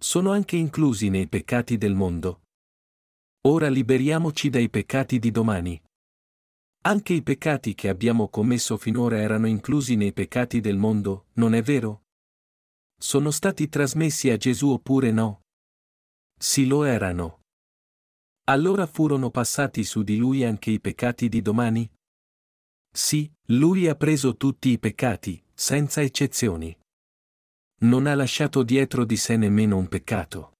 [0.01, 2.43] Sono anche inclusi nei peccati del mondo.
[3.47, 5.81] Ora liberiamoci dai peccati di domani.
[6.84, 11.61] Anche i peccati che abbiamo commesso finora erano inclusi nei peccati del mondo, non è
[11.61, 12.03] vero?
[12.97, 15.41] Sono stati trasmessi a Gesù oppure no?
[16.39, 17.41] Sì lo erano.
[18.45, 21.91] Allora furono passati su di lui anche i peccati di domani?
[22.89, 26.73] Sì, lui ha preso tutti i peccati, senza eccezioni.
[27.81, 30.53] Non ha lasciato dietro di sé nemmeno un peccato.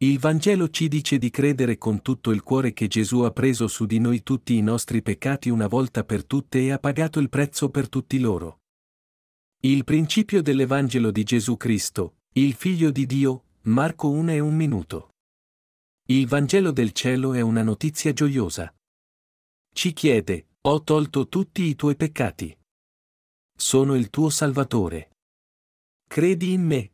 [0.00, 3.86] Il Vangelo ci dice di credere con tutto il cuore che Gesù ha preso su
[3.86, 7.70] di noi tutti i nostri peccati una volta per tutte e ha pagato il prezzo
[7.70, 8.60] per tutti loro.
[9.62, 15.14] Il principio dell'Evangelo di Gesù Cristo, il Figlio di Dio, Marco 1 e un minuto.
[16.08, 18.72] Il Vangelo del cielo è una notizia gioiosa.
[19.72, 22.56] Ci chiede, ho tolto tutti i tuoi peccati.
[23.56, 25.10] Sono il tuo Salvatore.
[26.08, 26.92] Credi in me.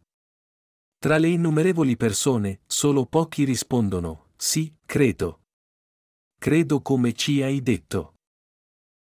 [0.98, 5.42] Tra le innumerevoli persone, solo pochi rispondono, sì, credo.
[6.36, 8.16] Credo come ci hai detto.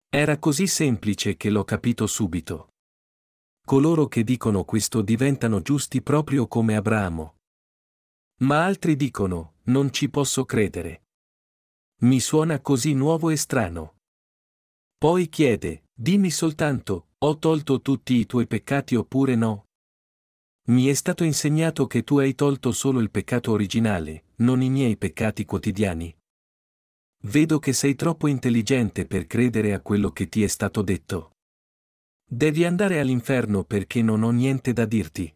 [0.10, 2.74] Era così semplice che l'ho capito subito.
[3.66, 7.38] Coloro che dicono questo diventano giusti proprio come Abramo.
[8.42, 11.04] Ma altri dicono, non ci posso credere.
[12.02, 13.96] Mi suona così nuovo e strano.
[14.98, 19.68] Poi chiede, dimmi soltanto, ho tolto tutti i tuoi peccati oppure no?
[20.68, 24.96] Mi è stato insegnato che tu hai tolto solo il peccato originale, non i miei
[24.96, 26.16] peccati quotidiani.
[27.24, 31.32] Vedo che sei troppo intelligente per credere a quello che ti è stato detto.
[32.24, 35.34] Devi andare all'inferno perché non ho niente da dirti.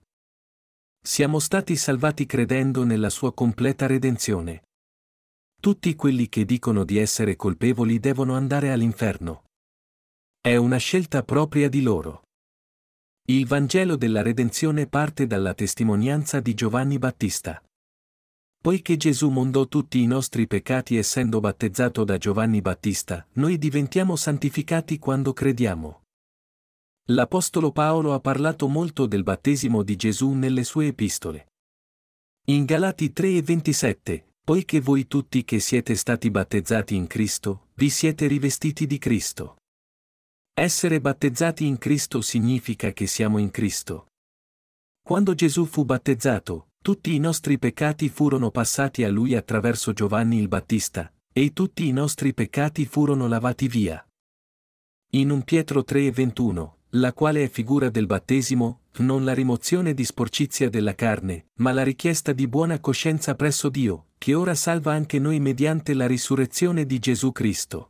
[1.02, 4.64] Siamo stati salvati credendo nella sua completa redenzione.
[5.60, 9.46] Tutti quelli che dicono di essere colpevoli devono andare all'inferno.
[10.40, 12.25] È una scelta propria di loro.
[13.28, 17.60] Il Vangelo della redenzione parte dalla testimonianza di Giovanni Battista.
[18.62, 25.00] Poiché Gesù mondò tutti i nostri peccati essendo battezzato da Giovanni Battista, noi diventiamo santificati
[25.00, 26.04] quando crediamo.
[27.06, 31.48] L'Apostolo Paolo ha parlato molto del battesimo di Gesù nelle sue epistole.
[32.50, 37.90] In Galati 3 e 27, poiché voi tutti che siete stati battezzati in Cristo, vi
[37.90, 39.56] siete rivestiti di Cristo.
[40.58, 44.06] Essere battezzati in Cristo significa che siamo in Cristo.
[45.06, 50.48] Quando Gesù fu battezzato, tutti i nostri peccati furono passati a lui attraverso Giovanni il
[50.48, 54.02] Battista, e tutti i nostri peccati furono lavati via.
[55.12, 59.94] In 1 Pietro 3 e 21, la quale è figura del battesimo, non la rimozione
[59.94, 64.94] di sporcizia della carne, ma la richiesta di buona coscienza presso Dio, che ora salva
[64.94, 67.90] anche noi mediante la risurrezione di Gesù Cristo.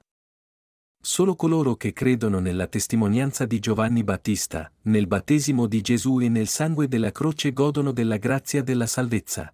[1.08, 6.48] Solo coloro che credono nella testimonianza di Giovanni Battista, nel battesimo di Gesù e nel
[6.48, 9.54] sangue della croce godono della grazia della salvezza.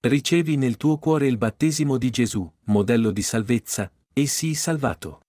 [0.00, 5.20] Ricevi nel tuo cuore il battesimo di Gesù, modello di salvezza, e sii salvato.